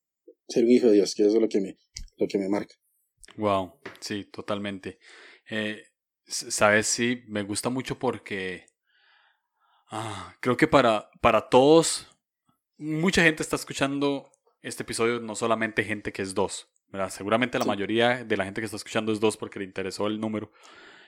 ser 0.49 0.65
un 0.65 0.71
hijo 0.71 0.87
de 0.87 0.95
Dios, 0.95 1.15
que 1.15 1.23
eso 1.23 1.35
es 1.37 1.41
lo 1.41 1.49
que 1.49 1.61
me, 1.61 1.79
lo 2.17 2.29
que 2.29 2.39
me 2.39 2.49
marca. 2.49 2.75
Wow, 3.37 3.73
sí, 4.01 4.25
totalmente. 4.25 4.99
Eh, 5.51 5.83
Sabes, 6.27 6.87
sí, 6.87 7.19
me 7.27 7.43
gusta 7.43 7.69
mucho 7.69 7.99
porque 7.99 8.65
Ah, 9.97 10.35
creo 10.41 10.57
que 10.57 10.67
para, 10.67 11.09
para 11.21 11.49
todos, 11.49 12.09
mucha 12.79 13.23
gente 13.23 13.43
está 13.43 13.57
escuchando 13.57 14.31
este 14.63 14.83
episodio, 14.83 15.21
no 15.21 15.35
solamente 15.35 15.85
gente 15.85 16.13
que 16.13 16.23
es 16.23 16.35
dos, 16.35 16.69
¿verdad? 16.89 17.11
Seguramente 17.11 17.59
la 17.59 17.65
mayoría 17.65 18.25
de 18.25 18.37
la 18.37 18.45
gente 18.45 18.61
que 18.61 18.67
está 18.67 18.77
escuchando 18.77 19.13
es 19.13 19.21
dos 19.21 19.37
porque 19.37 19.59
le 19.59 19.65
interesó 19.65 20.07
el 20.07 20.21
número 20.21 20.53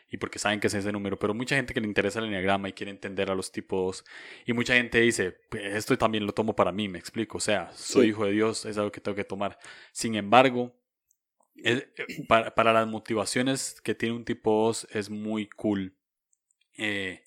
y 0.09 0.19
porque 0.19 0.39
saben 0.39 0.61
que 0.61 0.69
es 0.69 0.75
ese 0.75 0.93
número, 0.93 1.19
pero 1.19 1.35
mucha 1.35 1.57
gente 1.57 1.75
que 1.75 1.81
le 1.81 1.87
interesa 1.87 2.21
el 2.21 2.27
enneagrama 2.27 2.69
y 2.69 2.73
quiere 2.73 2.93
entender 2.93 3.31
a 3.31 3.35
los 3.35 3.51
tipos 3.51 4.05
y 4.45 4.53
mucha 4.53 4.75
gente 4.75 5.01
dice, 5.01 5.33
pues, 5.49 5.65
esto 5.75 5.97
también 5.99 6.27
lo 6.27 6.33
tomo 6.33 6.55
para 6.55 6.71
mí, 6.71 6.89
me 6.89 6.99
explico, 6.99 7.39
o 7.39 7.41
sea, 7.41 7.71
soy 7.73 8.09
hijo 8.09 8.25
de 8.25 8.33
Dios, 8.33 8.65
es 8.67 8.79
algo 8.79 8.93
que 8.93 9.01
tengo 9.01 9.17
que 9.17 9.25
tomar. 9.25 9.59
Sin 9.93 10.15
embargo, 10.15 10.77
eh, 11.65 11.89
para, 12.29 12.55
para, 12.55 12.73
las 12.73 12.87
motivaciones 12.87 13.81
que 13.81 13.95
tiene 13.95 14.15
un 14.15 14.25
tipo 14.25 14.67
2 14.67 14.89
es 14.93 15.11
muy 15.11 15.49
cool. 15.49 15.97
Eh, 16.77 17.25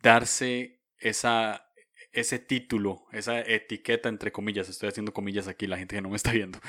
darse 0.00 0.80
esa, 0.98 1.71
ese 2.12 2.38
título, 2.38 3.06
esa 3.12 3.40
etiqueta, 3.40 4.08
entre 4.08 4.32
comillas, 4.32 4.68
estoy 4.68 4.88
haciendo 4.88 5.12
comillas 5.12 5.48
aquí, 5.48 5.66
la 5.66 5.78
gente 5.78 5.96
que 5.96 6.02
no 6.02 6.10
me 6.10 6.16
está 6.16 6.32
viendo, 6.32 6.60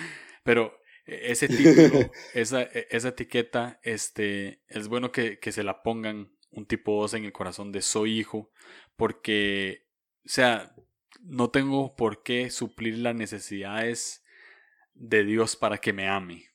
pero 0.44 0.80
e, 1.06 1.32
ese 1.32 1.48
título, 1.48 2.12
esa, 2.34 2.64
e, 2.64 2.88
esa 2.90 3.10
etiqueta, 3.10 3.80
este, 3.84 4.62
es 4.68 4.88
bueno 4.88 5.12
que, 5.12 5.40
que 5.40 5.52
se 5.52 5.64
la 5.64 5.84
pongan 5.84 6.32
un 6.52 6.66
tipo 6.66 7.02
2 7.02 7.16
en 7.16 7.26
el 7.26 7.34
corazón 7.34 7.72
de 7.72 7.82
soy 7.82 8.20
hijo, 8.20 8.52
porque, 8.96 9.86
o 10.26 10.30
sea, 10.30 10.74
no 11.22 11.50
tengo 11.50 11.96
por 11.96 12.24
qué 12.24 12.50
suplir 12.50 12.98
las 13.00 13.16
necesidades 13.16 14.24
de 14.94 15.24
Dios 15.24 15.56
para 15.56 15.78
que 15.80 15.94
me 15.94 16.08
ame, 16.08 16.50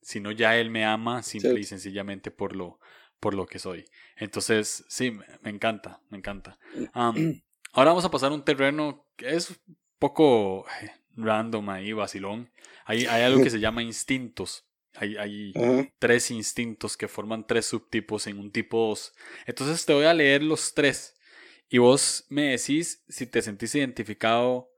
sino 0.00 0.32
ya 0.32 0.56
Él 0.56 0.70
me 0.70 0.84
ama 0.84 1.22
simple 1.22 1.60
y 1.60 1.64
sencillamente 1.64 2.30
por 2.30 2.56
lo, 2.56 2.80
por 3.20 3.34
lo 3.34 3.46
que 3.46 3.58
soy. 3.58 3.84
Entonces, 4.16 4.84
sí, 4.88 5.12
me 5.42 5.50
encanta, 5.50 6.00
me 6.10 6.18
encanta. 6.18 6.58
ahora 7.76 7.90
vamos 7.90 8.04
a 8.06 8.10
pasar 8.10 8.32
a 8.32 8.34
un 8.34 8.44
terreno 8.44 9.06
que 9.16 9.34
es 9.34 9.50
un 9.50 9.76
poco 9.98 10.64
eh, 10.82 10.90
random 11.14 11.68
ahí, 11.68 11.92
vacilón. 11.92 12.50
Hay, 12.86 13.04
hay 13.06 13.22
algo 13.22 13.42
que 13.42 13.50
se 13.50 13.60
llama 13.60 13.82
instintos. 13.82 14.64
Hay, 14.94 15.16
hay 15.16 15.52
tres 15.98 16.30
instintos 16.30 16.96
que 16.96 17.06
forman 17.06 17.46
tres 17.46 17.66
subtipos 17.66 18.26
en 18.26 18.38
un 18.38 18.50
tipo 18.50 18.88
2. 18.88 19.12
Entonces 19.46 19.84
te 19.84 19.92
voy 19.92 20.06
a 20.06 20.14
leer 20.14 20.42
los 20.42 20.72
tres 20.72 21.16
y 21.68 21.78
vos 21.78 22.24
me 22.30 22.44
decís 22.44 23.04
si 23.08 23.26
te 23.26 23.42
sentís 23.42 23.74
identificado 23.74 24.70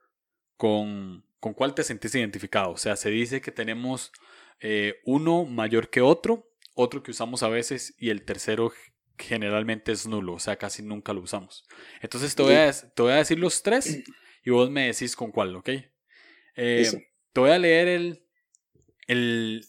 con, 0.56 1.24
con 1.38 1.54
cuál 1.54 1.74
te 1.74 1.84
sentís 1.84 2.16
identificado. 2.16 2.72
O 2.72 2.78
sea, 2.78 2.96
se 2.96 3.10
dice 3.10 3.40
que 3.40 3.52
tenemos 3.52 4.10
eh, 4.58 4.96
uno 5.04 5.44
mayor 5.44 5.88
que 5.88 6.00
otro, 6.00 6.50
otro 6.74 7.04
que 7.04 7.12
usamos 7.12 7.44
a 7.44 7.48
veces 7.48 7.94
y 7.96 8.10
el 8.10 8.24
tercero 8.24 8.72
generalmente 9.18 9.92
es 9.92 10.06
nulo, 10.06 10.34
o 10.34 10.38
sea, 10.38 10.56
casi 10.56 10.82
nunca 10.82 11.12
lo 11.12 11.20
usamos. 11.20 11.64
Entonces 12.00 12.34
te 12.34 12.42
voy, 12.42 12.54
a, 12.54 12.72
te 12.72 13.02
voy 13.02 13.12
a 13.12 13.16
decir 13.16 13.38
los 13.38 13.62
tres 13.62 14.04
y 14.44 14.50
vos 14.50 14.70
me 14.70 14.86
decís 14.86 15.16
con 15.16 15.30
cuál, 15.30 15.56
¿ok? 15.56 15.68
Eh, 16.56 16.90
te 17.32 17.40
voy 17.40 17.50
a 17.50 17.58
leer 17.58 17.88
el, 17.88 18.24
el 19.06 19.64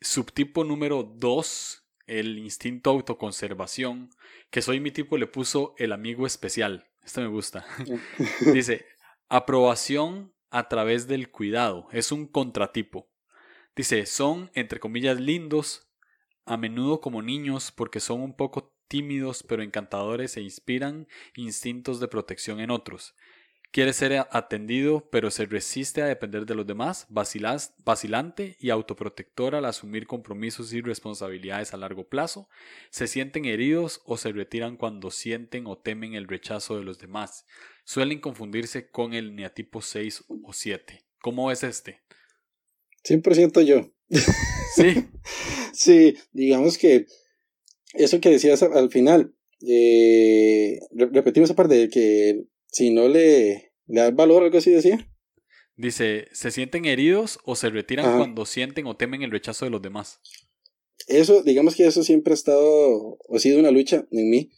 subtipo 0.00 0.64
número 0.64 1.02
2, 1.02 1.84
el 2.06 2.38
instinto 2.38 2.90
autoconservación, 2.90 4.10
que 4.50 4.62
soy 4.62 4.80
mi 4.80 4.90
tipo 4.90 5.18
le 5.18 5.26
puso 5.26 5.74
el 5.78 5.92
amigo 5.92 6.26
especial. 6.26 6.88
Este 7.04 7.20
me 7.20 7.28
gusta. 7.28 7.66
Dice, 8.52 8.86
aprobación 9.28 10.34
a 10.50 10.68
través 10.68 11.06
del 11.06 11.30
cuidado. 11.30 11.88
Es 11.92 12.12
un 12.12 12.26
contratipo. 12.26 13.10
Dice, 13.76 14.06
son, 14.06 14.50
entre 14.54 14.80
comillas, 14.80 15.20
lindos, 15.20 15.88
a 16.48 16.56
menudo 16.56 17.00
como 17.00 17.22
niños 17.22 17.70
porque 17.70 18.00
son 18.00 18.20
un 18.22 18.34
poco 18.34 18.74
tímidos 18.88 19.42
pero 19.42 19.62
encantadores 19.62 20.36
e 20.36 20.40
inspiran 20.40 21.06
instintos 21.36 22.00
de 22.00 22.08
protección 22.08 22.60
en 22.60 22.70
otros. 22.70 23.14
Quiere 23.70 23.92
ser 23.92 24.26
atendido, 24.30 25.10
pero 25.10 25.30
se 25.30 25.44
resiste 25.44 26.00
a 26.00 26.06
depender 26.06 26.46
de 26.46 26.54
los 26.54 26.66
demás, 26.66 27.06
vacilante 27.10 28.56
y 28.58 28.70
autoprotector 28.70 29.54
al 29.54 29.66
asumir 29.66 30.06
compromisos 30.06 30.72
y 30.72 30.80
responsabilidades 30.80 31.74
a 31.74 31.76
largo 31.76 32.08
plazo, 32.08 32.48
se 32.88 33.06
sienten 33.06 33.44
heridos 33.44 34.00
o 34.06 34.16
se 34.16 34.32
retiran 34.32 34.78
cuando 34.78 35.10
sienten 35.10 35.66
o 35.66 35.76
temen 35.76 36.14
el 36.14 36.28
rechazo 36.28 36.78
de 36.78 36.84
los 36.84 36.98
demás. 36.98 37.44
Suelen 37.84 38.20
confundirse 38.20 38.90
con 38.90 39.12
el 39.12 39.36
neatipo 39.36 39.82
6 39.82 40.24
o 40.28 40.52
7. 40.54 41.04
¿Cómo 41.20 41.50
es 41.52 41.62
este? 41.62 42.00
100% 43.04 43.62
yo. 43.62 43.92
Sí. 44.74 45.08
sí, 45.74 46.16
digamos 46.32 46.78
que 46.78 47.06
eso 47.94 48.20
que 48.20 48.30
decías 48.30 48.62
al 48.62 48.90
final, 48.90 49.34
eh, 49.66 50.78
repetimos 50.92 51.48
esa 51.48 51.56
parte 51.56 51.74
de 51.74 51.88
que 51.88 52.44
si 52.66 52.90
no 52.90 53.08
le, 53.08 53.72
le 53.86 54.00
das 54.00 54.14
valor, 54.14 54.42
algo 54.42 54.58
así 54.58 54.70
decía. 54.70 55.08
Dice, 55.76 56.26
¿se 56.32 56.50
sienten 56.50 56.84
heridos 56.84 57.38
o 57.44 57.54
se 57.54 57.70
retiran 57.70 58.16
cuando 58.16 58.44
sienten 58.46 58.86
o 58.86 58.96
temen 58.96 59.22
el 59.22 59.30
rechazo 59.30 59.64
de 59.64 59.70
los 59.70 59.80
demás? 59.80 60.20
Eso, 61.06 61.42
digamos 61.42 61.76
que 61.76 61.86
eso 61.86 62.02
siempre 62.02 62.32
ha 62.32 62.34
estado, 62.34 63.18
ha 63.32 63.38
sido 63.38 63.60
una 63.60 63.70
lucha 63.70 64.06
en 64.10 64.30
mí, 64.30 64.50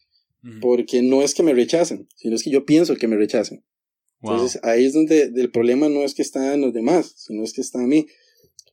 porque 0.63 1.03
no 1.03 1.23
es 1.23 1.35
que 1.35 1.43
me 1.43 1.53
rechacen, 1.53 2.09
sino 2.17 2.35
es 2.35 2.43
que 2.43 2.51
yo 2.51 2.65
pienso 2.65 2.97
que 2.97 3.07
me 3.07 3.17
rechacen. 3.17 3.65
Entonces 4.23 4.61
ahí 4.63 4.85
es 4.85 4.95
donde 4.95 5.31
el 5.35 5.51
problema 5.51 5.89
no 5.89 6.03
es 6.03 6.15
que 6.15 6.23
está 6.23 6.55
en 6.55 6.63
los 6.63 6.73
demás, 6.73 7.15
sino 7.17 7.43
es 7.43 7.53
que 7.53 7.61
está 7.61 7.81
en 7.81 7.89
mí. 7.89 8.07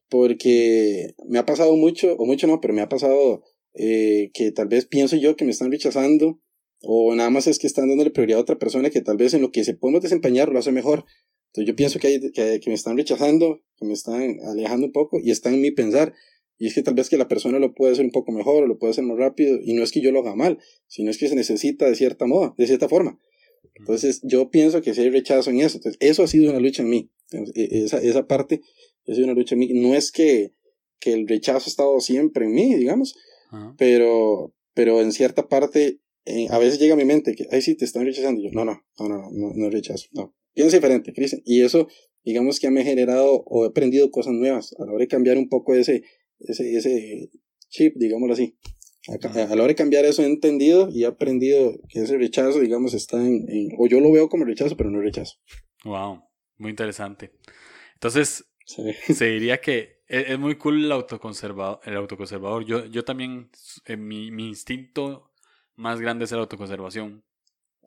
Porque 0.09 1.15
me 1.27 1.39
ha 1.39 1.45
pasado 1.45 1.75
mucho, 1.75 2.13
o 2.13 2.25
mucho 2.25 2.47
no, 2.47 2.61
pero 2.61 2.73
me 2.73 2.81
ha 2.81 2.87
pasado 2.87 3.43
eh, 3.77 4.31
que 4.33 4.51
tal 4.51 4.67
vez 4.67 4.85
pienso 4.85 5.15
yo 5.15 5.35
que 5.35 5.45
me 5.45 5.51
están 5.51 5.71
rechazando 5.71 6.41
o 6.81 7.13
nada 7.15 7.29
más 7.29 7.47
es 7.47 7.59
que 7.59 7.67
están 7.67 7.89
dándole 7.89 8.11
prioridad 8.11 8.39
a 8.39 8.41
otra 8.41 8.59
persona 8.59 8.89
que 8.89 9.01
tal 9.01 9.17
vez 9.17 9.33
en 9.33 9.41
lo 9.41 9.51
que 9.51 9.63
se 9.63 9.73
podemos 9.73 10.01
desempeñar 10.01 10.49
lo 10.49 10.59
hace 10.59 10.71
mejor. 10.71 11.05
Entonces 11.47 11.67
yo 11.67 11.75
pienso 11.75 11.99
que, 11.99 12.61
me 12.67 12.73
están 12.73 12.97
rechazando, 12.97 13.61
que 13.77 13.85
me 13.85 13.93
están 13.93 14.39
alejando 14.45 14.87
un 14.87 14.91
poco 14.91 15.19
y 15.21 15.31
está 15.31 15.49
en 15.49 15.61
mi 15.61 15.71
pensar. 15.71 16.13
Y 16.59 16.67
es 16.67 16.73
que 16.73 16.81
tal 16.81 16.95
vez 16.95 17.09
que 17.09 17.17
la 17.17 17.27
persona 17.27 17.59
lo 17.59 17.73
puede 17.73 17.93
hacer 17.93 18.05
un 18.05 18.11
poco 18.11 18.31
mejor 18.31 18.63
o 18.63 18.67
lo 18.67 18.77
puede 18.79 18.91
hacer 18.91 19.03
más 19.03 19.17
rápido 19.17 19.59
y 19.63 19.73
no 19.73 19.83
es 19.83 19.91
que 19.91 20.01
yo 20.01 20.11
lo 20.11 20.19
haga 20.19 20.35
mal, 20.35 20.59
sino 20.87 21.11
es 21.11 21.17
que 21.17 21.27
se 21.27 21.35
necesita 21.35 21.87
de 21.87 21.95
cierta 21.95 22.25
moda, 22.25 22.53
de 22.57 22.65
cierta 22.65 22.89
forma. 22.89 23.19
Entonces 23.75 24.21
yo 24.23 24.49
pienso 24.49 24.81
que 24.81 24.93
si 24.93 25.01
hay 25.01 25.09
rechazo 25.11 25.51
en 25.51 25.61
eso, 25.61 25.79
eso 25.99 26.23
ha 26.23 26.27
sido 26.27 26.49
una 26.49 26.59
lucha 26.59 26.81
en 26.81 26.89
mí. 26.89 27.11
E, 27.31 27.83
esa, 27.83 27.99
esa 27.99 28.27
parte 28.27 28.61
ha 29.07 29.13
sido 29.13 29.25
una 29.25 29.35
lucha 29.35 29.53
en 29.53 29.59
mí. 29.59 29.69
No 29.73 29.93
es 29.93 30.11
que, 30.11 30.53
que 30.99 31.13
el 31.13 31.27
rechazo 31.27 31.65
ha 31.67 31.69
estado 31.69 31.99
siempre 31.99 32.45
en 32.45 32.53
mí, 32.53 32.75
digamos, 32.75 33.15
pero, 33.77 34.53
pero 34.73 35.01
en 35.01 35.11
cierta 35.11 35.47
parte 35.47 35.99
eh, 36.25 36.47
a 36.49 36.57
veces 36.57 36.79
llega 36.79 36.93
a 36.93 36.97
mi 36.97 37.05
mente 37.05 37.35
que, 37.35 37.47
ay, 37.51 37.61
sí, 37.61 37.75
te 37.75 37.85
están 37.85 38.05
rechazando. 38.05 38.41
yo, 38.41 38.49
no, 38.51 38.65
no, 38.65 38.83
no, 38.99 39.07
no, 39.07 39.29
no, 39.31 39.53
no 39.55 39.69
rechazo, 39.69 40.07
no. 40.11 40.35
Piensa 40.53 40.75
diferente, 40.75 41.13
Cristian. 41.13 41.41
Y 41.45 41.61
eso, 41.61 41.87
digamos 42.23 42.59
que 42.59 42.69
me 42.69 42.81
ha 42.81 42.83
generado 42.83 43.43
o 43.45 43.63
he 43.63 43.69
aprendido 43.69 44.11
cosas 44.11 44.33
nuevas 44.33 44.75
a 44.77 44.85
la 44.85 44.91
hora 44.91 45.03
de 45.03 45.07
cambiar 45.07 45.37
un 45.37 45.47
poco 45.47 45.73
ese, 45.73 46.03
ese, 46.39 46.75
ese 46.75 47.29
chip, 47.69 47.95
digámoslo 47.95 48.33
así. 48.33 48.57
A, 49.07 49.55
la 49.55 49.63
hora 49.63 49.67
de 49.67 49.75
cambiar 49.75 50.03
eso 50.03 50.21
he 50.21 50.25
entendido 50.25 50.89
y 50.91 51.03
he 51.03 51.05
aprendido 51.05 51.79
que 51.87 52.01
ese 52.01 52.17
rechazo, 52.17 52.59
digamos, 52.59 52.93
está 52.93 53.17
en, 53.25 53.45
o 53.77 53.87
yo 53.87 54.01
lo 54.01 54.11
veo 54.11 54.27
como 54.27 54.43
rechazo, 54.43 54.75
pero 54.75 54.89
no 54.89 54.99
rechazo. 54.99 55.35
Wow, 55.85 56.23
muy 56.57 56.71
interesante. 56.71 57.31
Entonces, 57.93 58.43
se 58.65 59.25
diría 59.25 59.61
que 59.61 59.96
e, 60.07 60.33
es, 60.33 60.39
muy 60.39 60.55
cool 60.55 60.85
el 60.85 60.91
autoconservador. 60.91 61.79
El 61.83 61.95
autoconservador. 61.97 62.65
Yo, 62.65 62.85
yo 62.85 63.03
también, 63.03 63.49
en 63.85 64.07
mi, 64.07 64.31
mi 64.31 64.47
instinto 64.47 65.31
más 65.75 65.99
grande 66.01 66.25
es 66.25 66.31
la 66.31 66.39
autoconservación. 66.39 67.23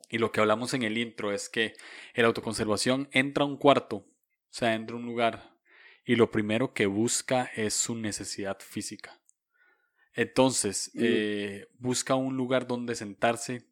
Y 0.09 0.17
lo 0.17 0.31
que 0.31 0.41
hablamos 0.41 0.73
en 0.73 0.83
el 0.83 0.97
intro 0.97 1.31
es 1.31 1.47
que 1.47 1.73
el 2.13 2.25
autoconservación 2.25 3.07
entra 3.11 3.45
a 3.45 3.47
un 3.47 3.57
cuarto, 3.57 3.97
o 3.97 4.05
sea, 4.49 4.75
entra 4.75 4.95
a 4.95 4.99
un 4.99 5.05
lugar, 5.05 5.55
y 6.05 6.15
lo 6.15 6.31
primero 6.31 6.73
que 6.73 6.85
busca 6.85 7.49
es 7.55 7.73
su 7.73 7.95
necesidad 7.95 8.59
física. 8.59 9.21
Entonces, 10.13 10.91
eh, 10.95 11.69
busca 11.79 12.15
un 12.15 12.35
lugar 12.35 12.67
donde 12.67 12.95
sentarse 12.95 13.65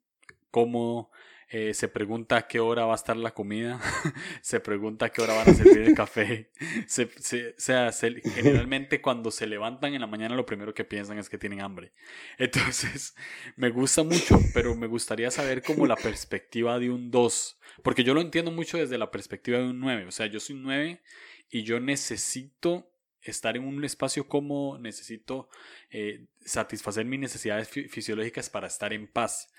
cómodo, 0.52 1.12
eh, 1.52 1.74
se 1.74 1.88
pregunta 1.88 2.38
a 2.38 2.48
qué 2.48 2.60
hora 2.60 2.86
va 2.86 2.92
a 2.92 2.96
estar 2.96 3.18
la 3.18 3.34
comida, 3.34 3.80
se 4.42 4.60
pregunta 4.60 5.08
a 5.08 5.10
qué 5.10 5.22
hora 5.24 5.34
van 5.34 5.50
a 5.50 5.54
servir 5.54 5.80
el 5.80 5.96
café. 5.96 6.52
Se, 6.88 7.10
sea, 7.58 7.92
generalmente 7.92 9.02
cuando 9.02 9.32
se 9.32 9.48
levantan 9.48 9.94
en 9.96 10.02
la 10.02 10.08
mañana 10.08 10.36
lo 10.36 10.46
primero 10.46 10.74
que 10.74 10.86
piensan 10.86 11.18
es 11.18 11.28
que 11.28 11.40
tienen 11.40 11.62
hambre. 11.62 11.94
Entonces, 12.38 13.16
me 13.56 13.72
gusta 13.72 14.04
mucho, 14.04 14.40
pero 14.54 14.76
me 14.76 14.86
gustaría 14.86 15.32
saber 15.32 15.64
como 15.64 15.88
la 15.88 15.96
perspectiva 15.96 16.78
de 16.78 16.92
un 16.92 17.10
2, 17.10 17.60
porque 17.84 18.04
yo 18.04 18.14
lo 18.14 18.22
entiendo 18.22 18.52
mucho 18.52 18.78
desde 18.78 19.00
la 19.00 19.10
perspectiva 19.10 19.58
de 19.58 19.66
un 19.66 19.80
9. 19.80 20.06
O 20.06 20.12
sea, 20.12 20.28
yo 20.28 20.40
soy 20.40 20.56
9 20.56 21.02
y 21.50 21.64
yo 21.64 21.80
necesito 21.80 22.92
estar 23.22 23.58
en 23.58 23.64
un 23.64 23.84
espacio 23.84 24.28
cómodo, 24.28 24.78
necesito 24.78 25.50
eh, 25.90 26.28
satisfacer 26.46 27.06
mis 27.06 27.20
necesidades 27.20 27.68
fisiológicas 27.70 28.50
para 28.52 28.68
estar 28.68 28.94
en 28.94 29.08
paz. 29.08 29.52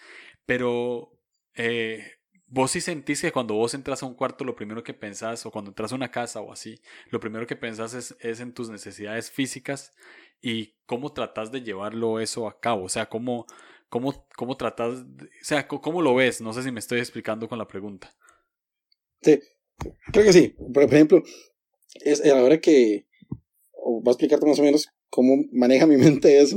Pero 0.47 1.20
eh, 1.55 2.05
vos 2.47 2.71
sí 2.73 2.81
sentís 2.81 3.21
que 3.21 3.33
cuando 3.33 3.55
vos 3.55 3.75
entras 3.75 4.03
a 4.03 4.07
un 4.07 4.15
cuarto 4.15 4.45
lo 4.45 4.57
primero 4.57 4.83
que 4.83 4.95
pensás, 4.95 5.47
o 5.47 5.51
cuando 5.51 5.71
entras 5.71 5.93
a 5.93 5.95
una 5.95 6.11
casa 6.11 6.41
o 6.41 6.53
así, 6.53 6.81
lo 7.11 7.21
primero 7.21 7.47
que 7.47 7.57
pensás 7.57 7.95
es, 7.95 8.17
es 8.21 8.41
en 8.41 8.53
tus 8.53 8.69
necesidades 8.69 9.31
físicas 9.31 9.93
y 10.43 10.75
cómo 10.87 11.13
tratás 11.13 11.53
de 11.53 11.63
llevarlo 11.63 12.21
eso 12.21 12.49
a 12.49 12.61
cabo, 12.61 12.85
o 12.85 12.89
sea, 12.89 13.07
cómo, 13.07 13.47
cómo, 13.89 14.27
cómo 14.37 14.57
tratás, 14.57 15.01
o 15.01 15.07
sea, 15.43 15.69
cómo 15.69 16.03
lo 16.03 16.15
ves, 16.15 16.41
no 16.41 16.53
sé 16.53 16.63
si 16.63 16.73
me 16.73 16.81
estoy 16.81 16.99
explicando 16.99 17.49
con 17.49 17.59
la 17.59 17.69
pregunta. 17.69 18.15
Sí, 19.23 19.39
creo 20.13 20.25
que 20.25 20.33
sí, 20.33 20.55
por 20.73 20.83
ejemplo, 20.83 21.23
es 22.05 22.25
ahora 22.27 22.61
que, 22.61 23.07
va 23.77 24.11
a 24.11 24.13
explicarte 24.13 24.47
más 24.47 24.59
o 24.59 24.63
menos 24.63 24.89
cómo 25.09 25.45
maneja 25.53 25.87
mi 25.87 25.97
mente 25.99 26.41
eso 26.41 26.57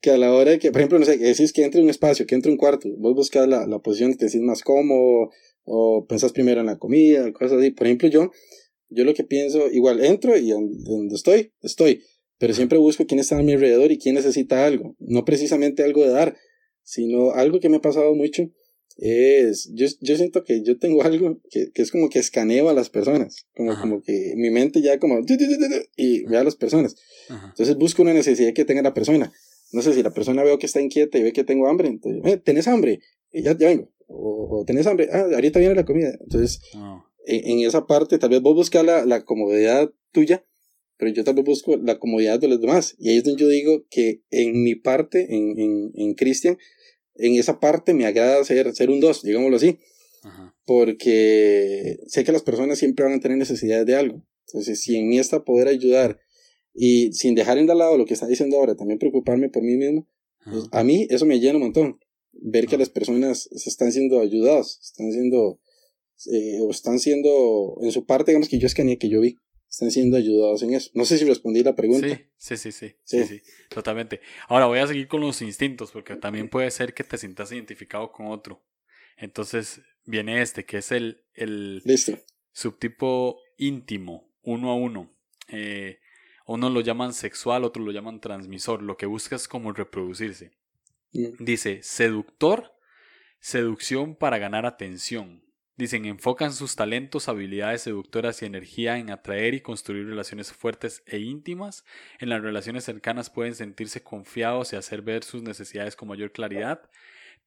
que 0.00 0.10
a 0.10 0.18
la 0.18 0.32
hora 0.32 0.52
de 0.52 0.58
que, 0.58 0.72
por 0.72 0.80
ejemplo, 0.80 0.98
no 0.98 1.04
sé, 1.04 1.18
que 1.18 1.26
decís 1.26 1.52
que 1.52 1.64
entre 1.64 1.82
un 1.82 1.90
espacio, 1.90 2.26
que 2.26 2.34
entre 2.34 2.50
un 2.50 2.56
cuarto, 2.56 2.88
vos 2.96 3.14
buscas 3.14 3.46
la, 3.46 3.66
la 3.66 3.78
posición 3.80 4.12
que 4.12 4.18
te 4.18 4.28
sientes 4.28 4.46
más 4.46 4.62
cómodo, 4.62 5.30
o 5.64 6.06
pensás 6.06 6.32
primero 6.32 6.60
en 6.60 6.66
la 6.66 6.78
comida, 6.78 7.32
cosas 7.32 7.58
así. 7.58 7.70
Por 7.70 7.86
ejemplo, 7.86 8.08
yo, 8.08 8.30
yo 8.88 9.04
lo 9.04 9.14
que 9.14 9.24
pienso, 9.24 9.70
igual 9.70 10.04
entro 10.04 10.36
y 10.36 10.50
donde 10.50 11.14
estoy, 11.14 11.52
estoy, 11.62 12.02
pero 12.38 12.54
siempre 12.54 12.78
busco 12.78 13.06
quién 13.06 13.20
está 13.20 13.38
a 13.38 13.42
mi 13.42 13.52
alrededor 13.52 13.92
y 13.92 13.98
quién 13.98 14.14
necesita 14.14 14.66
algo. 14.66 14.96
No 14.98 15.24
precisamente 15.24 15.84
algo 15.84 16.02
de 16.02 16.10
dar, 16.10 16.36
sino 16.82 17.32
algo 17.32 17.60
que 17.60 17.68
me 17.68 17.76
ha 17.76 17.82
pasado 17.82 18.14
mucho 18.14 18.50
es, 18.96 19.70
yo, 19.74 19.86
yo 20.00 20.16
siento 20.16 20.44
que 20.44 20.62
yo 20.62 20.78
tengo 20.78 21.02
algo 21.02 21.40
que, 21.50 21.70
que 21.72 21.82
es 21.82 21.90
como 21.90 22.08
que 22.08 22.18
escaneo 22.18 22.68
a 22.68 22.74
las 22.74 22.90
personas, 22.90 23.46
como, 23.54 23.78
como 23.80 24.02
que 24.02 24.34
mi 24.36 24.50
mente 24.50 24.82
ya 24.82 24.98
como, 24.98 25.20
y 25.96 26.24
ve 26.24 26.36
a 26.36 26.44
las 26.44 26.56
personas. 26.56 26.96
Entonces 27.28 27.76
busco 27.76 28.02
una 28.02 28.12
necesidad 28.12 28.52
que 28.52 28.64
tenga 28.64 28.82
la 28.82 28.94
persona 28.94 29.32
no 29.72 29.82
sé 29.82 29.92
si 29.94 30.02
la 30.02 30.12
persona 30.12 30.42
veo 30.42 30.58
que 30.58 30.66
está 30.66 30.80
inquieta 30.80 31.18
y 31.18 31.22
ve 31.22 31.32
que 31.32 31.44
tengo 31.44 31.68
hambre, 31.68 31.88
entonces, 31.88 32.20
eh, 32.24 32.36
¿tenés 32.38 32.68
hambre? 32.68 33.00
Y 33.32 33.42
ya, 33.42 33.56
ya 33.56 33.68
vengo. 33.68 33.90
O, 34.06 34.64
¿tenés 34.66 34.86
hambre? 34.86 35.08
Ah, 35.12 35.26
ahorita 35.32 35.60
viene 35.60 35.74
la 35.74 35.84
comida. 35.84 36.12
Entonces, 36.20 36.60
ah. 36.74 37.04
en, 37.26 37.60
esa 37.60 37.86
parte, 37.86 38.18
tal 38.18 38.30
vez 38.30 38.40
vos 38.40 38.54
buscas 38.54 38.84
la, 38.84 39.04
la 39.06 39.24
comodidad 39.24 39.90
tuya, 40.12 40.44
pero 40.96 41.12
yo 41.12 41.24
tal 41.24 41.34
vez 41.34 41.44
busco 41.44 41.76
la 41.76 41.98
comodidad 41.98 42.40
de 42.40 42.48
los 42.48 42.60
demás. 42.60 42.96
Y 42.98 43.10
ahí 43.10 43.18
es 43.18 43.24
donde 43.24 43.40
yo 43.40 43.48
digo 43.48 43.86
que 43.88 44.22
en 44.30 44.62
mi 44.62 44.74
parte, 44.74 45.34
en, 45.34 45.58
en, 45.58 45.92
en 45.94 46.14
Cristian, 46.14 46.58
en 47.14 47.34
esa 47.34 47.60
parte 47.60 47.94
me 47.94 48.06
agrada 48.06 48.42
ser, 48.44 48.74
ser 48.74 48.90
un 48.90 49.00
dos, 49.00 49.22
digámoslo 49.22 49.56
así. 49.56 49.78
Porque 50.66 51.98
sé 52.06 52.24
que 52.24 52.32
las 52.32 52.42
personas 52.42 52.78
siempre 52.78 53.04
van 53.04 53.14
a 53.14 53.20
tener 53.20 53.38
necesidades 53.38 53.86
de 53.86 53.96
algo. 53.96 54.22
Entonces, 54.46 54.80
si 54.80 54.96
en 54.96 55.08
mí 55.08 55.18
está 55.18 55.44
poder 55.44 55.68
ayudar 55.68 56.20
y 56.74 57.12
sin 57.12 57.34
dejar 57.34 57.58
en 57.58 57.66
de 57.66 57.74
lado 57.74 57.98
lo 57.98 58.06
que 58.06 58.14
está 58.14 58.26
diciendo 58.26 58.56
ahora, 58.56 58.76
también 58.76 58.98
preocuparme 58.98 59.48
por 59.48 59.62
mí 59.62 59.76
mismo, 59.76 60.08
pues, 60.44 60.64
a 60.72 60.84
mí 60.84 61.06
eso 61.10 61.26
me 61.26 61.38
llena 61.40 61.56
un 61.56 61.64
montón. 61.64 62.00
Ver 62.32 62.66
que 62.66 62.78
las 62.78 62.88
personas 62.88 63.48
se 63.52 63.68
están 63.68 63.92
siendo 63.92 64.20
ayudadas, 64.20 64.78
están 64.82 65.12
siendo, 65.12 65.60
eh, 66.32 66.58
o 66.60 66.70
están 66.70 66.98
siendo, 66.98 67.76
en 67.82 67.92
su 67.92 68.06
parte, 68.06 68.30
digamos 68.30 68.48
que 68.48 68.58
yo 68.58 68.66
escaneé, 68.66 68.98
que 68.98 69.08
yo 69.08 69.20
vi, 69.20 69.36
están 69.68 69.90
siendo 69.90 70.16
ayudados 70.16 70.62
en 70.62 70.74
eso. 70.74 70.90
No 70.94 71.04
sé 71.04 71.18
si 71.18 71.24
respondí 71.24 71.62
la 71.62 71.74
pregunta. 71.74 72.20
Sí, 72.38 72.56
sí, 72.56 72.72
sí, 72.72 72.94
sí, 73.04 73.24
sí, 73.24 73.40
totalmente. 73.68 74.20
Ahora 74.48 74.66
voy 74.66 74.78
a 74.78 74.86
seguir 74.86 75.08
con 75.08 75.20
los 75.20 75.42
instintos, 75.42 75.90
porque 75.90 76.16
también 76.16 76.48
puede 76.48 76.70
ser 76.70 76.94
que 76.94 77.04
te 77.04 77.18
sientas 77.18 77.52
identificado 77.52 78.10
con 78.12 78.26
otro. 78.26 78.62
Entonces, 79.18 79.82
viene 80.06 80.40
este, 80.40 80.64
que 80.64 80.78
es 80.78 80.92
el, 80.92 81.24
el 81.34 81.82
Listo. 81.84 82.18
subtipo 82.52 83.38
íntimo, 83.58 84.32
uno 84.42 84.70
a 84.70 84.76
uno. 84.76 85.14
Eh, 85.48 85.98
unos 86.54 86.72
lo 86.72 86.80
llaman 86.80 87.12
sexual, 87.12 87.64
otros 87.64 87.86
lo 87.86 87.92
llaman 87.92 88.20
transmisor. 88.20 88.82
Lo 88.82 88.96
que 88.96 89.06
busca 89.06 89.36
es 89.36 89.46
como 89.46 89.72
reproducirse. 89.72 90.50
Mm. 91.12 91.44
Dice, 91.44 91.82
seductor, 91.82 92.72
seducción 93.38 94.16
para 94.16 94.38
ganar 94.38 94.66
atención. 94.66 95.44
Dicen, 95.76 96.04
enfocan 96.04 96.52
sus 96.52 96.76
talentos, 96.76 97.28
habilidades 97.28 97.82
seductoras 97.82 98.42
y 98.42 98.46
energía 98.46 98.98
en 98.98 99.10
atraer 99.10 99.54
y 99.54 99.60
construir 99.60 100.06
relaciones 100.06 100.52
fuertes 100.52 101.02
e 101.06 101.20
íntimas. 101.20 101.84
En 102.18 102.28
las 102.28 102.42
relaciones 102.42 102.84
cercanas 102.84 103.30
pueden 103.30 103.54
sentirse 103.54 104.02
confiados 104.02 104.72
y 104.72 104.76
hacer 104.76 105.02
ver 105.02 105.24
sus 105.24 105.42
necesidades 105.42 105.96
con 105.96 106.08
mayor 106.08 106.32
claridad. 106.32 106.90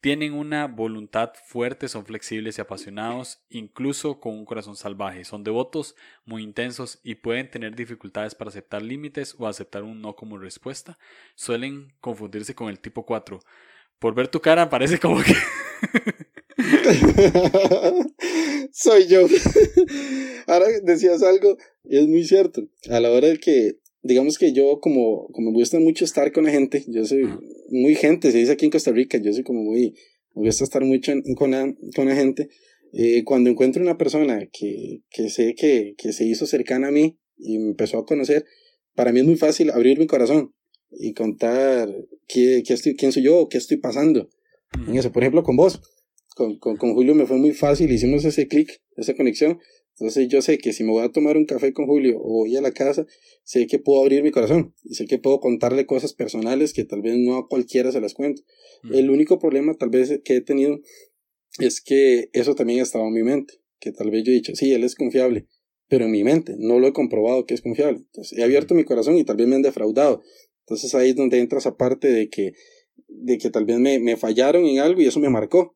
Tienen 0.04 0.34
una 0.34 0.68
voluntad 0.68 1.32
fuerte, 1.46 1.88
son 1.88 2.06
flexibles 2.06 2.58
y 2.58 2.62
apasionados, 2.62 3.42
incluso 3.50 4.20
con 4.20 4.34
un 4.34 4.44
corazón 4.44 4.76
salvaje. 4.76 5.24
Son 5.24 5.46
devotos, 5.46 5.96
muy 6.26 6.44
intensos 6.44 7.00
y 7.04 7.16
pueden 7.16 7.50
tener 7.50 7.74
dificultades 7.74 8.36
para 8.36 8.50
aceptar 8.50 8.82
límites 8.82 9.34
o 9.40 9.48
aceptar 9.48 9.84
un 9.84 10.02
no 10.02 10.18
como 10.18 10.38
respuesta. 10.38 11.00
Suelen 11.36 11.94
confundirse 12.02 12.54
con 12.54 12.68
el 12.68 12.82
tipo 12.82 13.06
4. 13.06 13.40
Por 13.98 14.14
ver 14.14 14.28
tu 14.28 14.42
cara 14.42 14.70
parece 14.70 15.00
como 15.00 15.24
que... 15.24 15.36
Soy 18.74 19.08
yo. 19.08 19.22
Ahora 20.48 20.66
decías 20.84 21.24
algo, 21.24 21.58
y 21.86 22.00
es 22.00 22.08
muy 22.10 22.26
cierto. 22.26 22.64
A 22.90 23.00
la 23.00 23.10
hora 23.10 23.30
de 23.30 23.40
que, 23.40 23.80
digamos 24.04 24.38
que 24.38 24.54
yo, 24.54 24.80
como, 24.80 25.28
como 25.32 25.52
me 25.52 25.58
gusta 25.58 25.80
mucho 25.80 26.06
estar 26.06 26.32
con 26.32 26.44
la 26.46 26.52
gente, 26.52 26.84
yo 26.88 27.06
soy 27.06 27.24
muy 27.70 27.96
gente, 27.96 28.32
se 28.32 28.38
dice 28.38 28.52
aquí 28.52 28.66
en 28.66 28.72
Costa 28.72 28.92
Rica, 28.92 29.18
yo 29.18 29.34
soy 29.34 29.44
como 29.44 29.64
muy, 29.64 29.96
me 30.36 30.46
gusta 30.46 30.64
estar 30.64 30.84
mucho 30.84 31.12
en- 31.12 31.24
con, 31.36 31.52
la, 31.52 31.74
con 31.96 32.08
la 32.08 32.16
gente. 32.16 32.50
Eh, 32.94 33.24
cuando 33.24 33.50
encuentro 33.50 33.82
una 33.82 33.98
persona 33.98 34.48
que, 34.52 35.00
que 35.10 35.30
sé 35.30 35.56
que, 35.56 35.96
que 35.98 36.14
se 36.14 36.26
hizo 36.26 36.46
cercana 36.46 36.90
a 36.90 36.92
mí 36.92 37.18
y 37.38 37.58
me 37.58 37.70
empezó 37.70 37.98
a 37.98 38.06
conocer, 38.06 38.46
para 38.94 39.12
mí 39.12 39.22
es 39.22 39.26
muy 39.26 39.36
fácil 39.38 39.72
abrir 39.72 39.98
mi 39.98 40.06
corazón 40.06 40.54
y 40.92 41.14
contar 41.14 41.90
qué, 42.28 42.62
qué 42.64 42.74
estoy, 42.74 42.96
quién 42.96 43.12
soy 43.12 43.24
yo 43.24 43.48
qué 43.50 43.58
estoy 43.58 43.78
pasando 43.78 44.30
en 44.88 44.96
eso. 44.96 45.12
Por 45.12 45.24
ejemplo, 45.24 45.42
con 45.44 45.56
vos. 45.56 45.82
Con, 46.36 46.58
con, 46.58 46.78
con 46.78 46.94
Julio 46.96 47.14
me 47.14 47.28
fue 47.28 47.38
muy 47.38 47.52
fácil, 47.52 47.92
hicimos 47.92 48.26
ese 48.26 48.48
clic, 48.48 48.82
esa 48.98 49.14
conexión. 49.16 49.60
Entonces 49.98 50.28
yo 50.28 50.42
sé 50.42 50.58
que 50.58 50.74
si 50.74 50.84
me 50.84 50.92
voy 50.92 51.04
a 51.04 51.12
tomar 51.12 51.38
un 51.38 51.46
café 51.46 51.72
con 51.72 51.86
Julio 51.86 52.18
o 52.20 52.40
voy 52.40 52.56
a 52.56 52.62
la 52.62 52.72
casa, 52.72 53.06
sé 53.44 53.68
que 53.68 53.78
puedo 53.78 54.02
abrir 54.02 54.24
mi 54.24 54.32
corazón 54.32 54.74
y 54.84 54.96
sé 54.96 55.06
que 55.06 55.20
puedo 55.20 55.40
contarle 55.40 55.86
cosas 55.86 56.14
personales 56.14 56.74
que 56.74 56.84
tal 56.84 57.02
vez 57.02 57.16
no 57.18 57.38
a 57.38 57.48
cualquiera 57.48 57.92
se 57.92 58.02
las 58.02 58.14
cuento. 58.14 58.42
Mm. 58.84 58.96
El 58.96 59.10
único 59.12 59.38
problema 59.38 59.76
tal 59.76 59.90
vez 59.90 60.20
que 60.24 60.38
he 60.38 60.42
tenido 60.42 60.80
es 61.60 61.82
que 61.82 62.30
eso 62.34 62.56
también 62.56 62.80
estaba 62.80 63.08
en 63.08 63.14
mi 63.14 63.24
mente, 63.24 63.56
que 63.80 63.92
tal 63.92 64.10
vez 64.10 64.24
yo 64.24 64.32
he 64.32 64.36
dicho, 64.36 64.56
sí, 64.56 64.74
él 64.74 64.84
es 64.84 64.96
confiable, 64.96 65.48
pero 65.88 66.06
en 66.06 66.12
mi 66.12 66.24
mente 66.24 66.56
no 66.58 66.80
lo 66.80 66.88
he 66.88 66.94
comprobado 66.94 67.46
que 67.46 67.54
es 67.54 67.62
confiable. 67.62 68.00
Entonces 68.00 68.38
he 68.38 68.44
abierto 68.44 68.74
mi 68.74 68.86
corazón 68.86 69.16
y 69.18 69.24
tal 69.24 69.38
vez 69.38 69.48
me 69.48 69.56
han 69.56 69.62
defraudado. 69.62 70.24
Entonces 70.66 70.96
ahí 70.96 71.12
es 71.12 71.16
donde 71.16 71.40
entra 71.40 71.60
esa 71.60 71.76
parte 71.76 72.08
de 72.08 72.30
que, 72.30 72.54
de 73.08 73.38
que 73.38 73.52
tal 73.52 73.66
vez 73.66 73.78
me, 73.78 74.00
me 74.00 74.18
fallaron 74.18 74.66
en 74.66 74.80
algo 74.80 75.02
y 75.02 75.06
eso 75.06 75.20
me 75.20 75.30
marcó. 75.30 75.76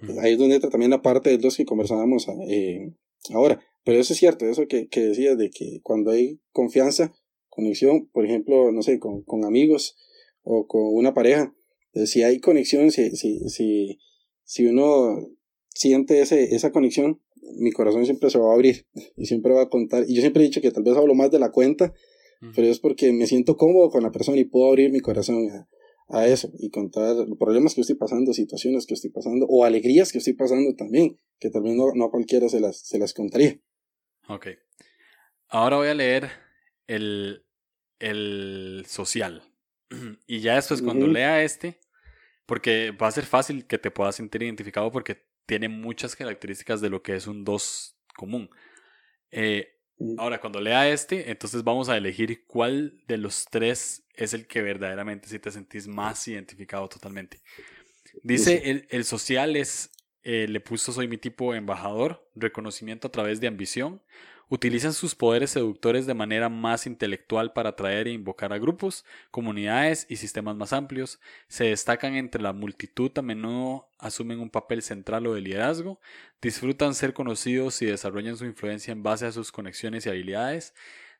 Mm. 0.00 0.18
Ahí 0.18 0.32
es 0.32 0.38
donde 0.38 0.56
entra 0.56 0.68
también 0.68 0.90
la 0.90 1.00
parte 1.00 1.30
de 1.30 1.38
los 1.38 1.56
que 1.56 1.64
conversábamos 1.64 2.26
eh, 2.48 2.92
ahora. 3.32 3.60
Pero 3.84 4.00
eso 4.00 4.12
es 4.12 4.18
cierto, 4.18 4.46
eso 4.46 4.66
que, 4.66 4.88
que 4.88 5.00
decías 5.00 5.38
de 5.38 5.50
que 5.50 5.80
cuando 5.82 6.10
hay 6.10 6.40
confianza, 6.52 7.14
conexión, 7.48 8.08
por 8.12 8.24
ejemplo, 8.24 8.72
no 8.72 8.82
sé, 8.82 8.98
con, 8.98 9.22
con 9.22 9.44
amigos 9.44 9.96
o 10.42 10.66
con 10.66 10.82
una 10.94 11.14
pareja, 11.14 11.54
si 12.04 12.22
hay 12.22 12.40
conexión, 12.40 12.90
si, 12.90 13.10
si, 13.16 13.48
si, 13.48 13.98
si 14.44 14.66
uno 14.66 15.28
siente 15.74 16.20
ese, 16.20 16.54
esa 16.54 16.72
conexión, 16.72 17.20
mi 17.58 17.72
corazón 17.72 18.04
siempre 18.04 18.28
se 18.28 18.38
va 18.38 18.50
a 18.50 18.54
abrir 18.54 18.86
y 19.16 19.26
siempre 19.26 19.52
va 19.54 19.62
a 19.62 19.68
contar. 19.68 20.04
Y 20.08 20.14
yo 20.14 20.20
siempre 20.20 20.42
he 20.42 20.46
dicho 20.46 20.60
que 20.60 20.70
tal 20.70 20.82
vez 20.82 20.96
hablo 20.96 21.14
más 21.14 21.30
de 21.30 21.38
la 21.38 21.50
cuenta, 21.50 21.94
pero 22.54 22.68
es 22.68 22.80
porque 22.80 23.12
me 23.12 23.26
siento 23.26 23.56
cómodo 23.56 23.88
con 23.88 24.02
la 24.02 24.12
persona 24.12 24.38
y 24.38 24.44
puedo 24.44 24.68
abrir 24.68 24.90
mi 24.90 25.00
corazón 25.00 25.48
a, 25.50 25.68
a 26.08 26.26
eso 26.26 26.50
y 26.58 26.70
contar 26.70 27.16
problemas 27.38 27.74
que 27.74 27.80
estoy 27.80 27.96
pasando, 27.96 28.32
situaciones 28.32 28.86
que 28.86 28.94
estoy 28.94 29.10
pasando 29.10 29.46
o 29.46 29.64
alegrías 29.64 30.12
que 30.12 30.18
estoy 30.18 30.34
pasando 30.34 30.74
también, 30.76 31.18
que 31.38 31.50
tal 31.50 31.62
vez 31.62 31.74
no, 31.74 31.86
no 31.94 32.04
a 32.04 32.10
cualquiera 32.10 32.48
se 32.48 32.60
las, 32.60 32.78
se 32.78 32.98
las 32.98 33.12
contaría. 33.12 33.60
Ok. 34.28 34.48
Ahora 35.48 35.76
voy 35.76 35.88
a 35.88 35.94
leer 35.94 36.30
el, 36.86 37.44
el 37.98 38.84
social. 38.86 39.42
Y 40.26 40.40
ya 40.40 40.56
después, 40.56 40.82
cuando 40.82 41.06
Ujú. 41.06 41.14
lea 41.14 41.42
este, 41.42 41.78
porque 42.46 42.90
va 42.90 43.08
a 43.08 43.12
ser 43.12 43.24
fácil 43.24 43.66
que 43.66 43.78
te 43.78 43.90
puedas 43.90 44.16
sentir 44.16 44.42
identificado 44.42 44.90
porque 44.90 45.24
tiene 45.46 45.68
muchas 45.68 46.16
características 46.16 46.80
de 46.80 46.90
lo 46.90 47.02
que 47.02 47.14
es 47.14 47.26
un 47.26 47.44
2 47.44 47.96
común. 48.16 48.50
Eh. 49.30 49.75
Ahora, 50.18 50.40
cuando 50.40 50.60
lea 50.60 50.88
este, 50.88 51.30
entonces 51.30 51.64
vamos 51.64 51.88
a 51.88 51.96
elegir 51.96 52.44
cuál 52.46 53.02
de 53.06 53.18
los 53.18 53.46
tres 53.50 54.04
es 54.14 54.34
el 54.34 54.46
que 54.46 54.62
verdaderamente 54.62 55.28
si 55.28 55.38
te 55.38 55.50
sentís 55.50 55.86
más 55.86 56.26
identificado 56.28 56.88
totalmente. 56.88 57.40
Dice, 58.22 58.70
el, 58.70 58.86
el 58.90 59.04
social 59.04 59.56
es, 59.56 59.90
eh, 60.22 60.46
le 60.48 60.60
puso 60.60 60.92
soy 60.92 61.08
mi 61.08 61.18
tipo 61.18 61.54
embajador, 61.54 62.28
reconocimiento 62.34 63.08
a 63.08 63.12
través 63.12 63.40
de 63.40 63.46
ambición. 63.46 64.02
Utilizan 64.48 64.92
sus 64.92 65.16
poderes 65.16 65.50
seductores 65.50 66.06
de 66.06 66.14
manera 66.14 66.48
más 66.48 66.86
intelectual 66.86 67.52
para 67.52 67.70
atraer 67.70 68.06
e 68.06 68.12
invocar 68.12 68.52
a 68.52 68.58
grupos, 68.58 69.04
comunidades 69.32 70.06
y 70.08 70.16
sistemas 70.16 70.54
más 70.54 70.72
amplios. 70.72 71.18
Se 71.48 71.64
destacan 71.64 72.14
entre 72.14 72.40
la 72.40 72.52
multitud, 72.52 73.10
a 73.16 73.22
menudo 73.22 73.88
asumen 73.98 74.38
un 74.38 74.50
papel 74.50 74.82
central 74.82 75.26
o 75.26 75.34
de 75.34 75.40
liderazgo. 75.40 75.98
Disfrutan 76.40 76.94
ser 76.94 77.12
conocidos 77.12 77.82
y 77.82 77.86
desarrollan 77.86 78.36
su 78.36 78.44
influencia 78.44 78.92
en 78.92 79.02
base 79.02 79.26
a 79.26 79.32
sus 79.32 79.50
conexiones 79.50 80.06
y 80.06 80.10
habilidades. 80.10 80.74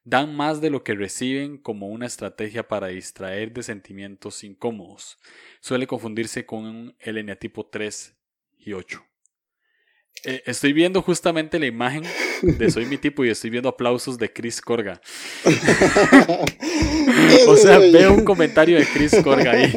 Dan 0.04 0.36
más 0.36 0.60
de 0.60 0.70
lo 0.70 0.84
que 0.84 0.94
reciben 0.94 1.58
como 1.58 1.88
una 1.88 2.06
estrategia 2.06 2.68
para 2.68 2.88
distraer 2.88 3.52
de 3.52 3.64
sentimientos 3.64 4.44
incómodos. 4.44 5.18
Suele 5.58 5.88
confundirse 5.88 6.46
con 6.46 6.94
el 7.00 7.18
eneatipo 7.18 7.66
3 7.66 8.14
y 8.56 8.72
8. 8.72 9.04
Eh, 10.24 10.42
estoy 10.46 10.72
viendo 10.72 11.02
justamente 11.02 11.58
la 11.58 11.66
imagen 11.66 12.04
de 12.42 12.70
Soy 12.70 12.86
mi 12.86 12.98
tipo 12.98 13.24
y 13.24 13.30
estoy 13.30 13.50
viendo 13.50 13.68
aplausos 13.68 14.18
de 14.18 14.32
Chris 14.32 14.60
Corga. 14.60 15.00
o 17.48 17.56
sea, 17.56 17.78
veo 17.78 18.14
un 18.14 18.24
comentario 18.24 18.78
de 18.78 18.86
Chris 18.86 19.14
Corga 19.22 19.52
ahí. 19.52 19.72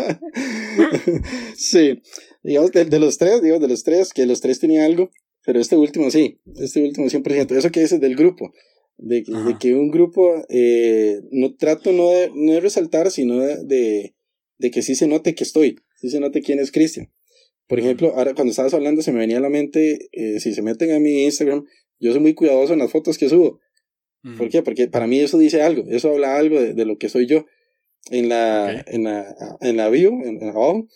sí, 1.55 2.01
digamos, 2.43 2.71
de, 2.71 2.85
de 2.85 2.99
los 2.99 3.17
tres, 3.17 3.41
digamos, 3.41 3.61
de 3.61 3.67
los 3.67 3.83
tres, 3.83 4.13
que 4.13 4.25
los 4.25 4.41
tres 4.41 4.59
tenían 4.59 4.85
algo, 4.85 5.11
pero 5.45 5.59
este 5.59 5.77
último 5.77 6.09
sí, 6.11 6.39
este 6.59 6.81
último 6.83 7.07
100%. 7.07 7.55
Eso 7.57 7.71
que 7.71 7.81
dices 7.81 7.99
del 7.99 8.15
grupo, 8.15 8.53
de, 8.97 9.23
que- 9.23 9.31
de 9.31 9.37
Ajá. 9.37 9.57
que 9.59 9.75
un 9.75 9.91
grupo, 9.91 10.43
eh, 10.49 11.21
no 11.31 11.55
trato 11.55 11.91
no 11.91 12.09
de, 12.09 12.31
no 12.33 12.53
de 12.53 12.59
resaltar, 12.59 13.11
sino 13.11 13.39
de, 13.39 13.63
de, 13.65 14.15
de 14.57 14.71
que 14.71 14.81
sí 14.81 14.95
se 14.95 15.07
note 15.07 15.35
que 15.35 15.43
estoy, 15.43 15.77
sí 15.95 16.09
se 16.09 16.19
note 16.19 16.41
quién 16.41 16.59
es 16.59 16.71
Cristian. 16.71 17.11
Por 17.67 17.79
ejemplo, 17.79 18.13
ahora 18.15 18.33
cuando 18.33 18.49
estabas 18.49 18.73
hablando 18.73 19.03
se 19.03 19.11
me 19.11 19.19
venía 19.19 19.37
a 19.37 19.41
la 19.41 19.49
mente, 19.49 20.09
eh, 20.11 20.39
si 20.39 20.53
se 20.55 20.63
meten 20.63 20.91
a 20.91 20.99
mi 20.99 21.23
Instagram, 21.25 21.65
yo 21.99 22.11
soy 22.11 22.21
muy 22.21 22.33
cuidadoso 22.33 22.73
en 22.73 22.79
las 22.79 22.91
fotos 22.91 23.17
que 23.17 23.29
subo. 23.29 23.59
¿Por 24.37 24.49
qué? 24.49 24.61
Porque 24.63 24.87
para 24.87 25.07
mí 25.07 25.19
eso 25.19 25.37
dice 25.37 25.61
algo, 25.61 25.83
eso 25.89 26.09
habla 26.11 26.37
algo 26.37 26.59
de, 26.61 26.73
de 26.73 26.85
lo 26.85 26.97
que 26.97 27.07
soy 27.09 27.25
yo. 27.25 27.45
En 28.11 28.27
la, 28.29 28.81
Ok. 28.81 28.87
en 28.93 29.03
la, 29.05 29.35
en 29.61 29.77
la 29.77 29.89
bio, 29.89 30.09
en, 30.11 30.41
en 30.41 30.49
abajo, 30.49 30.87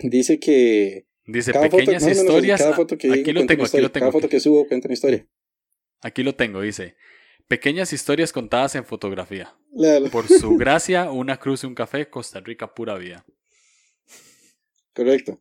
dice 0.00 0.38
que 0.38 1.06
Dice 1.26 1.52
cada 1.52 1.68
pequeñas 1.68 2.02
más 2.02 2.02
o 2.02 2.06
menos 2.06 2.18
así, 2.18 2.26
historias. 2.26 2.60
cada 2.62 2.74
foto 2.76 2.98
que 2.98 3.08
aquí 3.10 3.22
digo 3.22 3.40
lo 3.40 3.46
tengo, 3.46 3.64
aquí 3.64 3.78
lo 3.80 3.90
tengo. 3.90 4.04
Cada 4.04 4.12
foto 4.12 4.28
que 4.28 4.40
subo 4.40 4.66
cuenta 4.66 4.88
una 4.88 4.94
historia. 4.94 5.26
Aquí 6.00 6.22
lo 6.22 6.34
tengo, 6.34 6.60
dice. 6.60 6.96
Pequeñas 7.48 7.92
historias 7.94 8.32
contadas 8.32 8.74
en 8.74 8.84
fotografía. 8.84 9.54
Léalo. 9.74 10.10
Por 10.10 10.26
su 10.28 10.56
gracia, 10.56 11.10
una 11.10 11.38
cruz 11.38 11.64
y 11.64 11.66
un 11.66 11.74
café, 11.74 12.08
Costa 12.10 12.40
Rica 12.40 12.74
pura 12.74 12.96
vida. 12.98 13.24
Correcto. 14.94 15.40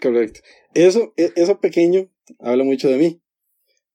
Correcto. 0.00 0.40
Eso, 0.74 1.12
e- 1.16 1.32
eso 1.36 1.60
pequeño 1.60 2.10
habla 2.38 2.64
mucho 2.64 2.88
de 2.88 2.96
mí. 2.98 3.20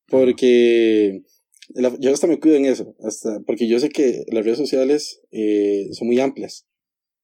Porque 0.07 1.23
la- 1.69 1.95
yo 1.99 2.11
hasta 2.11 2.27
me 2.27 2.39
cuido 2.39 2.57
en 2.57 2.65
eso. 2.65 2.95
Hasta, 2.99 3.39
porque 3.41 3.67
yo 3.67 3.79
sé 3.79 3.89
que 3.89 4.25
las 4.27 4.43
redes 4.43 4.57
sociales 4.57 5.21
eh, 5.31 5.89
son 5.93 6.07
muy 6.07 6.19
amplias. 6.19 6.65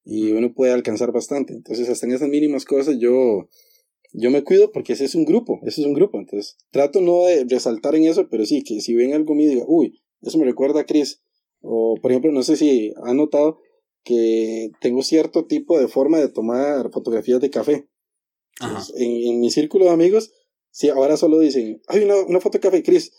Y 0.06 0.32
uno 0.32 0.54
puede 0.54 0.72
alcanzar 0.72 1.12
bastante. 1.12 1.54
Entonces, 1.54 1.90
hasta 1.90 2.06
en 2.08 2.14
esas 2.14 2.30
mínimas 2.30 2.66
cosas 2.66 2.98
yo, 3.00 3.48
yo 4.14 4.32
me 4.32 4.44
cuido 4.44 4.72
porque 4.72 4.94
ese 4.94 5.06
es 5.06 5.14
un 5.16 5.26
grupo. 5.26 5.60
Ese 5.64 5.82
es 5.82 5.88
un 5.88 5.94
grupo. 5.94 6.20
Entonces, 6.20 6.58
trato 6.72 7.02
no 7.02 7.26
de 7.26 7.46
resaltar 7.48 7.96
en 7.96 8.06
eso, 8.06 8.28
pero 8.30 8.46
sí, 8.46 8.64
que 8.64 8.82
si 8.82 8.96
ven 8.96 9.14
algo 9.14 9.36
mío, 9.36 9.50
diga, 9.50 9.66
uy, 9.68 10.02
eso 10.22 10.38
me 10.38 10.46
recuerda 10.46 10.82
a 10.82 10.86
Chris. 10.86 11.22
O, 11.62 11.96
por 12.02 12.12
ejemplo, 12.12 12.32
no 12.32 12.42
sé 12.42 12.56
si 12.56 12.94
han 13.04 13.18
notado 13.18 13.60
que 14.04 14.72
tengo 14.82 15.04
cierto 15.04 15.46
tipo 15.46 15.78
de 15.78 15.88
forma 15.90 16.18
de 16.20 16.30
tomar 16.30 16.90
fotografías 16.92 17.42
de 17.42 17.50
café. 17.50 17.88
Entonces, 18.62 18.96
en, 18.98 19.12
en 19.12 19.40
mi 19.42 19.52
círculo 19.52 19.86
de 19.86 19.92
amigos, 19.92 20.32
sí, 20.72 20.90
ahora 20.90 21.18
solo 21.18 21.40
dicen, 21.40 21.82
hay 21.88 22.04
una, 22.04 22.16
una 22.16 22.40
foto 22.40 22.58
de 22.58 22.62
café, 22.62 22.84
Chris. 22.84 23.12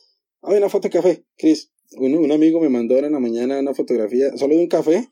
Hay 0.43 0.57
una 0.57 0.69
foto 0.69 0.89
de 0.89 0.93
café, 0.93 1.25
Chris. 1.37 1.73
Un, 1.93 2.15
un 2.15 2.33
amigo 2.33 2.61
me 2.61 2.69
mandó 2.69 2.95
ahora 2.95 3.09
en 3.09 3.15
la 3.15 3.21
mañana 3.21 3.59
una 3.59 3.75
fotografía 3.75 4.37
solo 4.37 4.55
de 4.55 4.61
un 4.61 4.69
café 4.69 5.09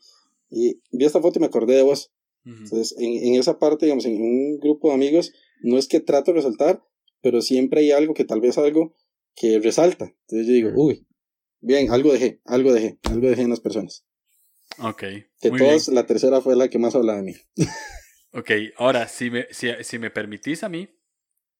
y 0.49 0.81
vi 0.91 1.05
esta 1.05 1.21
foto 1.21 1.39
y 1.39 1.41
me 1.41 1.47
acordé 1.47 1.75
de 1.75 1.83
vos. 1.83 2.11
Ujú. 2.45 2.55
Entonces, 2.63 2.95
en, 2.97 3.33
en 3.33 3.39
esa 3.39 3.59
parte, 3.59 3.85
digamos, 3.85 4.05
en 4.05 4.21
un 4.21 4.59
grupo 4.59 4.89
de 4.89 4.95
amigos, 4.95 5.33
no 5.61 5.77
es 5.77 5.87
que 5.87 5.99
trato 5.99 6.31
de 6.31 6.37
resaltar, 6.37 6.81
pero 7.21 7.41
siempre 7.41 7.81
hay 7.81 7.91
algo 7.91 8.13
que 8.13 8.25
tal 8.25 8.41
vez 8.41 8.57
algo 8.57 8.95
que 9.35 9.59
resalta. 9.59 10.05
Entonces 10.27 10.47
yo 10.47 10.53
digo, 10.53 10.71
uy, 10.75 11.05
bien, 11.61 11.91
algo 11.91 12.11
dejé, 12.11 12.41
algo 12.45 12.73
dejé, 12.73 12.99
algo 13.03 13.27
dejé 13.27 13.41
en 13.41 13.49
las 13.49 13.59
personas. 13.59 14.05
Ok. 14.77 15.03
De 15.41 15.51
todas, 15.57 15.87
la 15.89 16.05
tercera 16.05 16.41
fue 16.41 16.55
la 16.55 16.69
que 16.69 16.79
más 16.79 16.95
hablaba 16.95 17.21
de 17.21 17.25
mí. 17.25 17.35
ok, 18.33 18.51
ahora, 18.77 19.07
si 19.07 19.29
me, 19.29 19.47
si, 19.51 19.67
si 19.81 19.99
me 19.99 20.11
permitís 20.11 20.63
a 20.63 20.69
mí, 20.69 20.89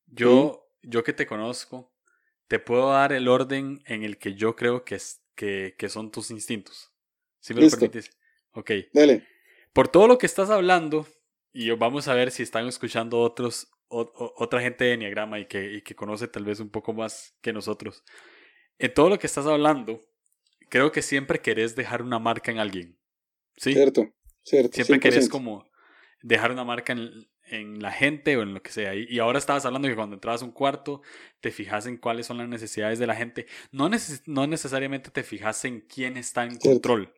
yo, 0.08 0.68
yo 0.82 1.04
que 1.04 1.14
te 1.14 1.26
conozco, 1.26 1.94
te 2.48 2.60
puedo 2.60 2.92
dar 2.92 3.14
el 3.14 3.28
orden 3.28 3.82
en 3.86 4.04
el 4.04 4.18
que 4.18 4.36
yo 4.36 4.56
creo 4.56 4.84
que, 4.84 4.96
es, 4.96 5.22
que, 5.36 5.76
que 5.78 5.90
son 5.90 6.12
tus 6.12 6.32
instintos. 6.32 6.92
Si 7.40 7.54
me 7.54 7.62
lo 7.62 7.70
permites. 7.70 8.10
Ok. 8.52 8.72
Dale. 8.94 9.26
Por 9.74 9.88
todo 9.88 10.08
lo 10.08 10.18
que 10.18 10.26
estás 10.26 10.50
hablando, 10.50 11.08
y 11.54 11.70
vamos 11.72 12.08
a 12.08 12.14
ver 12.14 12.32
si 12.32 12.44
están 12.44 12.68
escuchando 12.68 13.20
otros, 13.20 13.72
otra 13.88 14.62
gente 14.62 14.86
de 14.86 14.94
Enneagrama 14.94 15.40
y 15.40 15.46
que, 15.46 15.74
y 15.74 15.82
que 15.82 15.96
conoce 15.96 16.28
tal 16.28 16.44
vez 16.44 16.60
un 16.60 16.70
poco 16.70 16.94
más 16.94 17.36
que 17.42 17.54
nosotros. 17.54 18.04
En 18.78 18.94
todo 18.94 19.10
lo 19.10 19.20
que 19.20 19.28
estás 19.28 19.46
hablando, 19.46 20.08
creo 20.70 20.92
que 20.92 21.02
siempre 21.02 21.42
querés 21.42 21.76
dejar 21.76 22.02
una 22.02 22.20
marca 22.20 22.52
en 22.52 22.60
alguien. 22.60 23.00
¿Sí? 23.58 23.74
Cierto, 23.74 24.14
cierto. 24.44 24.74
Siempre 24.74 25.00
querés 25.00 25.28
como 25.30 25.70
dejar 26.22 26.52
una 26.52 26.64
marca 26.64 26.94
en, 26.94 27.30
en, 27.52 27.82
la 27.82 27.91
gente 27.91 28.38
o 28.38 28.43
en 28.43 28.54
lo 28.54 28.62
que 28.62 28.72
sea. 28.72 28.95
Y, 28.95 29.20
ahora 29.20 29.39
estabas 29.39 29.66
hablando 29.66 29.88
que 29.88 29.95
cuando 29.95 30.16
entrabas 30.16 30.41
a 30.41 30.45
un 30.45 30.52
cuarto, 30.52 31.02
te 31.41 31.52
fijas 31.52 31.86
en 31.86 31.97
cuáles 31.97 32.26
son 32.26 32.38
las 32.38 32.47
necesidades 32.47 33.00
de 33.00 33.08
la 33.08 33.16
gente. 33.16 33.47
No, 33.72 33.89
no 34.26 34.47
necesariamente 34.47 35.12
te 35.12 35.24
fijas 35.24 35.64
en 35.66 35.82
quién 35.82 36.18
está 36.18 36.45
en 36.45 36.58
control. 36.58 37.14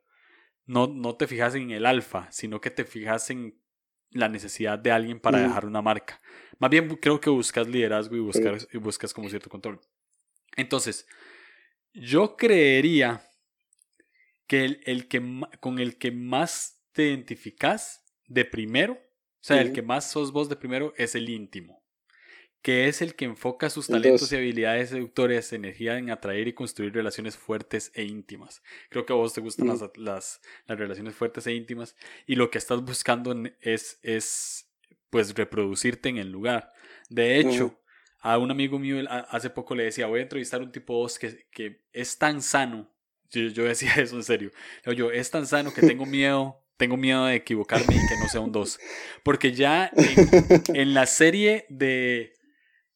No, 0.65 0.87
no 0.87 1.15
te 1.15 1.27
fijas 1.27 1.55
en 1.55 1.71
el 1.71 1.85
alfa, 1.85 2.27
sino 2.31 2.61
que 2.61 2.71
te 2.71 2.85
fijas 2.85 3.29
en 3.29 3.59
la 4.11 4.29
necesidad 4.29 4.77
de 4.77 4.91
alguien 4.91 5.19
para 5.19 5.39
mm. 5.39 5.41
dejar 5.43 5.65
una 5.65 5.81
marca. 5.81 6.19
Más 6.59 6.69
bien 6.69 6.87
creo 6.97 7.19
que 7.19 7.29
buscas 7.29 7.67
liderazgo 7.67 8.15
y 8.15 8.19
buscas, 8.19 8.67
y 8.71 8.77
buscas 8.77 9.13
como 9.13 9.29
cierto 9.29 9.49
control. 9.49 9.79
Entonces, 10.55 11.07
yo 11.93 12.35
creería 12.35 13.27
que 14.47 14.65
el, 14.65 14.81
el 14.85 15.07
que 15.07 15.21
con 15.59 15.79
el 15.79 15.97
que 15.97 16.11
más 16.11 16.81
te 16.91 17.07
identificas 17.07 18.03
de 18.27 18.45
primero, 18.45 18.99
o 19.41 19.43
sea, 19.43 19.61
el 19.61 19.73
que 19.73 19.81
más 19.81 20.09
sos 20.09 20.31
vos 20.31 20.49
de 20.49 20.55
primero 20.55 20.93
es 20.97 21.15
el 21.15 21.29
íntimo 21.29 21.81
que 22.61 22.87
es 22.87 23.01
el 23.01 23.15
que 23.15 23.25
enfoca 23.25 23.69
sus 23.69 23.87
talentos 23.87 24.31
y 24.31 24.35
habilidades 24.35 24.89
seductores, 24.89 25.51
energía 25.51 25.97
en 25.97 26.11
atraer 26.11 26.47
y 26.47 26.53
construir 26.53 26.93
relaciones 26.93 27.35
fuertes 27.35 27.91
e 27.95 28.03
íntimas. 28.03 28.61
Creo 28.89 29.05
que 29.05 29.13
a 29.13 29.15
vos 29.15 29.33
te 29.33 29.41
gustan 29.41 29.67
las, 29.67 29.81
las, 29.97 30.41
las, 30.67 30.77
relaciones 30.77 31.15
fuertes 31.15 31.47
e 31.47 31.53
íntimas 31.53 31.95
y 32.27 32.35
lo 32.35 32.51
que 32.51 32.59
estás 32.59 32.83
buscando 32.83 33.35
es, 33.61 33.99
es 34.03 34.69
pues 35.09 35.33
reproducirte 35.35 36.09
en 36.09 36.17
el 36.17 36.31
lugar. 36.31 36.71
De 37.09 37.39
hecho, 37.39 37.79
a 38.19 38.37
un 38.37 38.51
amigo 38.51 38.77
mío 38.77 39.03
hace 39.09 39.49
poco 39.49 39.73
le 39.73 39.85
decía, 39.85 40.05
voy 40.05 40.19
a 40.19 40.23
entrevistar 40.23 40.61
a 40.61 40.63
un 40.63 40.71
tipo 40.71 40.93
vos 40.93 41.17
que, 41.17 41.47
que 41.51 41.81
es 41.93 42.19
tan 42.19 42.43
sano. 42.43 42.93
Yo, 43.31 43.41
yo 43.47 43.63
decía 43.63 43.93
eso 43.97 44.15
en 44.17 44.23
serio. 44.23 44.51
Yo, 44.95 45.09
es 45.09 45.31
tan 45.31 45.47
sano 45.47 45.73
que 45.73 45.81
tengo 45.81 46.05
miedo 46.05 46.60
tengo 46.77 46.97
miedo 46.97 47.25
de 47.25 47.35
equivocarme 47.35 47.95
y 47.95 48.07
que 48.07 48.17
no 48.19 48.27
sea 48.27 48.41
un 48.41 48.51
2. 48.51 48.79
Porque 49.23 49.53
ya 49.53 49.91
en, 50.73 50.93
la 50.93 51.05
serie 51.05 51.65
de 51.69 52.33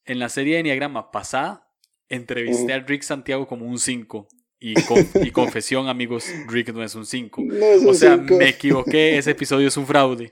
en 0.06 0.20
la 0.20 0.30
serie 0.30 0.56
de 0.56 0.60
Enneagrama 0.62 1.12
pasada, 1.12 1.68
entrevisté 2.10 2.74
a 2.74 2.80
Rick 2.80 3.04
Santiago 3.04 3.48
como 3.48 3.66
un 3.66 3.80
5. 3.80 4.28
Y, 4.58 4.74
y, 5.22 5.32
confesión, 5.32 5.90
amigos, 5.90 6.28
Rick 6.48 6.74
no 6.74 6.82
es 6.82 6.96
un 6.96 7.06
5. 7.06 7.44
o 7.88 7.94
sea, 7.94 8.18
me 8.18 8.50
equivoqué, 8.50 9.18
ese 9.18 9.32
episodio 9.32 9.68
es 9.68 9.78
un 9.78 9.86
fraude. 9.86 10.32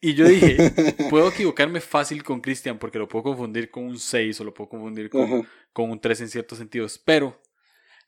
Y 0.00 0.14
yo 0.14 0.26
dije, 0.26 0.56
puedo 1.10 1.28
equivocarme 1.28 1.80
fácil 1.80 2.22
con 2.22 2.40
Christian 2.40 2.78
porque 2.78 2.98
lo 2.98 3.08
puedo 3.08 3.24
confundir 3.24 3.70
con 3.70 3.84
un 3.84 3.98
6 3.98 4.40
o 4.40 4.44
lo 4.44 4.54
puedo 4.54 4.70
confundir 4.70 5.10
con, 5.10 5.46
con 5.72 5.90
un 5.90 6.00
3 6.00 6.22
en 6.22 6.28
ciertos 6.28 6.58
sentidos. 6.58 7.02
Pero 7.04 7.42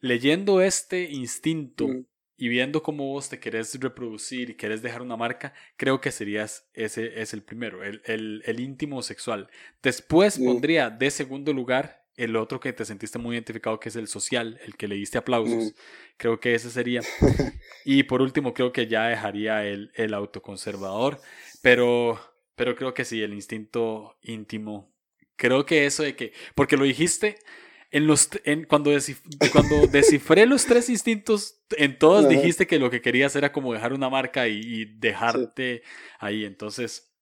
leyendo 0.01 0.61
este 0.61 1.11
instinto 1.11 1.89
y 2.37 2.49
viendo 2.49 2.83
cómo 2.83 3.07
vos 3.09 3.29
te 3.29 3.39
querés 3.39 3.79
reproducir 3.81 4.51
y 4.51 4.55
querés 4.55 4.83
dejar 4.83 5.03
una 5.03 5.17
marca, 5.17 5.55
creo 5.77 6.01
que 6.01 6.11
serías 6.11 6.69
ese 6.75 7.21
es 7.21 7.33
el 7.33 7.43
primero, 7.43 7.85
el, 7.85 8.03
el, 8.05 8.43
el 8.45 8.61
íntimo 8.61 9.03
sexual. 9.03 9.49
Después 9.83 10.39
pondría 10.39 10.91
de 10.91 11.11
segundo 11.11 11.53
lugar 11.53 12.05
el 12.17 12.37
otro 12.37 12.61
que 12.61 12.73
te 12.73 12.85
sentiste 12.85 13.19
muy 13.19 13.35
identificado, 13.35 13.81
que 13.81 13.89
es 13.89 13.97
el 13.97 14.09
social, 14.09 14.61
el 14.65 14.77
que 14.77 14.89
le 14.89 14.95
diste 14.95 15.19
aplausos. 15.19 15.75
Creo 16.17 16.39
que 16.39 16.55
ese 16.55 16.71
sería. 16.71 17.01
y 17.85 18.05
por 18.05 18.23
último, 18.23 18.55
creo 18.55 18.73
que 18.73 18.87
ya 18.87 19.09
dejaría 19.09 19.65
el, 19.65 19.91
el 19.95 20.15
autoconservador, 20.15 21.21
pero, 21.63 22.21
pero 22.55 22.77
creo 22.77 22.95
que 22.95 23.05
sí, 23.05 23.23
el 23.23 23.35
instinto 23.35 24.17
íntimo. 24.23 24.93
Creo 25.37 25.67
que 25.67 25.87
eso 25.87 26.05
de 26.05 26.15
que, 26.15 26.33
porque 26.55 26.77
lo 26.77 26.85
dijiste, 26.85 27.39
en 27.95 28.09
los, 28.09 28.29
en, 28.45 28.65
cuando, 28.65 28.91
cuando 29.53 29.87
descifré 29.87 30.47
los 30.47 30.67
tres 30.67 30.91
instintos, 30.91 31.63
en 31.79 31.97
todas 31.97 32.29
dijiste 32.29 32.67
que 32.67 32.81
lo 32.81 32.91
que 32.91 33.01
querías 33.01 33.37
era 33.37 33.53
como 33.53 33.73
dejar 33.73 33.93
una 33.93 34.11
marca 34.11 34.49
y, 34.49 34.85
dejarte 34.99 35.83
ahí. 36.19 36.45
Entonces, 36.45 37.13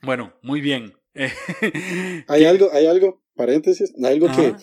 bueno, 0.00 0.32
muy 0.40 0.62
bien. 0.62 0.94
hay 2.26 2.44
algo, 2.46 2.70
hay 2.72 2.86
algo, 2.86 3.22
paréntesis, 3.34 3.92
algo 4.02 4.28
que, 4.34 4.54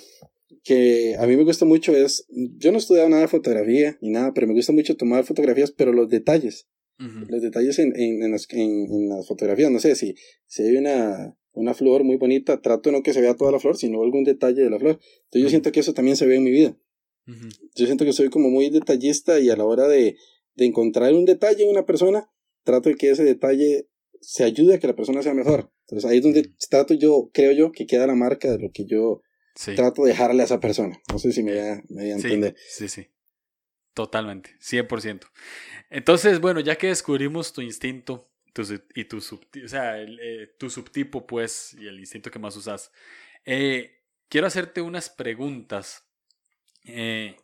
que 0.64 1.16
a 1.20 1.28
mí 1.28 1.38
me 1.38 1.44
gusta 1.44 1.64
mucho 1.64 1.96
es, 1.96 2.26
yo 2.30 2.72
no 2.72 2.80
he 2.80 2.82
estudiado 2.82 3.10
nada 3.10 3.22
de 3.22 3.28
fotografía 3.28 4.00
ni 4.02 4.10
nada, 4.10 4.34
pero 4.34 4.48
me 4.48 4.56
gusta 4.56 4.74
mucho 4.74 4.98
tomar 4.98 5.26
fotografías, 5.26 5.70
pero 5.70 5.94
los 5.94 6.10
detalles, 6.10 6.68
los 6.98 7.42
detalles 7.44 7.78
en, 7.78 7.94
en, 7.96 8.24
en, 8.24 8.32
las, 8.32 8.48
en, 8.50 9.10
las 9.10 9.28
fotografías, 9.28 9.70
no 9.70 9.80
sé 9.80 9.94
si, 9.94 10.16
si 10.48 10.64
hay 10.64 10.78
una, 10.78 11.36
una 11.54 11.74
flor 11.74 12.04
muy 12.04 12.18
bonita, 12.18 12.62
trato 12.62 12.92
no 12.92 13.04
que 13.04 13.14
se 13.14 13.22
vea 13.22 13.36
toda 13.36 13.52
la 13.52 13.60
flor, 13.60 13.78
sino 13.78 14.02
algún 14.02 14.24
detalle 14.24 14.62
de 14.62 14.70
la 14.70 14.80
flor. 14.80 15.00
Entonces 15.26 15.42
yo 15.44 15.50
siento 15.50 15.72
que 15.72 15.82
eso 15.82 15.94
también 15.94 16.16
se 16.16 16.26
ve 16.26 16.36
en 16.36 16.44
mi 16.44 16.52
vida. 16.52 16.78
Yo 17.76 17.86
siento 17.86 18.04
que 18.04 18.14
soy 18.14 18.30
como 18.30 18.50
muy 18.50 18.70
detallista 18.70 19.40
y 19.40 19.50
a 19.50 19.56
la 19.56 19.64
hora 19.64 19.88
de, 19.88 20.18
de, 20.56 20.66
encontrar 20.66 21.14
un 21.14 21.24
detalle 21.24 21.64
en 21.64 21.70
una 21.70 21.86
persona, 21.86 22.30
trato 22.64 22.90
de 22.90 22.96
que 22.96 23.12
ese 23.12 23.24
detalle 23.24 23.88
se 24.20 24.44
ayude 24.44 24.76
a 24.76 24.80
que 24.80 24.88
la 24.88 24.96
persona 24.96 25.22
sea 25.22 25.34
mejor. 25.34 25.72
Entonces 25.88 26.10
ahí 26.10 26.18
es 26.18 26.24
donde 26.24 26.52
trato 26.70 26.94
yo, 26.94 27.30
creo 27.34 27.52
yo, 27.54 27.72
que 27.72 27.86
queda 27.86 28.08
la 28.08 28.16
marca 28.16 28.52
de 28.52 28.60
lo 28.60 28.72
que 28.74 28.86
yo 28.86 29.22
trato 29.76 30.04
de 30.04 30.10
dejarle 30.10 30.42
a 30.42 30.46
esa 30.46 30.60
persona. 30.60 31.00
No 31.12 31.20
sé 31.20 31.32
si 31.32 31.44
me 31.44 31.52
voy 31.54 31.62
a, 31.62 31.84
me 31.90 32.12
entender. 32.12 32.56
Sí, 32.68 32.90
sí. 32.90 33.08
Totalmente, 33.94 34.52
100%. 34.62 35.28
Entonces, 35.90 36.40
bueno, 36.40 36.62
ya 36.62 36.78
que 36.78 36.88
descubrimos 36.88 37.52
tu 37.52 37.62
instinto, 37.62 38.31
y 38.96 39.06
tu, 39.06 39.18
o 39.18 39.68
sea, 39.68 40.02
eh, 40.02 40.54
tu 40.58 40.70
subtipo, 40.70 41.26
pues, 41.26 41.76
y 41.80 41.88
el 41.88 42.00
instinto 42.00 42.32
que 42.32 42.40
más 42.40 42.56
usas. 42.56 42.92
Eh, 43.46 44.02
quiero 44.30 44.48
hacerte 44.48 44.82
unas 44.82 45.10
preguntas, 45.10 46.06
eh, 46.86 47.36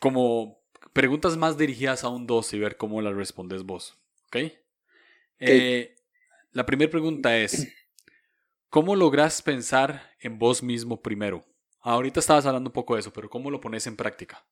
como 0.00 0.62
preguntas 0.92 1.36
más 1.36 1.58
dirigidas 1.58 2.04
a 2.04 2.08
un 2.08 2.26
2 2.26 2.52
y 2.54 2.58
ver 2.58 2.76
cómo 2.76 3.00
las 3.02 3.14
respondes 3.14 3.62
vos. 3.64 3.98
¿Ok? 4.26 4.52
la 6.52 6.66
primera 6.66 6.90
pregunta 6.90 7.36
es, 7.36 7.66
¿cómo 8.68 8.94
logras 8.94 9.42
pensar 9.42 10.14
en 10.20 10.38
vos 10.38 10.62
mismo 10.62 11.02
primero? 11.02 11.44
Ahorita 11.80 12.20
estabas 12.20 12.46
hablando 12.46 12.68
un 12.68 12.74
poco 12.74 12.94
de 12.94 13.00
eso, 13.00 13.12
pero 13.12 13.28
¿cómo 13.28 13.50
lo 13.50 13.60
pones 13.60 13.88
en 13.88 13.96
práctica? 13.96 14.46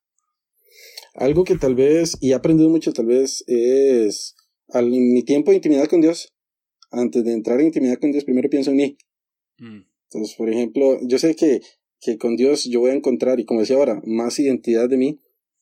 Algo 1.13 1.45
que 1.45 1.55
tal 1.55 1.75
vez, 1.75 2.17
y 2.19 2.31
he 2.31 2.33
aprendido 2.33 2.69
mucho 2.69 2.91
tal 2.91 3.05
vez, 3.05 3.43
es 3.47 4.35
al, 4.71 4.89
mi 4.89 5.23
tiempo 5.23 5.51
de 5.51 5.57
intimidad 5.57 5.87
con 5.87 6.01
Dios, 6.01 6.33
antes 6.91 7.23
de 7.23 7.33
entrar 7.33 7.59
en 7.59 7.67
intimidad 7.67 7.99
con 7.99 8.11
Dios, 8.11 8.23
primero 8.23 8.49
pienso 8.49 8.71
en 8.71 8.77
mí. 8.77 8.97
Mm. 9.59 9.81
Entonces, 10.05 10.35
por 10.35 10.49
ejemplo, 10.49 10.99
yo 11.03 11.17
sé 11.19 11.35
que, 11.35 11.61
que 11.99 12.17
con 12.17 12.35
Dios 12.35 12.65
yo 12.65 12.81
voy 12.81 12.91
a 12.91 12.95
encontrar, 12.95 13.39
y 13.39 13.45
como 13.45 13.61
decía 13.61 13.77
ahora, 13.77 14.01
más 14.05 14.39
identidad 14.39 14.89
de 14.89 14.97
mí, 14.97 15.19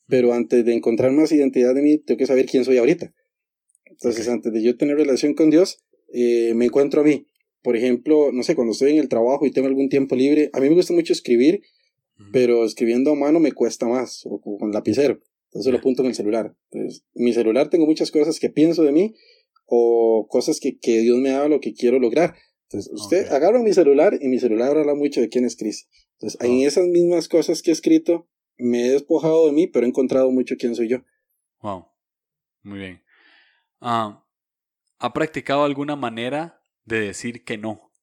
pero 0.08 0.34
antes 0.34 0.66
de 0.66 0.74
encontrar 0.74 1.12
más 1.12 1.32
identidad 1.32 1.76
de 1.76 1.82
mí, 1.82 1.98
tengo 2.00 2.18
que 2.18 2.26
saber 2.26 2.48
quién 2.48 2.66
soy 2.66 2.78
ahorita. 2.78 3.14
Entonces, 3.86 4.28
antes 4.28 4.52
de 4.52 4.64
yo 4.64 4.76
tener 4.76 4.98
relación 4.98 5.34
con 5.34 5.50
Dios, 5.50 5.84
eh, 6.14 6.54
me 6.56 6.66
encuentro 6.66 7.02
a 7.02 7.04
mí. 7.04 7.28
Por 7.62 7.76
ejemplo, 7.76 8.32
no 8.32 8.42
sé, 8.44 8.56
cuando 8.56 8.72
estoy 8.72 8.92
en 8.92 8.98
el 8.98 9.10
trabajo 9.10 9.46
y 9.46 9.52
tengo 9.52 9.68
algún 9.68 9.90
tiempo 9.90 10.16
libre, 10.16 10.50
a 10.54 10.60
mí 10.60 10.70
me 10.70 10.76
gusta 10.76 10.94
mucho 10.94 11.14
escribir, 11.14 11.62
pero 12.34 12.66
escribiendo 12.66 13.12
a 13.12 13.16
mano 13.16 13.40
me 13.40 13.52
cuesta 13.52 13.88
más, 13.88 14.26
o 14.26 14.42
con 14.42 14.72
lapicero. 14.72 15.22
Entonces 15.50 15.72
lo 15.72 15.80
apunto 15.80 16.04
en 16.04 16.10
el 16.10 16.16
celular. 16.16 16.56
Entonces, 16.72 17.04
en 17.16 17.26
mi 17.26 17.34
celular 17.34 17.70
tengo 17.70 17.86
muchas 17.86 18.12
cosas 18.12 18.40
que 18.40 18.50
pienso 18.50 18.84
de 18.84 18.92
mí 18.92 19.16
o 19.66 20.28
cosas 20.30 20.60
que, 20.60 20.78
que 20.78 21.00
Dios 21.00 21.18
me 21.18 21.32
da 21.32 21.48
lo 21.48 21.60
que 21.60 21.74
quiero 21.74 22.00
lograr. 22.00 22.36
Entonces, 22.64 22.92
usted 22.94 23.32
agarra 23.32 23.60
mi 23.60 23.74
celular 23.74 24.18
y 24.22 24.28
mi 24.28 24.40
celular 24.40 24.78
habla 24.78 24.94
mucho 24.94 25.22
de 25.22 25.30
quién 25.30 25.46
es 25.46 25.56
Cristo. 25.56 25.90
Entonces, 26.20 26.40
en 26.42 26.62
esas 26.62 26.86
mismas 26.86 27.28
cosas 27.28 27.64
que 27.64 27.72
he 27.72 27.74
escrito, 27.74 28.28
me 28.58 28.86
he 28.86 28.92
despojado 28.92 29.48
de 29.48 29.54
mí, 29.54 29.68
pero 29.68 29.86
he 29.86 29.90
encontrado 29.90 30.30
mucho 30.32 30.56
quién 30.60 30.76
soy 30.76 30.90
yo. 30.90 31.00
Wow. 31.62 31.88
Muy 32.62 32.80
bien. 32.80 33.04
Ah, 33.80 34.24
¿Ha 35.00 35.14
practicado 35.14 35.64
alguna 35.64 35.96
manera 35.96 36.62
de 36.84 37.00
decir 37.00 37.44
que 37.44 37.58
no? 37.58 37.94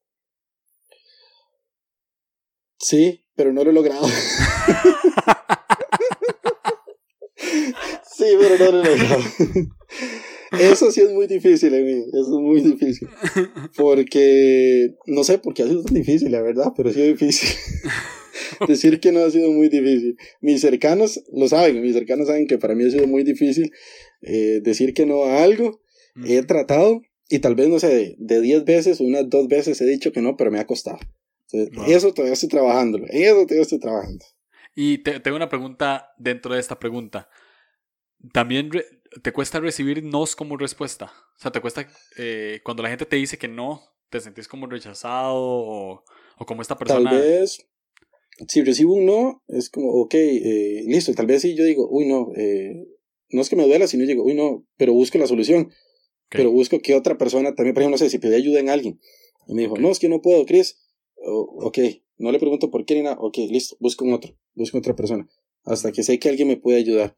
Sí, 2.79 3.27
pero 3.35 3.53
no 3.53 3.63
lo 3.65 3.71
he 3.71 3.75
logrado. 3.75 4.07
Sí, 8.17 8.25
pero 8.39 8.73
no, 8.73 8.83
no, 8.83 8.97
no. 8.97 9.77
Eso 10.59 10.91
sí 10.91 11.01
es 11.01 11.11
muy 11.11 11.27
difícil, 11.27 11.71
mí. 11.73 12.05
Eso 12.13 12.39
es 12.39 12.43
muy 12.43 12.61
difícil. 12.61 13.09
Porque, 13.77 14.95
no 15.07 15.25
sé 15.25 15.39
por 15.39 15.55
qué 15.55 15.63
ha 15.63 15.67
sido 15.67 15.83
tan 15.83 15.95
difícil, 15.95 16.31
la 16.33 16.43
verdad, 16.43 16.73
pero 16.77 16.91
ha 16.91 16.93
sido 16.93 17.07
difícil. 17.07 17.49
Decir 18.69 19.01
que 19.01 19.13
no 19.13 19.21
ha 19.21 19.31
sido 19.31 19.51
muy 19.51 19.69
difícil. 19.69 20.17
Mis 20.41 20.61
cercanos 20.61 21.23
lo 21.33 21.49
saben, 21.49 21.81
mis 21.83 21.95
cercanos 21.95 22.29
saben 22.29 22.47
que 22.47 22.59
para 22.59 22.75
mí 22.75 22.85
ha 22.85 22.91
sido 22.91 23.07
muy 23.07 23.25
difícil 23.25 23.71
eh, 24.23 24.61
decir 24.63 24.95
que 24.95 25.07
no 25.07 25.25
a 25.25 25.43
algo. 25.43 25.81
He 26.25 26.43
tratado 26.43 27.03
y 27.29 27.41
tal 27.41 27.55
vez, 27.55 27.69
no 27.69 27.79
sé, 27.79 28.15
de 28.19 28.41
10 28.41 28.65
veces, 28.65 29.01
unas 29.01 29.29
dos 29.29 29.49
veces 29.49 29.81
he 29.81 29.87
dicho 29.87 30.13
que 30.13 30.23
no, 30.23 30.37
pero 30.37 30.51
me 30.51 30.61
ha 30.61 30.67
costado. 30.67 30.99
Eso 31.87 32.13
todavía 32.13 32.35
estoy 32.35 32.49
trabajando, 32.49 32.99
eso 33.09 33.43
todavía 33.43 33.63
estoy 33.63 33.79
trabajando. 33.79 34.25
Y 34.79 34.99
te, 34.99 35.19
tengo 35.21 35.39
una 35.39 35.49
pregunta 35.49 36.13
dentro 36.19 36.53
de 36.53 36.61
esta 36.61 36.79
pregunta. 36.79 37.31
¿También 38.33 38.71
te 39.23 39.33
cuesta 39.33 39.59
recibir 39.59 40.05
nos 40.05 40.37
como 40.37 40.59
respuesta? 40.59 41.13
O 41.39 41.41
sea, 41.41 41.51
¿te 41.51 41.63
cuesta 41.63 41.89
eh, 42.19 42.61
cuando 42.63 42.83
la 42.83 42.91
gente 42.91 43.07
te 43.07 43.17
dice 43.17 43.39
que 43.39 43.49
no, 43.49 43.83
te 44.11 44.21
sentís 44.21 44.47
como 44.47 44.67
rechazado 44.67 45.35
o, 45.35 46.05
o 46.37 46.47
como 46.47 46.61
esta 46.61 46.77
persona? 46.77 47.09
Tal 47.09 47.19
vez, 47.19 47.67
si 48.49 48.63
recibo 48.63 48.93
un 48.93 49.07
no, 49.07 49.43
es 49.49 49.71
como, 49.71 49.89
ok, 49.93 50.15
eh, 50.15 50.85
listo, 50.87 51.15
tal 51.15 51.27
vez 51.27 51.41
sí 51.41 51.55
yo 51.57 51.65
digo, 51.65 51.89
uy, 51.91 52.05
no, 52.07 52.33
eh, 52.37 52.87
no 53.31 53.41
es 53.41 53.49
que 53.49 53.57
me 53.57 53.67
duela, 53.67 53.87
sino 53.87 54.05
digo, 54.05 54.25
uy, 54.25 54.35
no, 54.35 54.67
pero 54.77 54.93
busco 54.93 55.17
la 55.17 55.27
solución. 55.27 55.73
Pero 56.29 56.51
busco 56.51 56.81
que 56.81 56.95
otra 56.95 57.17
persona 57.17 57.55
también, 57.55 57.73
por 57.73 57.83
ejemplo, 57.83 57.95
no 57.95 57.99
sé, 57.99 58.11
si 58.11 58.19
pedí 58.19 58.35
ayuda 58.35 58.59
en 58.59 58.69
alguien. 58.69 59.01
Y 59.47 59.55
me 59.55 59.63
dijo, 59.63 59.79
no, 59.79 59.91
es 59.91 60.01
que 60.01 60.09
no 60.09 60.21
puedo, 60.21 60.45
Chris. 60.45 60.77
ok, 61.17 61.79
no 62.19 62.33
le 62.33 62.39
pregunto 62.39 62.71
por 62.71 62.85
qué 62.85 62.95
ni 62.95 63.03
nada. 63.03 63.17
Ok, 63.19 63.37
listo, 63.51 63.77
busco 63.81 64.05
un 64.05 64.15
otro, 64.15 64.37
busco 64.55 64.79
otra 64.79 64.95
persona. 64.95 65.29
Hasta 65.65 65.93
que 65.93 66.03
sé 66.03 66.19
que 66.19 66.29
alguien 66.29 66.49
me 66.49 66.57
puede 66.57 66.79
ayudar. 66.79 67.17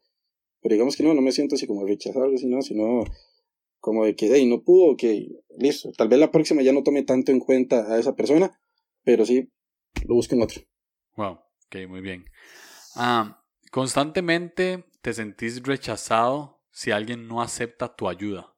Pero 0.61 0.73
digamos 0.73 0.95
que 0.95 1.03
no, 1.03 1.13
no 1.13 1.21
me 1.21 1.31
siento 1.31 1.55
así 1.55 1.67
como 1.67 1.85
rechazado, 1.85 2.25
algo 2.25 2.35
así, 2.35 2.47
no, 2.47 2.61
sino 2.61 3.03
como 3.79 4.05
de 4.05 4.15
que, 4.15 4.29
hey, 4.33 4.45
no 4.45 4.63
pudo, 4.63 4.91
ok, 4.91 5.03
listo. 5.57 5.91
Tal 5.93 6.09
vez 6.09 6.19
la 6.19 6.31
próxima 6.31 6.61
ya 6.61 6.73
no 6.73 6.83
tome 6.83 7.03
tanto 7.03 7.31
en 7.31 7.39
cuenta 7.39 7.93
a 7.93 7.99
esa 7.99 8.15
persona, 8.15 8.59
pero 9.03 9.25
sí, 9.25 9.49
lo 10.05 10.15
busco 10.15 10.35
en 10.35 10.41
otro. 10.41 10.61
Wow, 11.15 11.39
ok, 11.67 11.87
muy 11.87 12.01
bien. 12.01 12.25
Ah, 12.95 13.43
constantemente 13.71 14.83
te 15.01 15.13
sentís 15.13 15.63
rechazado 15.63 16.61
si 16.71 16.91
alguien 16.91 17.27
no 17.27 17.41
acepta 17.41 17.95
tu 17.95 18.09
ayuda. 18.09 18.55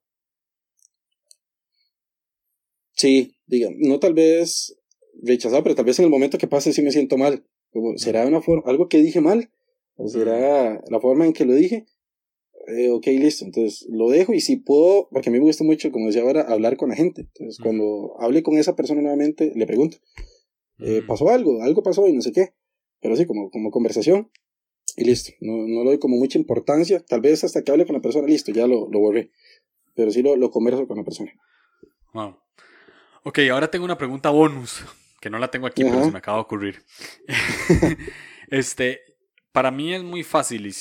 Sí, 2.94 3.36
diga, 3.46 3.70
no 3.78 4.00
tal 4.00 4.14
vez 4.14 4.76
rechazado, 5.22 5.64
pero 5.64 5.76
tal 5.76 5.86
vez 5.86 6.00
en 6.00 6.06
el 6.06 6.12
momento 6.12 6.38
que 6.38 6.48
pase 6.48 6.74
sí 6.74 6.82
me 6.82 6.92
siento 6.92 7.18
mal. 7.18 7.46
Como, 7.72 7.98
¿Será 7.98 8.26
una 8.26 8.42
forma, 8.42 8.64
algo 8.66 8.90
que 8.90 8.98
dije 8.98 9.22
mal? 9.22 9.50
¿O 9.96 10.08
será 10.08 10.82
la 10.90 11.00
forma 11.00 11.26
en 11.26 11.34
que 11.34 11.46
lo 11.46 11.54
dije? 11.54 11.86
Eh, 12.68 12.90
ok, 12.90 13.08
listo. 13.08 13.46
Entonces 13.46 13.88
lo 13.90 14.10
dejo 14.10 14.34
y 14.34 14.42
si 14.42 14.58
puedo, 14.58 15.08
porque 15.12 15.30
a 15.30 15.32
mí 15.32 15.40
me 15.40 15.46
gusta 15.46 15.64
mucho, 15.64 15.92
como 15.92 16.08
decía 16.08 16.22
ahora, 16.22 16.42
hablar 16.42 16.78
con 16.78 16.90
la 16.90 16.96
gente. 16.96 17.22
Entonces 17.22 17.60
cuando 17.62 18.16
hable 18.20 18.44
con 18.44 18.58
esa 18.58 18.76
persona 18.76 19.02
nuevamente, 19.02 19.52
le 19.56 19.66
pregunto, 19.66 19.98
eh, 20.80 21.02
¿pasó 21.08 21.30
algo? 21.30 21.62
¿Algo 21.62 21.84
pasó 21.84 22.08
y 22.08 22.14
no 22.14 22.22
sé 22.22 22.32
qué? 22.32 22.54
Pero 23.02 23.16
sí, 23.16 23.26
como, 23.26 23.50
como 23.50 23.72
conversación 23.72 24.30
y 24.96 25.06
listo. 25.06 25.32
No, 25.40 25.68
no 25.68 25.84
le 25.84 25.92
doy 25.92 26.00
como 26.00 26.18
mucha 26.18 26.38
importancia. 26.38 27.00
Tal 27.00 27.22
vez 27.22 27.44
hasta 27.44 27.64
que 27.64 27.72
hable 27.72 27.86
con 27.86 27.96
la 27.96 28.02
persona, 28.02 28.28
listo, 28.28 28.52
ya 28.52 28.68
lo, 28.68 28.90
lo 28.90 29.00
borré. 29.00 29.32
Pero 29.96 30.12
sí 30.12 30.22
lo, 30.22 30.36
lo 30.36 30.50
converso 30.52 30.88
con 30.88 30.98
la 30.98 31.04
persona. 31.04 31.32
Wow. 32.14 32.36
Ok, 33.24 33.40
ahora 33.52 33.70
tengo 33.70 33.86
una 33.86 33.98
pregunta 33.98 34.30
bonus, 34.32 34.84
que 35.22 35.30
no 35.30 35.38
la 35.40 35.50
tengo 35.50 35.68
aquí, 35.68 35.84
pero 35.84 36.04
se 36.04 36.12
me 36.12 36.18
acaba 36.18 36.38
de 36.38 36.42
ocurrir. 36.42 36.84
este, 38.50 39.02
para 39.54 39.72
mí 39.72 39.94
es 39.94 40.04
muy 40.04 40.24
fácil, 40.24 40.66
y 40.66 40.72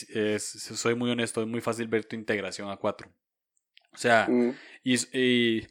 soy 0.41 0.95
muy 0.97 1.11
honesto, 1.11 1.43
es 1.43 1.47
muy 1.47 1.61
fácil 1.61 1.87
ver 1.87 2.07
tu 2.07 2.17
integración 2.17 2.71
a 2.71 2.77
cuatro. 2.77 3.09
O 3.93 3.99
sea, 3.99 4.29
y, 4.83 5.63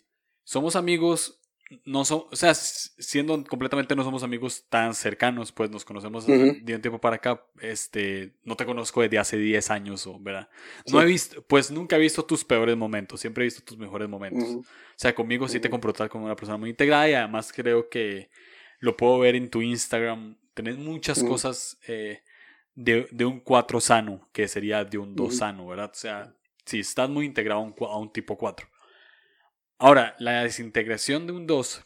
somos 0.44 0.76
amigos 0.76 1.40
no 1.86 2.04
son, 2.04 2.24
o 2.32 2.36
sea, 2.36 2.56
siendo 2.56 3.44
completamente 3.44 3.96
no 3.96 4.04
somos 4.04 4.24
amigos 4.24 4.66
tan 4.70 4.96
cercanos, 4.96 5.52
pues 5.52 5.70
nos 5.70 5.86
conocemos 5.86 6.26
de 6.26 6.76
un 6.76 6.82
tiempo 6.82 7.00
para 7.00 7.18
acá, 7.18 7.46
este, 7.62 8.34
no 8.44 8.56
te 8.56 8.66
conozco 8.66 9.04
desde 9.04 9.20
hace 9.20 9.38
10 9.38 9.70
años, 9.70 10.08
o, 10.08 10.20
¿verdad? 10.20 10.50
No 10.92 11.00
he 11.00 11.06
visto, 11.06 11.44
pues 11.44 11.70
nunca 11.70 11.98
he 11.98 12.00
visto 12.00 12.26
tus 12.26 12.44
peores 12.44 12.76
momentos, 12.76 13.20
siempre 13.20 13.44
he 13.44 13.46
visto 13.46 13.62
tus 13.62 13.78
mejores 13.78 14.10
momentos. 14.10 14.50
O 14.50 14.64
sea, 14.96 15.14
conmigo 15.14 15.48
sí 15.48 15.60
te 15.60 15.70
comportas 15.70 16.10
como 16.10 16.26
una 16.26 16.36
persona 16.36 16.58
muy 16.58 16.72
integrada 16.72 17.08
y 17.08 17.14
además 17.14 17.54
creo 17.54 17.88
que 17.88 18.32
lo 18.80 18.98
puedo 18.98 19.20
ver 19.20 19.36
en 19.36 19.50
tu 19.50 19.62
Instagram, 19.62 20.38
tenés 20.54 20.78
muchas 20.78 21.24
cosas 21.24 21.78
eh, 21.88 22.22
de, 22.76 23.08
de, 23.12 23.26
un 23.26 23.40
4 23.40 23.80
sano, 23.82 24.30
que 24.32 24.48
sería 24.48 24.84
de 24.86 24.98
un 24.98 25.16
2 25.16 25.36
sano, 25.36 25.68
¿verdad? 25.68 25.92
O 25.94 25.98
sea, 25.98 26.36
sí, 26.66 26.80
estás 26.80 27.10
muy 27.10 27.26
integrado 27.26 27.62
a 27.62 27.64
un, 27.64 27.76
a 27.80 27.98
un 27.98 28.12
tipo 28.12 28.38
4. 28.38 28.68
Ahora, 29.78 30.16
la 30.20 30.44
desintegración 30.44 31.28
de 31.28 31.34
un 31.34 31.48
2 31.48 31.86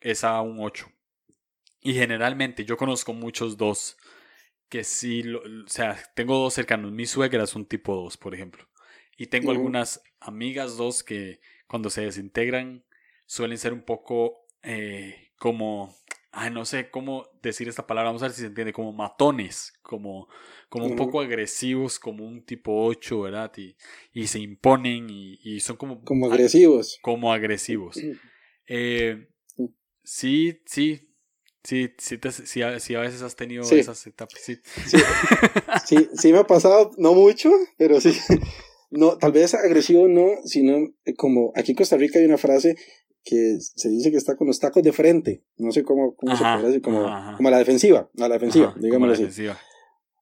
es 0.00 0.24
a 0.24 0.40
un 0.40 0.58
8. 0.60 0.90
Y 1.80 1.94
generalmente 1.94 2.64
yo 2.64 2.76
conozco 2.76 3.12
muchos 3.12 3.56
2 3.56 3.96
que 4.68 4.84
sí, 4.84 5.22
o 5.32 5.68
sea, 5.68 5.96
tengo 6.14 6.36
dos 6.38 6.54
cercanos. 6.54 6.92
Mi 6.92 7.06
suegra 7.06 7.44
es 7.44 7.54
un 7.54 7.66
tipo 7.66 7.94
2, 7.94 8.16
por 8.16 8.34
ejemplo. 8.34 8.66
Y 9.16 9.26
tengo 9.26 9.50
algunas 9.50 10.02
amigas 10.20 10.76
2 10.76 11.04
que 11.04 11.40
cuando 11.66 11.90
se 11.90 12.02
desintegran 12.02 12.84
suelen 13.26 13.58
ser 13.58 13.72
un 13.72 13.82
poco 13.82 14.46
eh, 14.62 15.32
como 15.38 15.94
ay, 16.36 16.50
no 16.50 16.66
sé 16.66 16.90
cómo 16.90 17.26
decir 17.42 17.66
esta 17.66 17.86
palabra, 17.86 18.10
vamos 18.10 18.22
a 18.22 18.26
ver 18.26 18.34
si 18.34 18.42
se 18.42 18.48
entiende, 18.48 18.72
como 18.72 18.92
matones, 18.92 19.72
como, 19.82 20.28
como 20.68 20.84
un 20.84 20.94
poco 20.94 21.20
agresivos, 21.20 21.98
como 21.98 22.26
un 22.26 22.44
tipo 22.44 22.84
8, 22.84 23.22
¿verdad? 23.22 23.50
Y, 23.56 23.74
y 24.12 24.26
se 24.26 24.38
imponen 24.40 25.08
y, 25.08 25.40
y, 25.42 25.60
son 25.60 25.76
como... 25.76 26.04
Como 26.04 26.26
agresivos. 26.26 26.98
Como 27.00 27.32
agresivos. 27.32 27.98
Eh, 28.68 29.28
sí, 30.04 30.60
sí, 30.66 31.08
sí, 31.64 31.94
sí, 31.96 32.18
sí, 32.22 32.60
sí, 32.80 32.94
a 32.94 33.00
veces 33.00 33.22
has 33.22 33.34
tenido 33.34 33.62
esas 33.62 34.06
etapas. 34.06 34.38
Sí. 34.38 34.58
Sí. 35.86 36.08
sí, 36.12 36.32
me 36.32 36.40
ha 36.40 36.46
pasado, 36.46 36.90
no 36.98 37.14
mucho, 37.14 37.50
pero 37.78 38.00
sí. 38.00 38.12
No, 38.88 39.18
tal 39.18 39.32
vez 39.32 39.52
agresivo 39.52 40.06
no, 40.06 40.28
sino 40.44 40.94
como 41.16 41.52
aquí 41.56 41.72
en 41.72 41.76
Costa 41.76 41.96
Rica 41.96 42.20
hay 42.20 42.24
una 42.24 42.38
frase 42.38 42.76
que 43.26 43.58
se 43.60 43.88
dice 43.88 44.12
que 44.12 44.16
está 44.16 44.36
con 44.36 44.46
los 44.46 44.60
tacos 44.60 44.84
de 44.84 44.92
frente. 44.92 45.42
No 45.58 45.72
sé 45.72 45.82
cómo, 45.82 46.14
cómo 46.14 46.36
se 46.36 46.44
puede 46.44 46.68
decir, 46.68 46.80
como, 46.80 47.04
como 47.36 47.48
a 47.48 47.50
la 47.50 47.58
defensiva, 47.58 48.08
a 48.16 48.28
la 48.28 48.34
defensiva, 48.34 48.74
digamos 48.80 49.10
así. 49.10 49.22
Defensiva. 49.22 49.58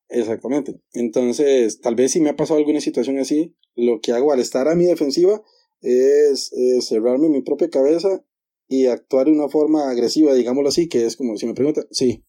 Exactamente. 0.09 0.80
Entonces, 0.94 1.80
tal 1.80 1.96
vez 1.96 2.12
si 2.12 2.22
me 2.22 2.30
ha 2.30 2.36
pasado 2.36 2.59
alguna 2.59 2.80
situación 2.80 3.18
así, 3.18 3.55
lo 3.76 4.00
que 4.00 4.12
hago 4.12 4.32
al 4.32 4.40
estar 4.40 4.68
a 4.68 4.74
mi 4.74 4.86
defensiva 4.86 5.42
es, 5.82 6.50
cerrarme 6.80 7.28
mi 7.28 7.42
propia 7.42 7.68
cabeza 7.68 8.24
y 8.68 8.86
actuar 8.86 9.26
de 9.26 9.32
una 9.32 9.50
forma 9.50 9.90
agresiva, 9.90 10.32
digámoslo 10.32 10.70
así, 10.70 10.88
que 10.88 11.05
es 11.05 11.16
como 11.16 11.36
si 11.36 11.46
me 11.46 11.52
preguntan, 11.52 11.84
sí, 11.90 12.24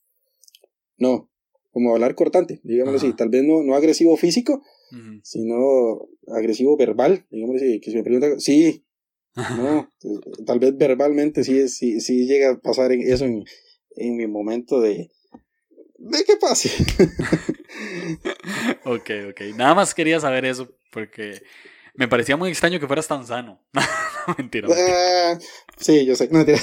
no, 0.98 1.32
como 1.72 1.94
hablar 1.94 2.16
cortante, 2.16 2.60
digámoslo 2.64 2.98
así, 2.98 3.14
tal 3.14 3.30
vez 3.30 3.44
no, 3.46 3.64
no 3.64 3.76
agresivo 3.76 4.18
físico, 4.18 4.62
sino 5.24 6.10
agresivo 6.28 6.76
verbal, 6.76 7.26
digámoslo 7.32 7.62
así, 7.66 7.80
que 7.80 7.92
si 7.92 7.98
me 7.98 8.04
preguntan, 8.04 8.42
sí, 8.42 8.86
no, 9.36 9.92
tal 10.46 10.60
vez 10.60 10.78
verbalmente 10.78 11.44
sí, 11.44 11.68
sí, 11.68 12.00
sí 12.00 12.26
llega 12.26 12.52
a 12.52 12.60
pasar 12.60 12.94
eso 12.94 13.26
en, 13.26 13.44
en 13.98 14.16
mi 14.16 14.28
momento 14.28 14.80
de, 14.80 15.12
de 15.98 16.24
qué 16.24 16.38
pase. 16.38 16.70
ok, 18.86 19.10
ok. 19.30 19.42
Nada 19.56 19.76
más 19.76 19.94
quería 19.94 20.20
saber 20.20 20.46
eso 20.46 20.70
porque 20.92 21.42
me 21.96 22.08
parecía 22.08 22.38
muy 22.38 22.50
extraño 22.50 22.80
que 22.80 22.88
fueras 22.88 23.08
tan 23.08 23.26
sano. 23.26 23.62
mentira. 24.38 24.68
Ah, 24.72 25.38
sí, 25.78 26.06
yo 26.06 26.16
sé. 26.16 26.30
No, 26.30 26.40
mentira. 26.40 26.60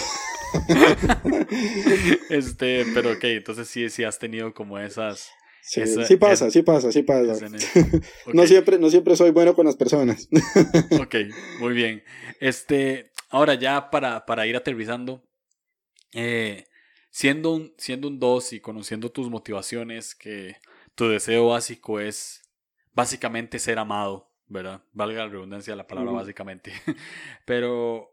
este, 2.30 2.84
pero 2.94 3.12
ok, 3.12 3.24
entonces 3.24 3.68
sí, 3.68 3.88
sí 3.88 4.04
has 4.04 4.18
tenido 4.18 4.52
como 4.52 4.78
esas 4.78 5.30
Sí, 5.64 5.82
sí 5.86 6.16
pasa, 6.16 6.50
sí 6.50 6.62
pasa, 6.62 6.90
sí 6.90 7.04
pasa. 7.04 7.46
no, 8.34 8.46
siempre, 8.48 8.80
no 8.80 8.90
siempre 8.90 9.14
soy 9.14 9.30
bueno 9.30 9.54
con 9.54 9.64
las 9.64 9.76
personas. 9.76 10.28
ok, 11.00 11.14
muy 11.60 11.72
bien. 11.72 12.02
Este, 12.40 13.12
ahora 13.30 13.54
ya 13.54 13.88
para, 13.88 14.26
para 14.26 14.44
ir 14.48 14.56
aterrizando, 14.56 15.22
eh, 16.14 16.66
siendo, 17.10 17.52
un, 17.52 17.72
siendo 17.78 18.08
un 18.08 18.18
2 18.18 18.54
y 18.54 18.60
conociendo 18.60 19.12
tus 19.12 19.30
motivaciones, 19.30 20.16
que 20.16 20.56
tu 20.96 21.08
deseo 21.08 21.48
básico 21.48 22.00
es 22.00 22.42
básicamente 22.92 23.60
ser 23.60 23.78
amado, 23.78 24.32
¿verdad? 24.48 24.82
Valga 24.92 25.26
la 25.26 25.30
redundancia 25.30 25.74
de 25.74 25.76
la 25.76 25.86
palabra 25.86 26.10
básicamente. 26.10 26.72
Pero, 27.46 28.12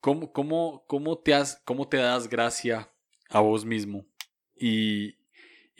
¿cómo, 0.00 0.32
cómo, 0.32 0.84
cómo, 0.88 1.16
te 1.18 1.32
has, 1.32 1.62
¿cómo 1.64 1.88
te 1.88 1.98
das 1.98 2.28
gracia 2.28 2.90
a 3.30 3.38
vos 3.38 3.64
mismo? 3.64 4.04
Y, 4.56 5.17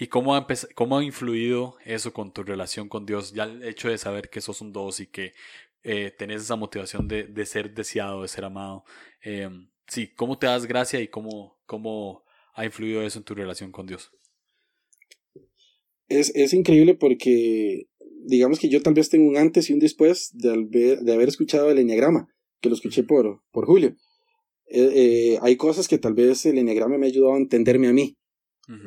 ¿Y 0.01 0.07
cómo 0.07 0.37
ha, 0.37 0.47
cómo 0.77 0.99
ha 0.99 1.05
influido 1.05 1.77
eso 1.85 2.13
con 2.13 2.33
tu 2.33 2.45
relación 2.45 2.89
con 2.89 3.05
Dios? 3.05 3.33
Ya 3.33 3.45
el 3.45 3.65
hecho 3.65 3.89
de 3.89 3.99
saber 3.99 4.31
que 4.31 4.41
sos 4.41 4.61
un 4.61 4.73
dos 4.73 5.01
y 5.01 5.09
que 5.09 5.33
eh, 5.83 6.13
tenés 6.17 6.43
esa 6.43 6.55
motivación 6.55 7.09
de, 7.09 7.25
de, 7.25 7.45
ser 7.45 7.75
deseado, 7.75 8.23
de 8.23 8.29
ser 8.29 8.45
amado. 8.45 8.85
Eh, 9.25 9.49
sí, 9.89 10.15
¿cómo 10.15 10.39
te 10.39 10.47
das 10.47 10.67
gracia 10.67 11.01
y 11.01 11.09
cómo, 11.09 11.59
cómo 11.67 12.23
ha 12.55 12.65
influido 12.65 13.03
eso 13.03 13.19
en 13.19 13.25
tu 13.25 13.35
relación 13.35 13.73
con 13.73 13.89
Dios? 13.89 14.13
Es, 16.07 16.31
es 16.37 16.55
increíble 16.55 16.95
porque 16.95 17.89
digamos 18.25 18.61
que 18.61 18.69
yo 18.69 18.81
tal 18.83 18.95
vez 18.95 19.11
tengo 19.11 19.29
un 19.29 19.37
antes 19.37 19.69
y 19.69 19.73
un 19.73 19.81
después 19.81 20.31
de, 20.33 20.97
de 21.03 21.13
haber 21.13 21.29
escuchado 21.29 21.73
el 21.73 21.79
enneagrama, 21.79 22.29
que 22.61 22.69
lo 22.69 22.77
escuché 22.77 23.03
por, 23.03 23.43
por 23.51 23.67
Julio. 23.67 23.97
Eh, 24.67 24.93
eh, 24.95 25.39
hay 25.43 25.57
cosas 25.57 25.89
que 25.89 25.99
tal 25.99 26.15
vez 26.15 26.47
el 26.47 26.59
enneagrama 26.59 26.99
me 26.99 27.07
ha 27.07 27.09
ayudado 27.09 27.35
a 27.35 27.39
entenderme 27.39 27.89
a 27.89 27.93
mí 27.93 28.17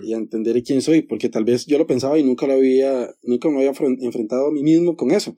y 0.04 0.14
a 0.14 0.18
entender 0.18 0.62
quién 0.64 0.82
soy, 0.82 1.02
porque 1.02 1.30
tal 1.30 1.44
vez 1.44 1.66
yo 1.66 1.78
lo 1.78 1.88
pensaba 1.88 2.20
y 2.20 2.24
nunca 2.24 2.46
lo 2.46 2.54
había, 2.54 3.16
nunca 3.24 3.50
me 3.50 3.58
había 3.58 3.74
enfrentado 4.00 4.48
a 4.48 4.52
mí 4.52 4.62
mismo 4.62 4.96
con 4.96 5.12
eso. 5.12 5.36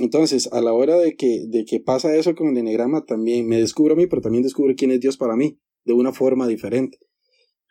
Entonces, 0.00 0.48
a 0.52 0.60
la 0.60 0.72
hora 0.72 0.96
de 0.98 1.16
que, 1.16 1.44
de 1.46 1.64
que 1.64 1.80
pasa 1.80 2.14
eso 2.16 2.34
con 2.34 2.48
el 2.48 2.58
enneagrama, 2.58 3.04
también 3.04 3.46
me 3.46 3.58
descubro 3.58 3.94
a 3.94 3.96
mí, 3.96 4.06
pero 4.06 4.22
también 4.22 4.42
descubro 4.42 4.74
quién 4.76 4.90
es 4.90 5.00
Dios 5.00 5.16
para 5.16 5.36
mí, 5.36 5.58
de 5.84 5.92
una 5.92 6.12
forma 6.12 6.48
diferente. 6.48 6.98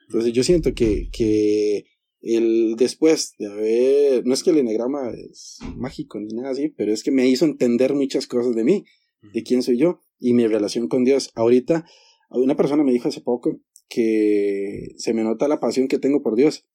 Entonces, 0.07 0.34
yo 0.34 0.43
siento 0.43 0.74
que, 0.74 1.09
que 1.11 1.86
el 2.22 2.76
después 2.78 3.36
de 3.38 3.47
haber, 3.47 4.26
no 4.26 4.34
es 4.34 4.43
que 4.43 4.51
el 4.51 4.57
enneagrama 4.57 5.11
es 5.11 5.59
mágico 5.76 6.20
ni 6.20 6.34
nada 6.34 6.51
así, 6.51 6.70
pero 6.70 6.93
es 6.93 7.03
que 7.03 7.11
me 7.11 7.28
hizo 7.28 7.45
entender 7.45 7.93
muchas 7.93 8.28
cosas 8.28 8.55
de 8.55 8.64
mí, 8.64 8.86
de 9.34 9.43
quién 9.43 9.64
soy 9.64 9.78
yo 9.78 10.01
y 10.20 10.34
mi 10.34 10.47
relación 10.47 10.88
con 10.88 11.03
Dios. 11.03 11.32
Ahorita, 11.36 11.86
una 12.30 12.55
persona 12.55 12.84
me 12.84 12.91
dijo 12.91 13.09
hace 13.09 13.22
poco 13.22 13.59
que 13.89 14.93
se 14.97 15.13
me 15.13 15.23
nota 15.23 15.47
la 15.47 15.59
pasión 15.59 15.88
que 15.88 15.99
tengo 15.99 16.21
por 16.21 16.36
Dios. 16.36 16.65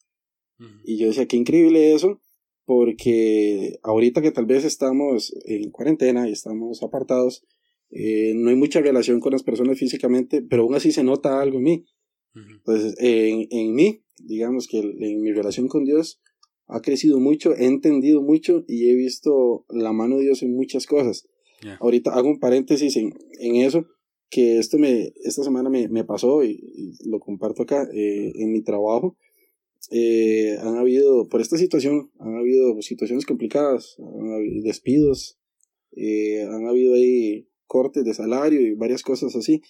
Y 0.84 0.98
yo 0.98 1.06
decía, 1.06 1.26
qué 1.26 1.36
increíble 1.36 1.94
eso, 1.94 2.20
porque 2.64 3.78
ahorita 3.84 4.20
que 4.20 4.32
tal 4.32 4.46
vez 4.46 4.64
estamos 4.64 5.32
en 5.44 5.70
cuarentena 5.70 6.28
y 6.28 6.32
estamos 6.32 6.82
apartados, 6.82 7.44
eh, 7.90 8.32
no 8.34 8.50
hay 8.50 8.56
mucha 8.56 8.80
relación 8.80 9.20
con 9.20 9.32
las 9.32 9.44
personas 9.44 9.78
físicamente, 9.78 10.42
pero 10.42 10.64
aún 10.64 10.74
así 10.74 10.90
se 10.90 11.04
nota 11.04 11.40
algo 11.40 11.59
en 11.59 11.64
mí. 11.64 11.84
Entonces, 12.34 12.94
en, 12.98 13.46
en 13.50 13.74
mí, 13.74 14.02
digamos 14.18 14.66
que 14.66 14.78
en 14.78 15.20
mi 15.20 15.32
relación 15.32 15.68
con 15.68 15.84
Dios 15.84 16.20
ha 16.66 16.80
crecido 16.80 17.18
mucho, 17.18 17.54
he 17.56 17.66
entendido 17.66 18.22
mucho 18.22 18.64
y 18.68 18.90
he 18.90 18.94
visto 18.94 19.64
la 19.70 19.92
mano 19.92 20.16
de 20.16 20.24
Dios 20.24 20.42
en 20.42 20.54
muchas 20.54 20.86
cosas. 20.86 21.26
Ahorita 21.80 22.12
hago 22.14 22.28
un 22.28 22.38
paréntesis 22.38 22.96
en, 22.96 23.14
en, 23.40 23.56
eso, 23.56 23.86
que 24.30 24.58
esto 24.58 24.78
me, 24.78 25.12
esta 25.24 25.42
semana 25.42 25.70
me, 25.70 25.88
me 25.88 26.04
pasó 26.04 26.44
y, 26.44 26.96
lo 27.06 27.20
comparto 27.20 27.62
acá 27.62 27.88
eh, 27.92 28.32
en 28.34 28.52
mi 28.52 28.62
trabajo. 28.62 29.16
Eh, 29.90 30.58
han 30.60 30.76
habido, 30.76 31.28
por 31.28 31.40
esta 31.40 31.56
situación, 31.56 32.10
han 32.18 32.36
habido 32.36 32.80
situaciones 32.82 33.24
complicadas, 33.24 33.96
han 33.98 34.32
habido 34.32 34.62
despidos, 34.64 35.38
eh, 35.92 36.42
han 36.42 36.66
habido 36.66 36.94
ahí 36.94 37.48
cortes 37.66 38.04
de 38.04 38.14
salario 38.14 38.60
y 38.60 38.74
varias 38.74 39.02
cosas 39.02 39.34
así. 39.34 39.62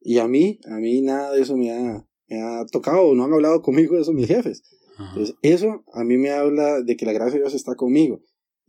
Y 0.00 0.18
a 0.18 0.28
mí, 0.28 0.58
a 0.66 0.78
mí 0.78 1.00
nada 1.00 1.32
de 1.32 1.42
eso 1.42 1.56
me 1.56 1.70
ha, 1.70 2.06
me 2.28 2.40
ha 2.40 2.66
tocado, 2.66 3.14
no 3.14 3.24
han 3.24 3.32
hablado 3.32 3.62
conmigo 3.62 3.94
de 3.94 4.02
eso 4.02 4.12
mis 4.12 4.26
jefes. 4.26 4.62
Entonces, 4.98 5.36
eso 5.42 5.84
a 5.92 6.04
mí 6.04 6.18
me 6.18 6.30
habla 6.30 6.82
de 6.82 6.96
que 6.96 7.06
la 7.06 7.12
gracia 7.12 7.34
de 7.34 7.40
Dios 7.40 7.54
está 7.54 7.74
conmigo. 7.74 8.20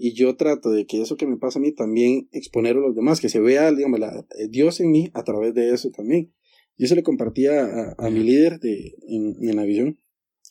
Y 0.05 0.11
yo 0.15 0.35
trato 0.35 0.69
de 0.69 0.85
que 0.85 1.01
eso 1.01 1.15
que 1.15 1.25
me 1.25 1.37
pasa 1.37 1.59
a 1.59 1.61
mí 1.61 1.71
también 1.71 2.27
exponerlo 2.33 2.83
a 2.83 2.87
los 2.87 2.95
demás, 2.97 3.21
que 3.21 3.29
se 3.29 3.39
vea, 3.39 3.71
digamos, 3.71 4.01
la, 4.01 4.27
eh, 4.37 4.49
Dios 4.49 4.81
en 4.81 4.91
mí 4.91 5.09
a 5.13 5.23
través 5.23 5.53
de 5.53 5.73
eso 5.73 5.91
también. 5.91 6.33
Yo 6.77 6.87
se 6.87 6.95
lo 6.97 7.03
compartía 7.03 7.63
a, 7.63 7.95
a 7.97 8.09
mi 8.09 8.19
líder 8.19 8.59
de, 8.59 8.95
en, 9.07 9.37
en, 9.39 9.55
la 9.55 9.63
visión 9.63 9.97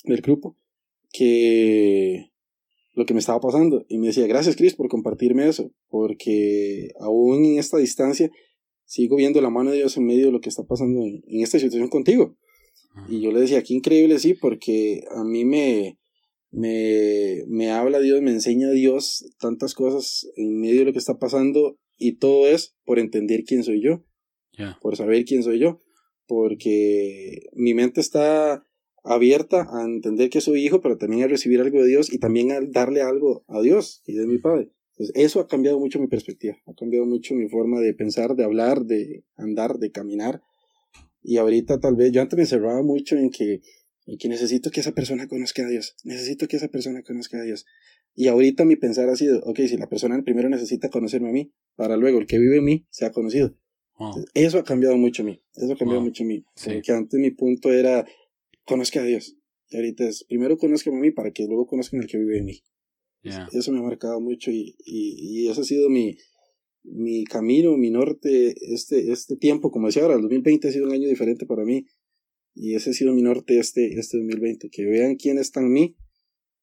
del 0.04 0.22
grupo, 0.22 0.56
que 1.12 2.30
lo 2.94 3.04
que 3.04 3.12
me 3.12 3.20
estaba 3.20 3.40
pasando. 3.40 3.84
Y 3.90 3.98
me 3.98 4.06
decía, 4.06 4.26
gracias 4.26 4.56
Chris 4.56 4.74
por 4.74 4.88
compartirme 4.88 5.46
eso, 5.46 5.70
porque 5.90 6.88
aún 6.98 7.44
en 7.44 7.58
esta 7.58 7.76
distancia 7.76 8.30
sigo 8.86 9.16
viendo 9.16 9.42
la 9.42 9.50
mano 9.50 9.72
de 9.72 9.76
Dios 9.76 9.98
en 9.98 10.06
medio 10.06 10.24
de 10.24 10.32
lo 10.32 10.40
que 10.40 10.48
está 10.48 10.62
pasando 10.62 11.02
en, 11.02 11.22
en 11.26 11.42
esta 11.42 11.58
situación 11.58 11.90
contigo. 11.90 12.38
Y 13.06 13.20
yo 13.20 13.30
le 13.32 13.40
decía, 13.40 13.62
qué 13.62 13.74
increíble, 13.74 14.18
sí, 14.18 14.32
porque 14.32 15.04
a 15.14 15.22
mí 15.24 15.44
me, 15.44 15.98
me, 16.52 17.44
me 17.48 17.70
habla 17.70 17.98
Dios, 17.98 18.22
me 18.22 18.30
enseña 18.30 18.70
Dios 18.70 19.24
tantas 19.40 19.74
cosas 19.74 20.30
en 20.36 20.60
medio 20.60 20.80
de 20.80 20.84
lo 20.86 20.92
que 20.92 20.98
está 20.98 21.18
pasando 21.18 21.78
y 21.96 22.18
todo 22.18 22.46
es 22.46 22.76
por 22.84 22.98
entender 22.98 23.44
quién 23.44 23.64
soy 23.64 23.82
yo, 23.82 24.04
por 24.80 24.96
saber 24.96 25.24
quién 25.24 25.42
soy 25.42 25.58
yo, 25.58 25.80
porque 26.26 27.48
mi 27.54 27.74
mente 27.74 28.00
está 28.00 28.64
abierta 29.02 29.66
a 29.72 29.84
entender 29.84 30.30
que 30.30 30.40
soy 30.40 30.64
hijo, 30.64 30.80
pero 30.80 30.98
también 30.98 31.22
a 31.24 31.28
recibir 31.28 31.60
algo 31.60 31.78
de 31.80 31.88
Dios 31.88 32.12
y 32.12 32.18
también 32.18 32.52
a 32.52 32.60
darle 32.60 33.02
algo 33.02 33.44
a 33.48 33.60
Dios 33.60 34.02
y 34.06 34.14
de 34.14 34.26
mi 34.26 34.38
Padre. 34.38 34.70
Entonces, 34.92 35.14
eso 35.16 35.40
ha 35.40 35.46
cambiado 35.46 35.78
mucho 35.78 35.98
mi 35.98 36.06
perspectiva, 36.06 36.56
ha 36.66 36.74
cambiado 36.74 37.06
mucho 37.06 37.34
mi 37.34 37.48
forma 37.48 37.80
de 37.80 37.94
pensar, 37.94 38.36
de 38.36 38.44
hablar, 38.44 38.84
de 38.84 39.24
andar, 39.36 39.78
de 39.78 39.90
caminar. 39.90 40.42
Y 41.22 41.38
ahorita 41.38 41.80
tal 41.80 41.96
vez, 41.96 42.12
yo 42.12 42.20
antes 42.20 42.36
me 42.36 42.42
encerraba 42.42 42.82
mucho 42.82 43.16
en 43.16 43.30
que, 43.30 43.62
en 44.06 44.18
que 44.18 44.28
necesito 44.28 44.70
que 44.70 44.80
esa 44.80 44.92
persona 44.92 45.28
conozca 45.28 45.64
a 45.64 45.68
Dios, 45.68 45.96
necesito 46.04 46.48
que 46.48 46.56
esa 46.56 46.68
persona 46.68 47.02
conozca 47.02 47.38
a 47.38 47.42
Dios. 47.42 47.66
Y 48.14 48.28
ahorita 48.28 48.64
mi 48.64 48.76
pensar 48.76 49.08
ha 49.08 49.16
sido, 49.16 49.40
ok, 49.44 49.60
si 49.60 49.76
la 49.76 49.88
persona 49.88 50.20
primero 50.22 50.48
necesita 50.48 50.90
conocerme 50.90 51.30
a 51.30 51.32
mí, 51.32 51.52
para 51.76 51.96
luego 51.96 52.18
el 52.18 52.26
que 52.26 52.38
vive 52.38 52.58
en 52.58 52.64
mí 52.64 52.86
sea 52.90 53.10
conocido. 53.10 53.56
eso 54.34 54.58
ha 54.58 54.64
cambiado 54.64 54.96
mucho 54.96 55.22
a 55.22 55.26
mí, 55.26 55.42
eso 55.54 55.72
ha 55.72 55.76
cambiado 55.76 56.02
mucho 56.02 56.24
a 56.24 56.26
mí. 56.26 56.44
Porque 56.64 56.92
antes 56.92 57.18
mi 57.18 57.30
punto 57.30 57.72
era, 57.72 58.06
conozca 58.64 59.00
a 59.00 59.04
Dios. 59.04 59.36
Y 59.68 59.76
ahorita 59.76 60.06
es, 60.06 60.24
primero 60.24 60.58
conozca 60.58 60.90
a 60.90 60.94
mí 60.94 61.10
para 61.10 61.30
que 61.30 61.46
luego 61.46 61.66
conozcan 61.66 62.00
al 62.00 62.06
que 62.06 62.18
vive 62.18 62.38
en 62.38 62.44
mí. 62.44 62.62
Eso 63.52 63.72
me 63.72 63.78
ha 63.78 63.82
marcado 63.82 64.20
mucho 64.20 64.50
y, 64.50 64.76
y, 64.84 65.44
y 65.44 65.48
eso 65.48 65.60
ha 65.60 65.64
sido 65.64 65.88
mi, 65.88 66.16
mi 66.84 67.24
camino, 67.24 67.76
mi 67.76 67.90
norte, 67.90 68.54
este, 68.74 69.12
este 69.12 69.36
tiempo, 69.36 69.70
como 69.70 69.86
decía 69.86 70.02
ahora, 70.02 70.16
el 70.16 70.22
2020 70.22 70.68
ha 70.68 70.72
sido 70.72 70.86
un 70.86 70.92
año 70.92 71.08
diferente 71.08 71.46
para 71.46 71.64
mí. 71.64 71.86
Y 72.54 72.74
ese 72.74 72.90
ha 72.90 72.92
sido 72.92 73.14
mi 73.14 73.22
norte 73.22 73.58
este, 73.58 73.98
este 73.98 74.18
2020. 74.18 74.68
Que 74.70 74.84
vean 74.84 75.16
quién 75.16 75.38
está 75.38 75.60
en 75.60 75.72
mí. 75.72 75.96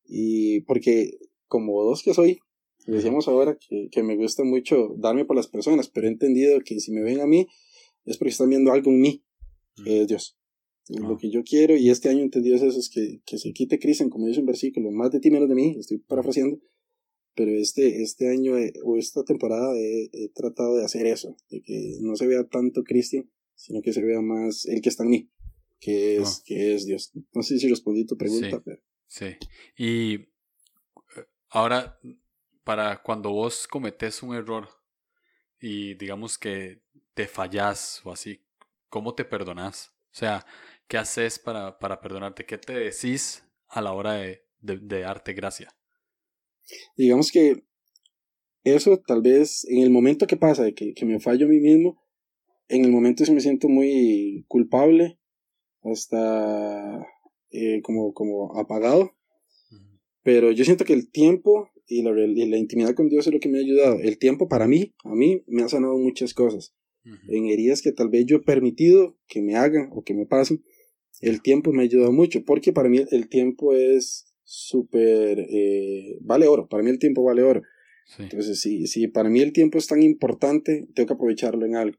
Y 0.06 0.62
porque, 0.62 1.18
como 1.48 1.84
dos 1.84 2.04
que 2.04 2.14
soy, 2.14 2.40
decíamos 2.86 3.28
ahora 3.28 3.58
que, 3.58 3.90
que 3.92 4.04
me 4.04 4.16
gusta 4.16 4.44
mucho 4.44 4.96
darme 4.98 5.26
por 5.26 5.36
las 5.36 5.48
personas, 5.48 5.90
pero 5.90 6.08
he 6.08 6.12
entendido 6.12 6.60
que 6.62 6.80
si 6.80 6.92
me 6.92 7.02
ven 7.02 7.22
a 7.22 7.28
mí, 7.28 7.48
es 8.06 8.18
porque 8.18 8.32
están 8.32 8.50
viendo 8.50 8.72
algo 8.72 8.92
en 8.92 9.02
mí, 9.02 9.24
que 9.84 10.02
es 10.02 10.08
Dios. 10.08 10.38
Lo 10.90 11.18
que 11.18 11.30
yo 11.30 11.44
quiero, 11.44 11.78
y 11.78 11.92
este 11.92 12.10
año 12.10 12.24
entendido 12.24 12.56
eso, 12.56 12.68
es 12.68 12.90
que, 12.90 13.22
que 13.24 13.38
se 13.38 13.54
quite 13.54 13.78
Cristian, 13.78 14.10
como 14.10 14.26
dice 14.26 14.40
un 14.40 14.48
versículo, 14.48 14.90
más 14.92 15.12
de 15.12 15.20
ti, 15.20 15.30
menos 15.30 15.48
de 15.48 15.54
mí, 15.54 15.76
estoy 15.78 16.00
parafraseando, 16.00 16.60
pero 17.36 17.52
este, 17.52 18.02
este 18.02 18.28
año 18.28 18.56
o 18.84 18.98
esta 18.98 19.24
temporada 19.24 19.72
he, 19.78 20.30
tratado 20.34 20.78
de 20.78 20.84
hacer 20.84 21.06
eso, 21.06 21.38
de 21.52 21.62
que 21.62 21.98
no 22.02 22.16
se 22.16 22.26
vea 22.26 22.44
tanto 22.48 22.84
Cristian, 22.84 23.30
sino 23.54 23.82
que 23.84 23.94
se 23.94 24.02
vea 24.02 24.22
más 24.22 24.66
el 24.66 24.82
que 24.82 24.90
está 24.90 25.04
en 25.04 25.10
mí, 25.10 25.30
que 25.80 26.18
es, 26.18 26.44
que 26.46 26.76
es 26.76 26.86
Dios. 26.86 27.12
No 27.34 27.42
sé 27.42 27.58
si 27.58 27.70
respondí 27.70 28.06
tu 28.06 28.18
pregunta, 28.18 28.58
sí, 28.58 28.62
pero... 28.64 28.82
Sí, 29.08 29.36
y 29.78 30.14
eh, 30.16 30.28
ahora, 31.50 32.00
para 32.64 33.02
cuando 33.02 33.32
vos 33.32 33.68
cometes 33.68 34.22
un 34.22 34.36
error 34.36 34.70
y 35.60 35.96
digamos 35.96 36.38
que 36.38 36.82
te 37.14 37.28
fallas 37.28 38.02
o 38.06 38.12
así, 38.12 38.46
¿cómo 38.90 39.16
te 39.16 39.26
perdonas? 39.26 39.92
O 40.12 40.16
sea, 40.16 40.46
¿qué 40.88 40.98
haces 40.98 41.40
para, 41.40 41.80
para 41.80 42.02
perdonarte? 42.02 42.46
¿Qué 42.46 42.58
te 42.58 42.74
decís 42.74 43.44
a 43.68 43.82
la 43.82 43.94
hora 43.94 44.14
de, 44.14 44.46
de, 44.60 44.78
de 44.78 45.00
darte 45.02 45.34
gracia? 45.34 45.76
Digamos 46.96 47.32
que 47.32 47.64
eso 48.64 49.02
tal 49.06 49.22
vez 49.22 49.66
en 49.66 49.82
el 49.82 49.90
momento 49.90 50.28
que 50.28 50.38
pasa, 50.38 50.64
de 50.64 50.74
que, 50.74 50.94
que 50.94 51.06
me 51.06 51.20
fallo 51.20 51.46
a 51.46 51.50
mí 51.50 51.60
mismo, 51.60 52.04
en 52.68 52.86
el 52.86 52.92
momento 52.92 53.26
sí 53.26 53.32
me 53.32 53.42
siento 53.42 53.68
muy 53.68 54.46
culpable, 54.48 55.20
hasta 55.84 57.06
eh, 57.52 57.82
como, 57.82 58.14
como 58.14 58.58
apagado. 58.58 59.16
Pero 60.24 60.52
yo 60.52 60.66
siento 60.66 60.86
que 60.86 60.94
el 60.94 61.10
tiempo 61.10 61.70
y 61.88 62.04
la, 62.04 62.12
y 62.12 62.46
la, 62.48 62.58
intimidad 62.58 62.94
con 62.94 63.10
Dios 63.10 63.26
es 63.26 63.34
lo 63.34 63.40
que 63.40 63.50
me 63.50 63.58
ha 63.58 63.62
ayudado. 63.62 63.98
El 64.00 64.18
tiempo 64.18 64.48
para 64.48 64.68
mí, 64.68 64.94
a 65.04 65.16
mí, 65.16 65.44
me 65.48 65.64
ha 65.64 65.70
sanado 65.70 65.98
muchas 65.98 66.34
cosas. 66.34 66.76
En 67.28 67.48
heridas 67.48 67.82
que 67.82 67.92
tal 67.92 68.10
vez 68.10 68.26
yo 68.28 68.38
he 68.38 68.42
permitido 68.42 69.18
que 69.28 69.42
me 69.42 69.56
hagan 69.56 69.90
o 69.94 70.04
que 70.04 70.14
me 70.14 70.28
pasen, 70.28 70.64
el 71.22 71.42
tiempo 71.42 71.72
me 71.72 71.82
ha 71.82 71.86
ayudado 71.86 72.12
mucho, 72.12 72.44
porque 72.46 72.72
para 72.72 72.90
mí 72.90 73.04
el 73.10 73.30
tiempo 73.30 73.74
es 73.74 74.32
súper, 74.44 75.40
eh, 75.40 76.18
vale 76.22 76.48
oro, 76.48 76.68
para 76.68 76.84
mí 76.84 76.90
el 76.92 77.00
tiempo 77.00 77.24
vale 77.24 77.42
oro. 77.42 77.62
Entonces, 78.18 78.60
si, 78.62 78.88
si 78.88 79.08
para 79.08 79.30
mí 79.30 79.40
el 79.40 79.54
tiempo 79.54 79.78
es 79.78 79.88
tan 79.88 80.02
importante, 80.02 80.88
tengo 80.94 81.08
que 81.08 81.14
aprovecharlo 81.14 81.66
en 81.66 81.76
algo. 81.76 81.98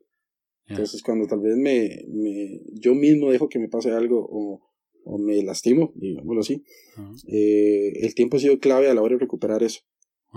Entonces, 0.70 1.02
cuando 1.02 1.26
tal 1.26 1.40
vez 1.40 1.56
me, 1.56 2.04
me, 2.08 2.60
yo 2.72 2.94
mismo 2.94 3.30
dejo 3.30 3.48
que 3.48 3.58
me 3.58 3.68
pase 3.68 3.90
algo 3.90 4.24
o, 4.30 4.62
o 5.04 5.18
me 5.18 5.42
lastimo, 5.42 5.92
digámoslo 5.96 6.40
así, 6.40 6.62
eh, 7.26 7.92
el 7.96 8.14
tiempo 8.14 8.36
ha 8.36 8.40
sido 8.40 8.60
clave 8.60 8.88
a 8.88 8.94
la 8.94 9.02
hora 9.02 9.14
de 9.14 9.20
recuperar 9.20 9.62
eso. 9.62 9.80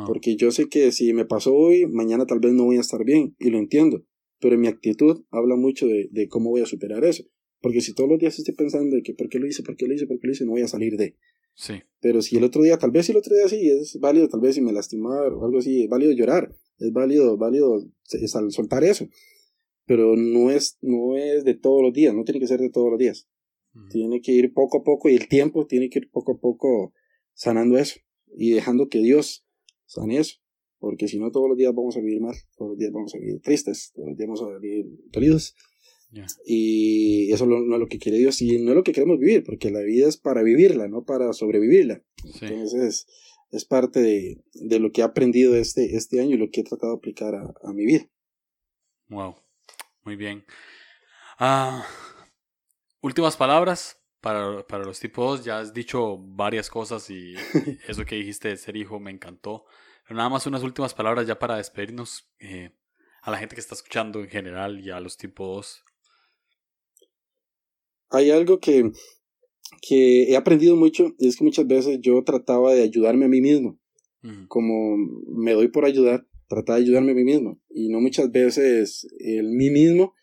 Porque 0.08 0.36
yo 0.36 0.52
sé 0.52 0.70
que 0.70 0.92
si 0.92 1.14
me 1.14 1.26
pasó 1.26 1.54
hoy, 1.54 1.86
mañana 1.86 2.26
tal 2.26 2.40
vez 2.40 2.52
no 2.54 2.66
voy 2.66 2.78
a 2.78 2.82
estar 2.82 3.06
bien, 3.06 3.36
y 3.38 3.52
lo 3.52 3.60
entiendo. 3.60 4.04
Pero 4.40 4.58
mi 4.58 4.68
actitud 4.68 5.24
habla 5.30 5.56
mucho 5.56 5.86
de, 5.86 6.10
de 6.12 6.28
cómo 6.28 6.50
voy 6.50 6.62
a 6.62 6.66
superar 6.66 7.06
eso. 7.06 7.24
Porque 7.62 7.80
si 7.80 7.94
todos 7.94 8.10
los 8.10 8.20
días 8.20 8.38
estoy 8.38 8.56
pensando 8.56 8.96
de 8.96 9.04
que 9.04 9.14
por 9.14 9.30
qué 9.30 9.40
lo 9.40 9.48
hice, 9.48 9.64
por 9.64 9.78
qué 9.78 9.88
lo 9.88 9.94
hice, 9.94 10.08
por 10.08 10.20
qué 10.20 10.28
lo 10.28 10.34
hice, 10.34 10.46
no 10.46 10.52
voy 10.52 10.64
a 10.64 10.68
salir 10.68 10.98
de. 10.98 11.16
Sí. 11.56 11.76
Pero 12.02 12.22
si 12.22 12.36
el 12.38 12.44
otro 12.44 12.62
día, 12.64 12.78
tal 12.78 12.92
vez 12.92 13.06
si 13.06 13.12
el 13.12 13.20
otro 13.20 13.36
día 13.36 13.48
sí, 13.48 13.70
es 13.70 14.00
válido, 14.02 14.28
tal 14.28 14.42
vez 14.42 14.56
si 14.56 14.62
me 14.62 14.74
lastimar 14.74 15.32
o 15.32 15.46
algo 15.46 15.60
así, 15.60 15.84
es 15.84 15.90
válido 15.90 16.12
llorar, 16.12 16.54
es 16.80 16.92
válido, 16.92 17.38
válido 17.38 17.88
soltar 18.50 18.84
eso. 18.84 19.08
Pero 19.86 20.16
no 20.16 20.50
es, 20.50 20.78
no 20.82 21.18
es 21.18 21.44
de 21.44 21.56
todos 21.56 21.82
los 21.82 21.94
días, 21.94 22.14
no 22.14 22.24
tiene 22.24 22.40
que 22.40 22.48
ser 22.48 22.60
de 22.60 22.70
todos 22.70 22.90
los 22.90 23.00
días. 23.00 23.28
Tiene 23.90 24.22
que 24.22 24.32
ir 24.32 24.54
poco 24.54 24.80
a 24.80 24.84
poco 24.84 25.10
y 25.10 25.16
el 25.16 25.28
tiempo 25.28 25.66
tiene 25.66 25.90
que 25.90 26.00
ir 26.00 26.12
poco 26.12 26.34
a 26.34 26.38
poco 26.40 26.94
sanando 27.34 27.78
eso 27.78 28.00
y 28.36 28.52
dejando 28.52 28.88
que 28.88 29.00
Dios 29.00 29.46
sane 29.86 30.20
eso. 30.20 30.38
Porque 30.78 31.08
si 31.08 31.18
no, 31.18 31.32
todos 31.32 31.50
los 31.50 31.58
días 31.58 31.74
vamos 31.74 31.98
a 31.98 32.02
vivir 32.02 32.22
mal, 32.22 32.36
todos 32.56 32.72
los 32.72 32.78
días 32.78 32.92
vamos 32.92 33.16
a 33.16 33.18
vivir 33.18 33.42
tristes, 33.42 33.92
todos 33.96 34.10
los 34.10 34.18
días 34.18 34.28
vamos 34.28 34.42
a 34.44 34.60
vivir 34.60 34.86
dolidos. 35.12 35.56
Y 36.46 37.32
eso 37.32 37.48
no, 37.48 37.58
es 37.58 37.80
lo 37.80 37.88
que 37.88 37.98
quiere 37.98 38.20
Dios 38.20 38.40
y 38.42 38.60
no 38.60 38.72
es 38.72 38.76
lo 38.76 38.84
que 38.84 38.92
queremos 38.92 39.18
vivir, 39.18 39.44
porque 39.44 39.72
la 39.72 39.82
vida 39.82 40.08
es 40.08 40.18
para 40.18 40.44
vivirla, 40.44 40.88
no 40.88 41.04
para 41.04 41.34
sobrevivirla. 41.34 42.04
Entonces, 42.42 43.08
es 43.52 43.66
parte 43.66 44.02
de, 44.02 44.44
de, 44.54 44.80
lo 44.80 44.92
que 44.92 45.02
he 45.02 45.04
aprendido 45.04 45.56
este, 45.56 45.96
este 45.96 46.20
año 46.20 46.36
y 46.36 46.38
lo 46.38 46.52
que 46.52 46.62
he 46.62 46.64
tratado 46.64 46.94
de 46.94 46.98
aplicar 46.98 47.34
a, 47.34 47.54
a 47.64 47.74
mi 47.74 47.86
vida. 47.86 48.08
Wow, 49.10 49.36
muy 50.04 50.16
bien. 50.16 50.46
Ah, 51.40 51.86
últimas 53.02 53.38
palabras 53.38 53.98
para, 54.22 54.66
para 54.68 54.86
los 54.86 55.00
tipos. 55.00 55.44
Ya 55.44 55.60
has 55.60 55.74
dicho 55.74 56.18
varias 56.18 56.70
cosas 56.70 57.10
y 57.10 57.36
eso 57.88 58.06
que 58.06 58.16
dijiste 58.16 58.50
de 58.50 58.58
ser 58.58 58.76
hijo 58.78 59.00
me 59.00 59.12
encantó. 59.12 59.66
Pero 60.08 60.18
nada 60.18 60.30
más 60.30 60.46
unas 60.48 60.64
últimas 60.64 60.94
palabras 60.94 61.28
ya 61.28 61.40
para 61.40 61.58
despedirnos 61.58 62.30
eh, 62.40 62.72
a 63.22 63.32
la 63.32 63.38
gente 63.38 63.56
que 63.56 63.62
está 63.62 63.76
escuchando 63.76 64.20
en 64.20 64.30
general 64.30 64.80
y 64.80 64.90
a 64.90 65.00
los 65.00 65.18
tipos. 65.18 65.84
Hay 68.10 68.30
algo 68.30 68.60
que, 68.60 68.92
que 69.82 70.32
he 70.32 70.36
aprendido 70.36 70.76
mucho 70.76 71.14
y 71.18 71.28
es 71.28 71.38
que 71.38 71.44
muchas 71.44 71.66
veces 71.66 72.00
yo 72.02 72.24
trataba 72.24 72.74
de 72.74 72.84
ayudarme 72.84 73.26
a 73.26 73.30
mí 73.30 73.42
mismo. 73.42 73.80
Como 74.48 74.96
me 75.36 75.52
doy 75.52 75.68
por 75.68 75.84
ayudar, 75.84 76.26
trataba 76.54 76.78
de 76.78 76.86
ayudarme 76.86 77.12
a 77.12 77.16
mí 77.16 77.24
mismo. 77.24 77.60
Y 77.70 77.90
no 77.90 78.00
muchas 78.00 78.32
veces 78.32 79.08
el 79.20 79.50
mí 79.50 79.70
mismo 79.70 80.14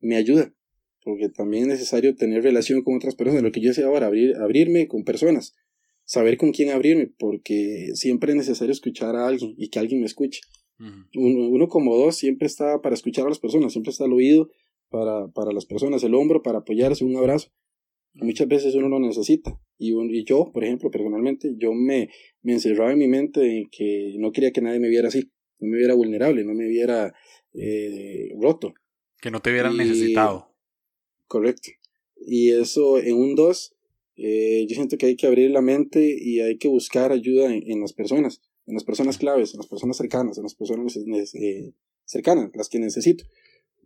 me 0.00 0.16
ayuda 0.16 0.54
porque 1.08 1.30
también 1.30 1.62
es 1.62 1.68
necesario 1.68 2.14
tener 2.16 2.42
relación 2.42 2.82
con 2.82 2.96
otras 2.96 3.14
personas, 3.14 3.42
lo 3.42 3.50
que 3.50 3.62
yo 3.62 3.72
sé 3.72 3.82
ahora, 3.82 4.08
abrir, 4.08 4.36
abrirme 4.36 4.88
con 4.88 5.04
personas, 5.04 5.56
saber 6.04 6.36
con 6.36 6.52
quién 6.52 6.68
abrirme, 6.68 7.10
porque 7.18 7.92
siempre 7.94 8.32
es 8.32 8.36
necesario 8.36 8.72
escuchar 8.72 9.16
a 9.16 9.26
alguien 9.26 9.54
y 9.56 9.70
que 9.70 9.78
alguien 9.78 10.00
me 10.00 10.06
escuche. 10.06 10.42
uno, 11.14 11.68
como 11.68 11.96
dos 11.96 12.16
siempre 12.16 12.46
está 12.46 12.82
para 12.82 12.94
escuchar 12.94 13.24
a 13.24 13.30
las 13.30 13.38
personas, 13.38 13.72
siempre 13.72 13.90
está 13.90 14.04
el 14.04 14.12
oído 14.12 14.50
para, 14.90 15.28
para 15.28 15.52
las 15.52 15.64
personas, 15.64 16.04
el 16.04 16.14
hombro 16.14 16.42
para 16.42 16.58
apoyarse, 16.58 17.06
un 17.06 17.16
abrazo. 17.16 17.48
Muchas 18.12 18.46
veces 18.46 18.74
uno 18.74 18.90
lo 18.90 19.00
necesita. 19.00 19.58
Y, 19.78 19.94
y 19.94 20.24
yo, 20.24 20.50
por 20.52 20.62
ejemplo, 20.62 20.90
personalmente, 20.90 21.54
yo 21.56 21.72
me, 21.72 22.10
me 22.42 22.52
encerraba 22.52 22.92
en 22.92 22.98
mi 22.98 23.08
mente 23.08 23.60
en 23.60 23.70
que 23.70 24.14
no 24.18 24.30
quería 24.30 24.50
que 24.50 24.60
nadie 24.60 24.78
me 24.78 24.90
viera 24.90 25.08
así, 25.08 25.30
no 25.60 25.68
me 25.68 25.78
viera 25.78 25.94
vulnerable, 25.94 26.44
no 26.44 26.54
me 26.54 26.66
viera 26.66 27.14
eh, 27.54 28.30
roto. 28.40 28.74
Que 29.20 29.30
no 29.30 29.40
te 29.40 29.50
hubieran 29.50 29.76
necesitado. 29.76 30.54
Correcto. 31.26 31.70
Y 32.26 32.50
eso 32.50 32.98
en 32.98 33.16
un 33.16 33.34
2, 33.34 33.74
eh, 34.16 34.66
yo 34.68 34.74
siento 34.74 34.98
que 34.98 35.06
hay 35.06 35.16
que 35.16 35.26
abrir 35.26 35.50
la 35.50 35.60
mente 35.60 36.16
y 36.20 36.40
hay 36.40 36.58
que 36.58 36.68
buscar 36.68 37.12
ayuda 37.12 37.52
en, 37.52 37.80
las 37.80 37.92
personas, 37.92 38.40
en 38.66 38.74
las 38.74 38.84
personas 38.84 39.18
claves, 39.18 39.54
en 39.54 39.58
las 39.58 39.66
personas 39.66 39.96
cercanas, 39.96 40.38
en 40.38 40.44
las 40.44 40.54
personas 40.54 40.96
eh, 40.96 41.72
cercanas, 42.04 42.50
las 42.54 42.68
que 42.68 42.78
necesito. 42.78 43.24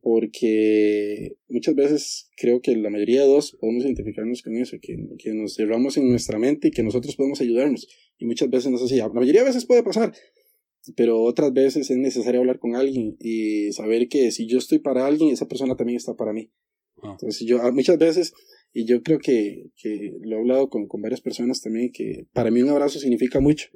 Porque 0.00 1.36
muchas 1.48 1.76
veces 1.76 2.30
creo 2.36 2.60
que 2.60 2.74
la 2.74 2.90
mayoría 2.90 3.20
de 3.20 3.28
dos 3.28 3.56
podemos 3.60 3.84
identificarnos 3.84 4.42
con 4.42 4.56
eso, 4.56 4.76
que, 4.82 4.98
que 5.16 5.32
nos 5.32 5.54
cerramos 5.54 5.96
en 5.96 6.08
nuestra 6.08 6.40
mente 6.40 6.68
y 6.68 6.70
que 6.72 6.82
nosotros 6.82 7.14
podemos 7.14 7.40
ayudarnos. 7.40 7.86
Y 8.18 8.24
muchas 8.24 8.50
veces 8.50 8.70
no 8.70 8.78
es 8.78 8.82
así. 8.82 8.96
La 8.96 9.08
mayoría 9.10 9.42
de 9.42 9.48
veces 9.48 9.64
puede 9.64 9.84
pasar, 9.84 10.12
pero 10.96 11.22
otras 11.22 11.52
veces 11.52 11.90
es 11.90 11.96
necesario 11.96 12.40
hablar 12.40 12.58
con 12.58 12.76
alguien 12.76 13.16
y 13.20 13.72
saber 13.72 14.08
que 14.08 14.30
si 14.30 14.46
yo 14.46 14.58
estoy 14.58 14.78
para 14.78 15.06
alguien, 15.06 15.30
esa 15.30 15.46
persona 15.46 15.76
también 15.76 15.96
está 15.96 16.14
para 16.14 16.32
mí. 16.32 16.50
Ah. 17.02 17.10
Entonces 17.12 17.46
yo 17.46 17.62
ah, 17.62 17.72
muchas 17.72 17.98
veces, 17.98 18.32
y 18.72 18.84
yo 18.86 19.02
creo 19.02 19.18
que, 19.18 19.70
que 19.76 20.12
lo 20.22 20.36
he 20.36 20.40
hablado 20.40 20.68
con, 20.68 20.86
con, 20.86 21.02
varias 21.02 21.20
personas 21.20 21.60
también, 21.60 21.90
que 21.92 22.26
para 22.32 22.50
mí 22.50 22.62
un 22.62 22.70
abrazo 22.70 22.98
significa 22.98 23.40
mucho, 23.40 23.68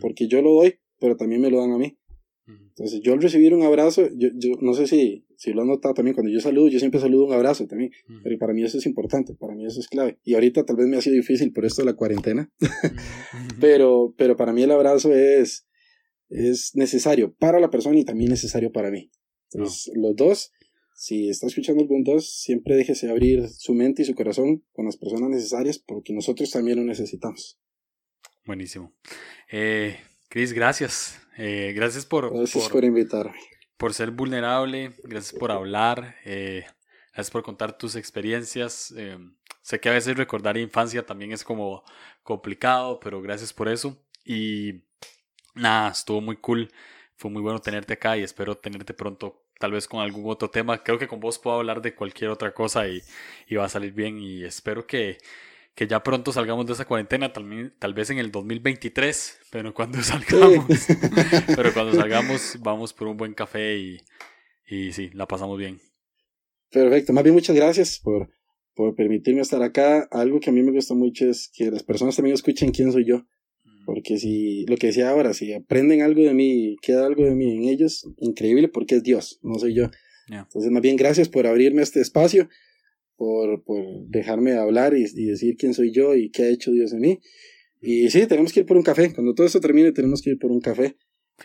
porque 0.00 0.28
yo 0.28 0.42
lo 0.42 0.54
doy, 0.54 0.78
pero 1.00 1.16
también 1.16 1.40
me 1.40 1.50
lo 1.50 1.60
dan 1.60 1.72
a 1.72 1.78
mí. 1.78 1.98
Entonces 2.46 3.00
yo 3.02 3.14
al 3.14 3.22
recibir 3.22 3.54
un 3.54 3.62
abrazo, 3.62 4.08
yo, 4.16 4.28
yo 4.34 4.56
no 4.60 4.74
sé 4.74 4.86
si, 4.86 5.24
si 5.36 5.52
lo 5.52 5.62
han 5.62 5.68
notado 5.68 5.94
también, 5.94 6.14
cuando 6.14 6.30
yo 6.30 6.40
saludo, 6.40 6.68
yo 6.68 6.78
siempre 6.78 7.00
saludo 7.00 7.24
un 7.24 7.32
abrazo 7.32 7.66
también, 7.66 7.90
pero 8.22 8.36
para 8.38 8.52
mí 8.52 8.62
eso 8.62 8.78
es 8.78 8.86
importante, 8.86 9.34
para 9.34 9.54
mí 9.54 9.64
eso 9.64 9.80
es 9.80 9.88
clave. 9.88 10.18
Y 10.24 10.34
ahorita 10.34 10.64
tal 10.64 10.76
vez 10.76 10.86
me 10.86 10.96
ha 10.96 11.00
sido 11.00 11.16
difícil 11.16 11.52
por 11.52 11.64
esto 11.64 11.82
de 11.82 11.86
la 11.86 11.94
cuarentena, 11.94 12.52
pero, 13.60 14.14
pero 14.18 14.36
para 14.36 14.52
mí 14.52 14.62
el 14.62 14.72
abrazo 14.72 15.14
es, 15.14 15.66
es 16.34 16.72
necesario 16.74 17.34
para 17.34 17.60
la 17.60 17.70
persona 17.70 17.98
y 17.98 18.04
también 18.04 18.30
necesario 18.30 18.72
para 18.72 18.90
mí. 18.90 19.10
Entonces, 19.52 19.92
los 19.94 20.16
dos 20.16 20.52
si 20.94 21.28
está 21.28 21.48
escuchando 21.48 21.82
algún 21.82 22.04
dos, 22.04 22.40
siempre 22.40 22.76
déjese 22.76 23.10
abrir 23.10 23.48
su 23.48 23.74
mente 23.74 24.02
y 24.02 24.04
su 24.04 24.14
corazón 24.14 24.64
con 24.72 24.86
las 24.86 24.96
personas 24.96 25.28
necesarias 25.28 25.78
porque 25.78 26.12
nosotros 26.12 26.50
también 26.50 26.78
lo 26.78 26.84
necesitamos. 26.84 27.58
Buenísimo. 28.46 28.94
Eh, 29.50 29.98
Cris, 30.28 30.52
gracias. 30.52 31.20
Eh, 31.36 31.72
gracias 31.74 32.06
por, 32.06 32.32
gracias 32.32 32.68
por, 32.68 32.84
invitarme. 32.84 33.34
Por 33.76 33.92
ser 33.92 34.12
vulnerable, 34.12 34.92
gracias 35.02 35.36
por 35.36 35.50
hablar, 35.50 36.14
eh, 36.24 36.64
gracias 37.12 37.32
por 37.32 37.42
contar 37.42 37.76
tus 37.76 37.96
experiencias. 37.96 38.94
Eh, 38.96 39.18
sé 39.62 39.80
que 39.80 39.88
a 39.88 39.92
veces 39.92 40.16
recordar 40.16 40.56
infancia 40.56 41.04
también 41.04 41.32
es 41.32 41.42
como 41.42 41.82
complicado, 42.22 43.00
pero 43.00 43.20
gracias 43.20 43.52
por 43.52 43.68
eso. 43.68 44.00
Y 44.24 44.84
nada, 45.54 45.90
estuvo 45.90 46.20
muy 46.20 46.36
cool. 46.36 46.70
Fue 47.16 47.30
muy 47.30 47.42
bueno 47.42 47.60
tenerte 47.60 47.94
acá 47.94 48.16
y 48.16 48.22
espero 48.22 48.56
tenerte 48.56 48.92
pronto 48.92 49.44
tal 49.58 49.72
vez 49.72 49.86
con 49.86 50.00
algún 50.00 50.30
otro 50.30 50.50
tema. 50.50 50.82
Creo 50.82 50.98
que 50.98 51.08
con 51.08 51.20
vos 51.20 51.38
puedo 51.38 51.56
hablar 51.56 51.80
de 51.80 51.94
cualquier 51.94 52.30
otra 52.30 52.52
cosa 52.52 52.88
y, 52.88 53.00
y 53.48 53.54
va 53.54 53.66
a 53.66 53.68
salir 53.68 53.92
bien 53.92 54.18
y 54.18 54.44
espero 54.44 54.86
que, 54.86 55.18
que, 55.74 55.86
ya 55.86 56.02
pronto 56.02 56.32
salgamos 56.32 56.66
de 56.66 56.72
esa 56.72 56.84
cuarentena, 56.84 57.32
tal, 57.32 57.72
tal 57.78 57.94
vez 57.94 58.10
en 58.10 58.18
el 58.18 58.30
2023, 58.30 59.38
pero 59.50 59.72
cuando 59.72 59.98
salgamos, 60.02 60.66
pero 61.56 61.72
cuando 61.72 61.94
salgamos 61.94 62.56
vamos 62.60 62.92
por 62.92 63.08
un 63.08 63.16
buen 63.16 63.34
café 63.34 63.76
y, 63.76 64.00
y 64.66 64.92
sí, 64.92 65.10
la 65.14 65.26
pasamos 65.26 65.58
bien. 65.58 65.80
Perfecto, 66.70 67.12
más 67.12 67.22
bien 67.22 67.34
muchas 67.34 67.54
gracias 67.54 68.00
por, 68.00 68.28
por 68.74 68.96
permitirme 68.96 69.40
estar 69.40 69.62
acá. 69.62 70.08
Algo 70.10 70.40
que 70.40 70.50
a 70.50 70.52
mí 70.52 70.62
me 70.62 70.72
gusta 70.72 70.94
mucho 70.94 71.30
es 71.30 71.48
que 71.54 71.70
las 71.70 71.84
personas 71.84 72.16
también 72.16 72.34
escuchen 72.34 72.72
quién 72.72 72.90
soy 72.90 73.04
yo. 73.06 73.24
Porque 73.84 74.18
si, 74.18 74.64
lo 74.66 74.76
que 74.76 74.88
decía 74.88 75.10
ahora, 75.10 75.34
si 75.34 75.52
aprenden 75.52 76.02
algo 76.02 76.22
de 76.22 76.34
mí, 76.34 76.76
queda 76.80 77.06
algo 77.06 77.24
de 77.24 77.34
mí 77.34 77.56
en 77.56 77.64
ellos, 77.64 78.08
increíble 78.18 78.68
porque 78.68 78.96
es 78.96 79.02
Dios, 79.02 79.38
no 79.42 79.58
soy 79.58 79.74
yo. 79.74 79.90
Entonces, 80.28 80.70
más 80.70 80.82
bien, 80.82 80.96
gracias 80.96 81.28
por 81.28 81.46
abrirme 81.46 81.82
este 81.82 82.00
espacio, 82.00 82.48
por, 83.16 83.62
por 83.62 83.84
dejarme 84.08 84.52
hablar 84.52 84.94
y, 84.96 85.04
decir 85.26 85.56
quién 85.56 85.74
soy 85.74 85.92
yo 85.92 86.14
y 86.14 86.30
qué 86.30 86.44
ha 86.44 86.48
hecho 86.48 86.72
Dios 86.72 86.92
en 86.92 87.00
mí. 87.00 87.20
Y 87.80 88.08
sí, 88.10 88.26
tenemos 88.26 88.52
que 88.52 88.60
ir 88.60 88.66
por 88.66 88.76
un 88.76 88.82
café. 88.82 89.12
Cuando 89.12 89.34
todo 89.34 89.46
esto 89.46 89.60
termine, 89.60 89.92
tenemos 89.92 90.22
que 90.22 90.30
ir 90.30 90.38
por 90.38 90.50
un 90.50 90.60
café. 90.60 90.96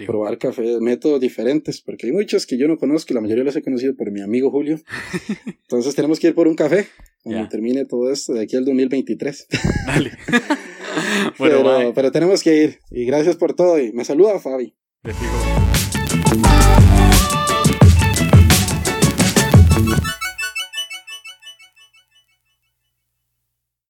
Probar 0.06 0.38
café, 0.38 0.80
métodos 0.80 1.20
diferentes, 1.20 1.82
porque 1.82 2.06
hay 2.06 2.14
muchos 2.14 2.46
que 2.46 2.58
yo 2.58 2.68
no 2.68 2.78
conozco 2.78 3.12
y 3.12 3.16
la 3.16 3.22
mayoría 3.22 3.44
los 3.44 3.56
he 3.56 3.64
conocido 3.64 3.96
por 3.96 4.12
mi 4.12 4.22
amigo 4.22 4.52
Julio. 4.52 4.80
Entonces 5.46 5.96
tenemos 5.96 6.20
que 6.20 6.28
ir 6.28 6.36
por 6.36 6.48
un 6.48 6.56
café 6.56 6.88
cuando 7.24 7.50
termine 7.50 7.86
todo 7.86 8.12
esto 8.12 8.34
de 8.34 8.42
aquí 8.42 8.56
al 8.56 8.66
2023. 8.66 9.48
Dale. 9.88 10.12
pero, 11.38 11.94
pero, 11.94 12.12
tenemos 12.12 12.44
que 12.44 12.64
ir. 12.64 12.80
Y 12.92 13.06
gracias 13.06 13.36
por 13.36 13.54
todo. 13.54 13.80
Y 13.80 13.92
me 13.94 14.06
saluda 14.06 14.40
Fabi. 14.40 14.76
Te 15.04 15.14